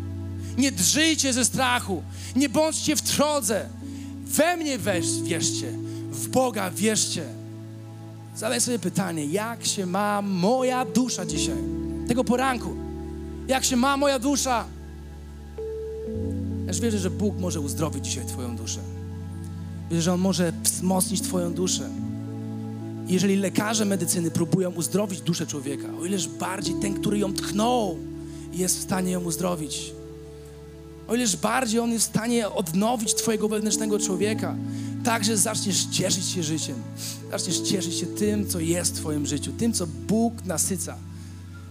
Nie 0.57 0.71
drżyjcie 0.71 1.33
ze 1.33 1.45
strachu. 1.45 2.03
Nie 2.35 2.49
bądźcie 2.49 2.95
w 2.95 3.01
trodze. 3.01 3.69
We 4.23 4.57
mnie 4.57 4.77
weź, 4.77 5.05
wierzcie. 5.21 5.71
W 6.11 6.27
Boga 6.27 6.69
wierzcie. 6.71 7.46
Zadaj 8.37 8.61
sobie 8.61 8.79
pytanie, 8.79 9.25
jak 9.25 9.65
się 9.65 9.85
ma 9.85 10.21
moja 10.21 10.85
dusza 10.85 11.25
dzisiaj? 11.25 11.57
Tego 12.07 12.23
poranku. 12.23 12.75
Jak 13.47 13.65
się 13.65 13.75
ma 13.75 13.97
moja 13.97 14.19
dusza? 14.19 14.65
Ja 16.67 16.73
wierzę, 16.73 16.99
że 16.99 17.09
Bóg 17.09 17.39
może 17.39 17.59
uzdrowić 17.59 18.05
dzisiaj 18.05 18.25
Twoją 18.25 18.55
duszę. 18.55 18.79
Wierzę, 19.89 20.01
że 20.01 20.13
On 20.13 20.19
może 20.19 20.53
wzmocnić 20.63 21.21
Twoją 21.21 21.53
duszę. 21.53 21.89
Jeżeli 23.07 23.35
lekarze 23.35 23.85
medycyny 23.85 24.31
próbują 24.31 24.71
uzdrowić 24.71 25.21
duszę 25.21 25.47
człowieka, 25.47 25.87
o 26.01 26.05
ileż 26.05 26.27
bardziej 26.27 26.75
ten, 26.75 26.93
który 26.93 27.17
ją 27.19 27.33
tknął, 27.33 27.97
jest 28.53 28.79
w 28.79 28.81
stanie 28.81 29.11
ją 29.11 29.23
uzdrowić. 29.23 29.93
O 31.07 31.15
ileż 31.15 31.37
bardziej 31.37 31.79
On 31.79 31.91
jest 31.91 32.05
w 32.05 32.09
stanie 32.09 32.49
odnowić 32.49 33.15
Twojego 33.15 33.47
wewnętrznego 33.47 33.99
człowieka, 33.99 34.55
tak, 35.03 35.25
że 35.25 35.37
zaczniesz 35.37 35.85
cieszyć 35.85 36.25
się 36.25 36.43
życiem. 36.43 36.75
Zaczniesz 37.31 37.59
cieszyć 37.59 37.95
się 37.95 38.05
tym, 38.05 38.47
co 38.47 38.59
jest 38.59 38.95
w 38.95 38.99
Twoim 38.99 39.25
życiu, 39.25 39.51
tym, 39.51 39.73
co 39.73 39.87
Bóg 39.87 40.45
nasyca. 40.45 40.97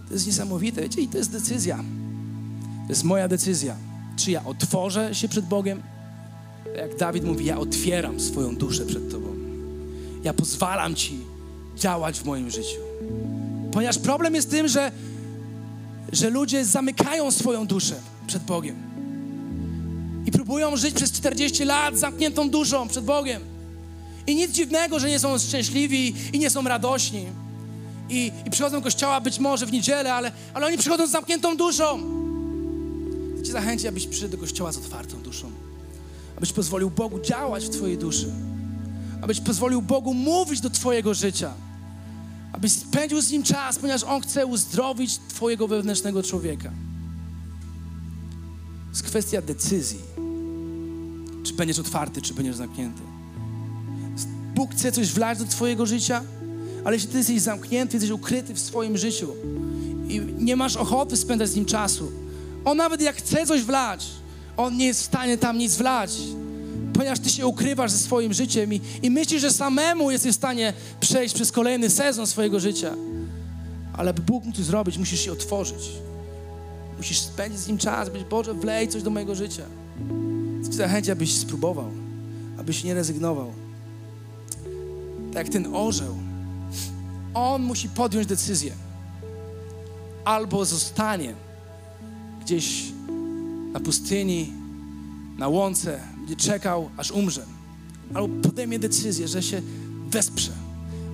To 0.07 0.13
jest 0.13 0.27
niesamowite, 0.27 0.81
wiecie, 0.81 1.01
i 1.01 1.07
to 1.07 1.17
jest 1.17 1.31
decyzja. 1.31 1.77
To 2.85 2.89
jest 2.89 3.03
moja 3.03 3.27
decyzja. 3.27 3.75
Czy 4.17 4.31
ja 4.31 4.45
otworzę 4.45 5.15
się 5.15 5.27
przed 5.27 5.45
Bogiem? 5.45 5.81
Jak 6.77 6.97
Dawid 6.97 7.23
mówi, 7.23 7.45
ja 7.45 7.57
otwieram 7.57 8.19
swoją 8.19 8.55
duszę 8.55 8.85
przed 8.85 9.11
Tobą. 9.11 9.27
Ja 10.23 10.33
pozwalam 10.33 10.95
Ci 10.95 11.19
działać 11.75 12.19
w 12.19 12.25
moim 12.25 12.51
życiu. 12.51 12.79
Ponieważ 13.71 13.99
problem 13.99 14.35
jest 14.35 14.49
tym, 14.49 14.67
że, 14.67 14.91
że 16.11 16.29
ludzie 16.29 16.65
zamykają 16.65 17.31
swoją 17.31 17.67
duszę 17.67 17.95
przed 18.27 18.43
Bogiem. 18.43 18.86
I 20.27 20.31
próbują 20.31 20.77
żyć 20.77 20.95
przez 20.95 21.11
40 21.11 21.65
lat 21.65 21.97
zamkniętą 21.97 22.49
duszą 22.49 22.87
przed 22.87 23.05
Bogiem. 23.05 23.41
I 24.27 24.35
nic 24.35 24.51
dziwnego, 24.51 24.99
że 24.99 25.09
nie 25.09 25.19
są 25.19 25.39
szczęśliwi 25.39 26.15
i 26.33 26.39
nie 26.39 26.49
są 26.49 26.63
radośni. 26.63 27.25
I, 28.09 28.31
i 28.45 28.49
przychodzą 28.49 28.77
do 28.77 28.83
kościoła 28.83 29.21
być 29.21 29.39
może 29.39 29.65
w 29.65 29.71
niedzielę, 29.71 30.13
ale, 30.13 30.31
ale 30.53 30.65
oni 30.65 30.77
przychodzą 30.77 31.07
z 31.07 31.11
zamkniętą 31.11 31.57
duszą. 31.57 32.01
Chcę 33.35 33.45
Cię 33.45 33.51
zachęcić, 33.51 33.87
abyś 33.87 34.07
przyszedł 34.07 34.31
do 34.31 34.37
kościoła 34.37 34.71
z 34.71 34.77
otwartą 34.77 35.21
duszą. 35.21 35.51
Abyś 36.37 36.53
pozwolił 36.53 36.89
Bogu 36.89 37.19
działać 37.19 37.65
w 37.65 37.69
Twojej 37.69 37.97
duszy. 37.97 38.31
Abyś 39.21 39.39
pozwolił 39.39 39.81
Bogu 39.81 40.13
mówić 40.13 40.61
do 40.61 40.69
Twojego 40.69 41.13
życia. 41.13 41.53
Abyś 42.53 42.71
spędził 42.71 43.21
z 43.21 43.31
Nim 43.31 43.43
czas, 43.43 43.79
ponieważ 43.79 44.03
On 44.03 44.21
chce 44.21 44.45
uzdrowić 44.45 45.19
Twojego 45.29 45.67
wewnętrznego 45.67 46.23
człowieka. 46.23 46.71
Jest 48.89 49.03
kwestia 49.03 49.41
decyzji. 49.41 50.06
Czy 51.47 51.53
będziesz 51.53 51.79
otwarty, 51.79 52.21
czy 52.21 52.33
będziesz 52.33 52.55
zamknięty. 52.55 53.01
Bóg 54.55 54.71
chce 54.71 54.91
coś 54.91 55.11
wlać 55.11 55.39
do 55.39 55.45
Twojego 55.45 55.85
życia, 55.85 56.23
ale 56.85 56.95
jeśli 56.95 57.09
Ty 57.09 57.17
jesteś 57.17 57.41
zamknięty, 57.41 57.95
jesteś 57.95 58.11
ukryty 58.11 58.53
w 58.53 58.59
swoim 58.59 58.97
życiu 58.97 59.33
i 60.09 60.21
nie 60.37 60.55
masz 60.55 60.75
ochoty 60.75 61.17
spędzać 61.17 61.49
z 61.49 61.55
Nim 61.55 61.65
czasu, 61.65 62.11
On 62.65 62.77
nawet 62.77 63.01
jak 63.01 63.15
chce 63.15 63.45
coś 63.45 63.61
wlać, 63.61 64.05
On 64.57 64.77
nie 64.77 64.85
jest 64.85 65.01
w 65.01 65.05
stanie 65.05 65.37
tam 65.37 65.57
nic 65.57 65.75
wlać, 65.75 66.11
ponieważ 66.93 67.19
Ty 67.19 67.29
się 67.29 67.47
ukrywasz 67.47 67.91
ze 67.91 67.97
swoim 67.97 68.33
życiem 68.33 68.73
i, 68.73 68.81
i 69.03 69.11
myślisz, 69.11 69.41
że 69.41 69.51
samemu 69.51 70.11
jesteś 70.11 70.31
w 70.31 70.35
stanie 70.35 70.73
przejść 70.99 71.35
przez 71.35 71.51
kolejny 71.51 71.89
sezon 71.89 72.27
swojego 72.27 72.59
życia. 72.59 72.93
Ale 73.93 74.13
by 74.13 74.21
Bóg 74.21 74.45
mógł 74.45 74.57
to 74.57 74.63
zrobić, 74.63 74.97
musisz 74.97 75.19
się 75.19 75.31
otworzyć. 75.31 75.89
Musisz 76.97 77.19
spędzić 77.19 77.59
z 77.59 77.67
Nim 77.67 77.77
czas, 77.77 78.09
być 78.09 78.23
Boże, 78.23 78.53
wlej 78.53 78.87
coś 78.87 79.03
do 79.03 79.09
mojego 79.09 79.35
życia. 79.35 79.63
Zachęcić, 80.61 81.09
abyś 81.09 81.37
spróbował, 81.37 81.91
abyś 82.57 82.83
nie 82.83 82.93
rezygnował. 82.93 83.51
Tak 85.33 85.45
jak 85.45 85.53
ten 85.53 85.75
orzeł, 85.75 86.15
on 87.33 87.63
musi 87.63 87.89
podjąć 87.89 88.27
decyzję. 88.27 88.71
Albo 90.25 90.65
zostanie 90.65 91.33
gdzieś 92.41 92.83
na 93.73 93.79
pustyni, 93.79 94.53
na 95.37 95.47
łące, 95.47 95.99
będzie 96.17 96.35
czekał, 96.35 96.89
aż 96.97 97.11
umrze. 97.11 97.45
Albo 98.13 98.41
podejmie 98.49 98.79
decyzję, 98.79 99.27
że 99.27 99.43
się 99.43 99.61
wesprze. 100.09 100.51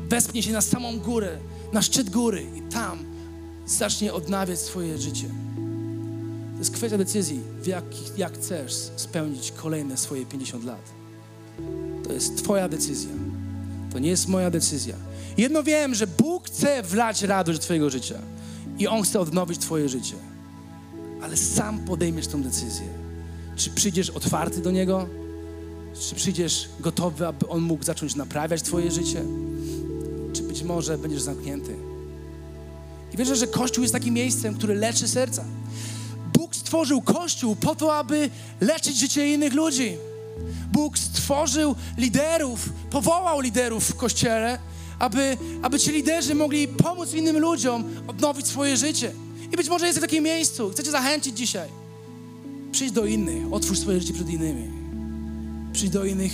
Wespnie 0.09 0.43
się 0.43 0.51
na 0.51 0.61
samą 0.61 0.99
górę, 0.99 1.37
na 1.73 1.81
szczyt 1.81 2.09
góry 2.09 2.45
i 2.55 2.61
tam 2.61 2.99
zacznie 3.65 4.13
odnawiać 4.13 4.59
swoje 4.59 4.97
życie. 4.97 5.27
To 6.53 6.59
jest 6.59 6.71
kwestia 6.71 6.97
decyzji, 6.97 7.39
jak, 7.65 7.85
jak 8.17 8.33
chcesz 8.33 8.73
spełnić 8.95 9.51
kolejne 9.51 9.97
swoje 9.97 10.25
50 10.25 10.63
lat. 10.63 10.81
To 12.03 12.13
jest 12.13 12.37
Twoja 12.37 12.69
decyzja. 12.69 13.11
To 13.91 13.99
nie 13.99 14.09
jest 14.09 14.27
moja 14.27 14.51
decyzja. 14.51 14.95
Jedno 15.37 15.63
wiem, 15.63 15.95
że 15.95 16.07
Bóg 16.07 16.47
chce 16.47 16.83
wlać 16.83 17.21
radość 17.21 17.59
do 17.59 17.63
Twojego 17.63 17.89
życia 17.89 18.19
i 18.79 18.87
On 18.87 19.03
chce 19.03 19.19
odnowić 19.19 19.59
Twoje 19.59 19.89
życie. 19.89 20.15
Ale 21.21 21.37
sam 21.37 21.79
podejmiesz 21.79 22.27
tą 22.27 22.43
decyzję. 22.43 22.87
Czy 23.55 23.69
przyjdziesz 23.69 24.09
otwarty 24.09 24.61
do 24.61 24.71
Niego? 24.71 25.07
Czy 25.99 26.15
przyjdziesz 26.15 26.69
gotowy, 26.79 27.27
aby 27.27 27.47
On 27.47 27.61
mógł 27.61 27.83
zacząć 27.83 28.15
naprawiać 28.15 28.61
Twoje 28.61 28.91
życie? 28.91 29.23
Czy 30.33 30.43
być 30.43 30.63
może 30.63 30.97
będziesz 30.97 31.21
zamknięty? 31.21 31.75
I 33.13 33.17
wierzę, 33.17 33.35
że 33.35 33.47
Kościół 33.47 33.81
jest 33.81 33.93
takim 33.93 34.13
miejscem, 34.13 34.55
które 34.55 34.75
leczy 34.75 35.07
serca. 35.07 35.45
Stworzył 36.73 37.01
Kościół 37.01 37.55
po 37.55 37.75
to, 37.75 37.95
aby 37.95 38.29
leczyć 38.61 38.97
życie 38.97 39.33
innych 39.33 39.53
ludzi. 39.53 39.97
Bóg 40.71 40.97
stworzył 40.97 41.75
liderów, 41.97 42.69
powołał 42.89 43.39
liderów 43.39 43.83
w 43.89 43.95
Kościele, 43.95 44.59
aby, 44.99 45.37
aby 45.61 45.79
ci 45.79 45.91
liderzy 45.91 46.35
mogli 46.35 46.67
pomóc 46.67 47.13
innym 47.13 47.39
ludziom 47.39 47.83
odnowić 48.07 48.47
swoje 48.47 48.77
życie. 48.77 49.11
I 49.51 49.57
być 49.57 49.69
może 49.69 49.87
jest 49.87 49.99
w 49.99 50.01
takim 50.01 50.23
miejscu, 50.23 50.69
chcę 50.69 50.83
Cię 50.83 50.91
zachęcić 50.91 51.37
dzisiaj. 51.37 51.69
Przyjdź 52.71 52.91
do 52.91 53.05
innych, 53.05 53.53
otwórz 53.53 53.79
swoje 53.79 53.99
życie 53.99 54.13
przed 54.13 54.29
innymi. 54.29 54.69
Przyjdź 55.73 55.91
do 55.91 56.05
innych, 56.05 56.33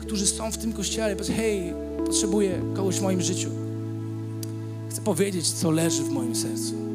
którzy 0.00 0.26
są 0.26 0.52
w 0.52 0.58
tym 0.58 0.72
Kościele. 0.72 1.16
Powiedz, 1.16 1.36
hej, 1.36 1.74
potrzebuję 2.06 2.62
kogoś 2.76 2.96
w 2.96 3.02
moim 3.02 3.22
życiu. 3.22 3.50
Chcę 4.90 5.00
powiedzieć, 5.00 5.50
co 5.50 5.70
leży 5.70 6.02
w 6.02 6.10
moim 6.10 6.36
sercu. 6.36 6.91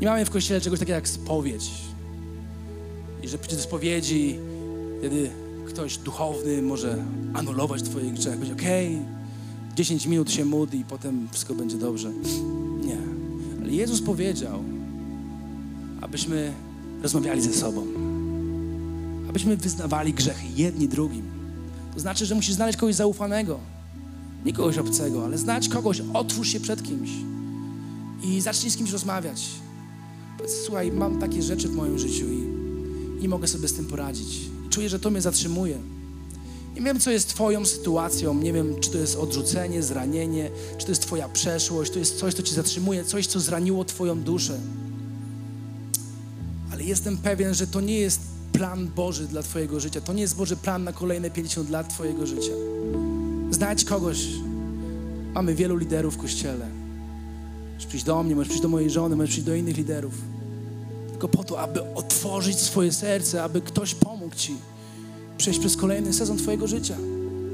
Nie 0.00 0.06
mamy 0.06 0.24
w 0.24 0.30
Kościele 0.30 0.60
czegoś 0.60 0.78
takiego 0.78 0.94
jak 0.94 1.08
spowiedź. 1.08 1.70
I 3.22 3.28
że 3.28 3.38
przyjdzie 3.38 3.56
do 3.56 3.62
spowiedzi, 3.62 4.38
wtedy 4.98 5.30
ktoś 5.66 5.98
duchowny 5.98 6.62
może 6.62 7.04
anulować 7.34 7.82
Twoje 7.82 8.10
grzechy. 8.10 8.36
Powiedzieć, 8.36 8.58
okej, 8.58 8.96
okay, 8.96 9.74
10 9.76 10.06
minut 10.06 10.32
się 10.32 10.44
módl 10.44 10.76
i 10.76 10.84
potem 10.84 11.28
wszystko 11.30 11.54
będzie 11.54 11.76
dobrze. 11.76 12.12
Nie. 12.84 12.96
Ale 13.62 13.72
Jezus 13.72 14.02
powiedział, 14.02 14.64
abyśmy 16.00 16.52
rozmawiali 17.02 17.42
ze 17.42 17.52
sobą. 17.52 17.86
Abyśmy 19.28 19.56
wyznawali 19.56 20.14
grzechy 20.14 20.46
jedni 20.56 20.88
drugim. 20.88 21.24
To 21.94 22.00
znaczy, 22.00 22.26
że 22.26 22.34
musisz 22.34 22.54
znaleźć 22.54 22.78
kogoś 22.78 22.94
zaufanego. 22.94 23.58
Nie 24.44 24.52
kogoś 24.52 24.78
obcego, 24.78 25.24
ale 25.24 25.38
znać 25.38 25.68
kogoś, 25.68 26.02
otwórz 26.14 26.48
się 26.48 26.60
przed 26.60 26.82
kimś 26.82 27.10
i 28.22 28.40
zacznij 28.40 28.70
z 28.70 28.76
kimś 28.76 28.90
rozmawiać. 28.90 29.48
Słuchaj, 30.64 30.92
mam 30.92 31.18
takie 31.18 31.42
rzeczy 31.42 31.68
w 31.68 31.74
moim 31.74 31.98
życiu 31.98 32.26
i 32.26 32.50
nie 33.22 33.28
mogę 33.28 33.48
sobie 33.48 33.68
z 33.68 33.72
tym 33.72 33.84
poradzić. 33.84 34.38
Czuję, 34.70 34.88
że 34.88 35.00
to 35.00 35.10
mnie 35.10 35.20
zatrzymuje. 35.20 35.78
Nie 36.74 36.82
wiem, 36.82 37.00
co 37.00 37.10
jest 37.10 37.28
Twoją 37.28 37.66
sytuacją, 37.66 38.34
nie 38.34 38.52
wiem, 38.52 38.80
czy 38.80 38.90
to 38.90 38.98
jest 38.98 39.16
odrzucenie, 39.16 39.82
zranienie, 39.82 40.50
czy 40.78 40.86
to 40.86 40.92
jest 40.92 41.02
Twoja 41.02 41.28
przeszłość, 41.28 41.90
to 41.92 41.98
jest 41.98 42.18
coś, 42.18 42.34
co 42.34 42.42
Cię 42.42 42.54
zatrzymuje, 42.54 43.04
coś, 43.04 43.26
co 43.26 43.40
zraniło 43.40 43.84
Twoją 43.84 44.20
duszę. 44.20 44.60
Ale 46.72 46.84
jestem 46.84 47.18
pewien, 47.18 47.54
że 47.54 47.66
to 47.66 47.80
nie 47.80 47.98
jest 47.98 48.20
plan 48.52 48.88
Boży 48.96 49.26
dla 49.26 49.42
Twojego 49.42 49.80
życia. 49.80 50.00
To 50.00 50.12
nie 50.12 50.22
jest 50.22 50.36
Boży 50.36 50.56
plan 50.56 50.84
na 50.84 50.92
kolejne 50.92 51.30
50 51.30 51.70
lat 51.70 51.94
Twojego 51.94 52.26
życia. 52.26 52.52
Znajdź 53.50 53.84
kogoś. 53.84 54.26
Mamy 55.34 55.54
wielu 55.54 55.76
liderów 55.76 56.14
w 56.14 56.18
Kościele. 56.18 56.79
Możesz 57.80 57.88
przyjść 57.88 58.04
do 58.04 58.22
mnie, 58.22 58.34
możesz 58.34 58.48
przyjść 58.48 58.62
do 58.62 58.68
mojej 58.68 58.90
żony, 58.90 59.16
możesz 59.16 59.30
przyjść 59.30 59.46
do 59.46 59.54
innych 59.54 59.76
liderów. 59.76 60.14
Tylko 61.10 61.28
po 61.28 61.44
to, 61.44 61.60
aby 61.60 61.94
otworzyć 61.94 62.58
swoje 62.58 62.92
serce, 62.92 63.42
aby 63.42 63.60
ktoś 63.60 63.94
pomógł 63.94 64.34
Ci 64.34 64.54
przejść 65.38 65.60
przez 65.60 65.76
kolejny 65.76 66.12
sezon 66.12 66.36
Twojego 66.36 66.66
życia. 66.66 66.96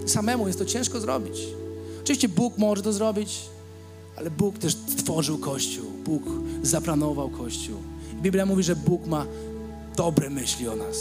Samemu 0.07 0.47
jest 0.47 0.59
to 0.59 0.64
ciężko 0.64 1.01
zrobić. 1.01 1.39
Oczywiście 2.03 2.29
Bóg 2.29 2.59
może 2.59 2.83
to 2.83 2.93
zrobić, 2.93 3.41
ale 4.16 4.31
Bóg 4.31 4.59
też 4.59 4.77
stworzył 4.89 5.39
Kościół. 5.39 5.87
Bóg 6.05 6.22
zaplanował 6.62 7.31
Kościół. 7.31 7.77
Biblia 8.22 8.47
mówi, 8.47 8.62
że 8.62 8.77
Bóg 8.77 9.07
ma 9.07 9.27
dobre 9.97 10.31
myśli 10.31 10.68
o 10.68 10.77
nas. 10.77 10.97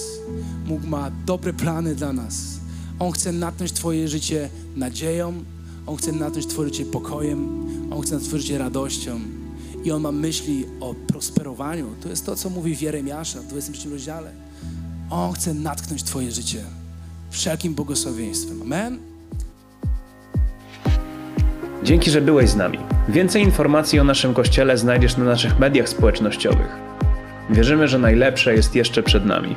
Bóg 0.67 0.84
ma 0.84 1.11
dobre 1.26 1.53
plany 1.53 1.95
dla 1.95 2.13
nas. 2.13 2.36
On 2.99 3.11
chce 3.11 3.32
natknąć 3.32 3.71
Twoje 3.71 4.07
życie 4.07 4.49
nadzieją, 4.76 5.34
On 5.86 5.97
chce 5.97 6.11
natknąć 6.11 6.47
Twoje 6.47 6.69
życie 6.69 6.86
pokojem, 6.86 7.64
On 7.91 8.01
chce 8.01 8.19
Twoje 8.19 8.41
życie 8.41 8.57
radością. 8.57 9.19
I 9.83 9.91
On 9.91 10.01
ma 10.01 10.11
myśli 10.11 10.65
o 10.79 10.93
prosperowaniu. 11.07 11.88
To 12.01 12.09
jest 12.09 12.25
to, 12.25 12.36
co 12.36 12.49
mówi 12.49 12.75
w 12.75 12.81
Jeremiasza 12.81 13.41
w 13.41 13.47
23 13.47 13.89
rozdziale. 13.89 14.31
On 15.09 15.33
chce 15.33 15.53
natknąć 15.53 16.03
Twoje 16.03 16.31
życie 16.31 16.63
wszelkim 17.29 17.73
błogosławieństwem. 17.73 18.61
Amen. 18.61 18.99
Dzięki, 21.83 22.11
że 22.11 22.21
byłeś 22.21 22.49
z 22.49 22.55
nami. 22.55 22.77
Więcej 23.09 23.43
informacji 23.43 23.99
o 23.99 24.03
naszym 24.03 24.33
kościele 24.33 24.77
znajdziesz 24.77 25.17
na 25.17 25.23
naszych 25.23 25.59
mediach 25.59 25.89
społecznościowych. 25.89 26.79
Wierzymy, 27.49 27.88
że 27.88 27.99
najlepsze 27.99 28.53
jest 28.53 28.75
jeszcze 28.75 29.03
przed 29.03 29.25
nami. 29.25 29.55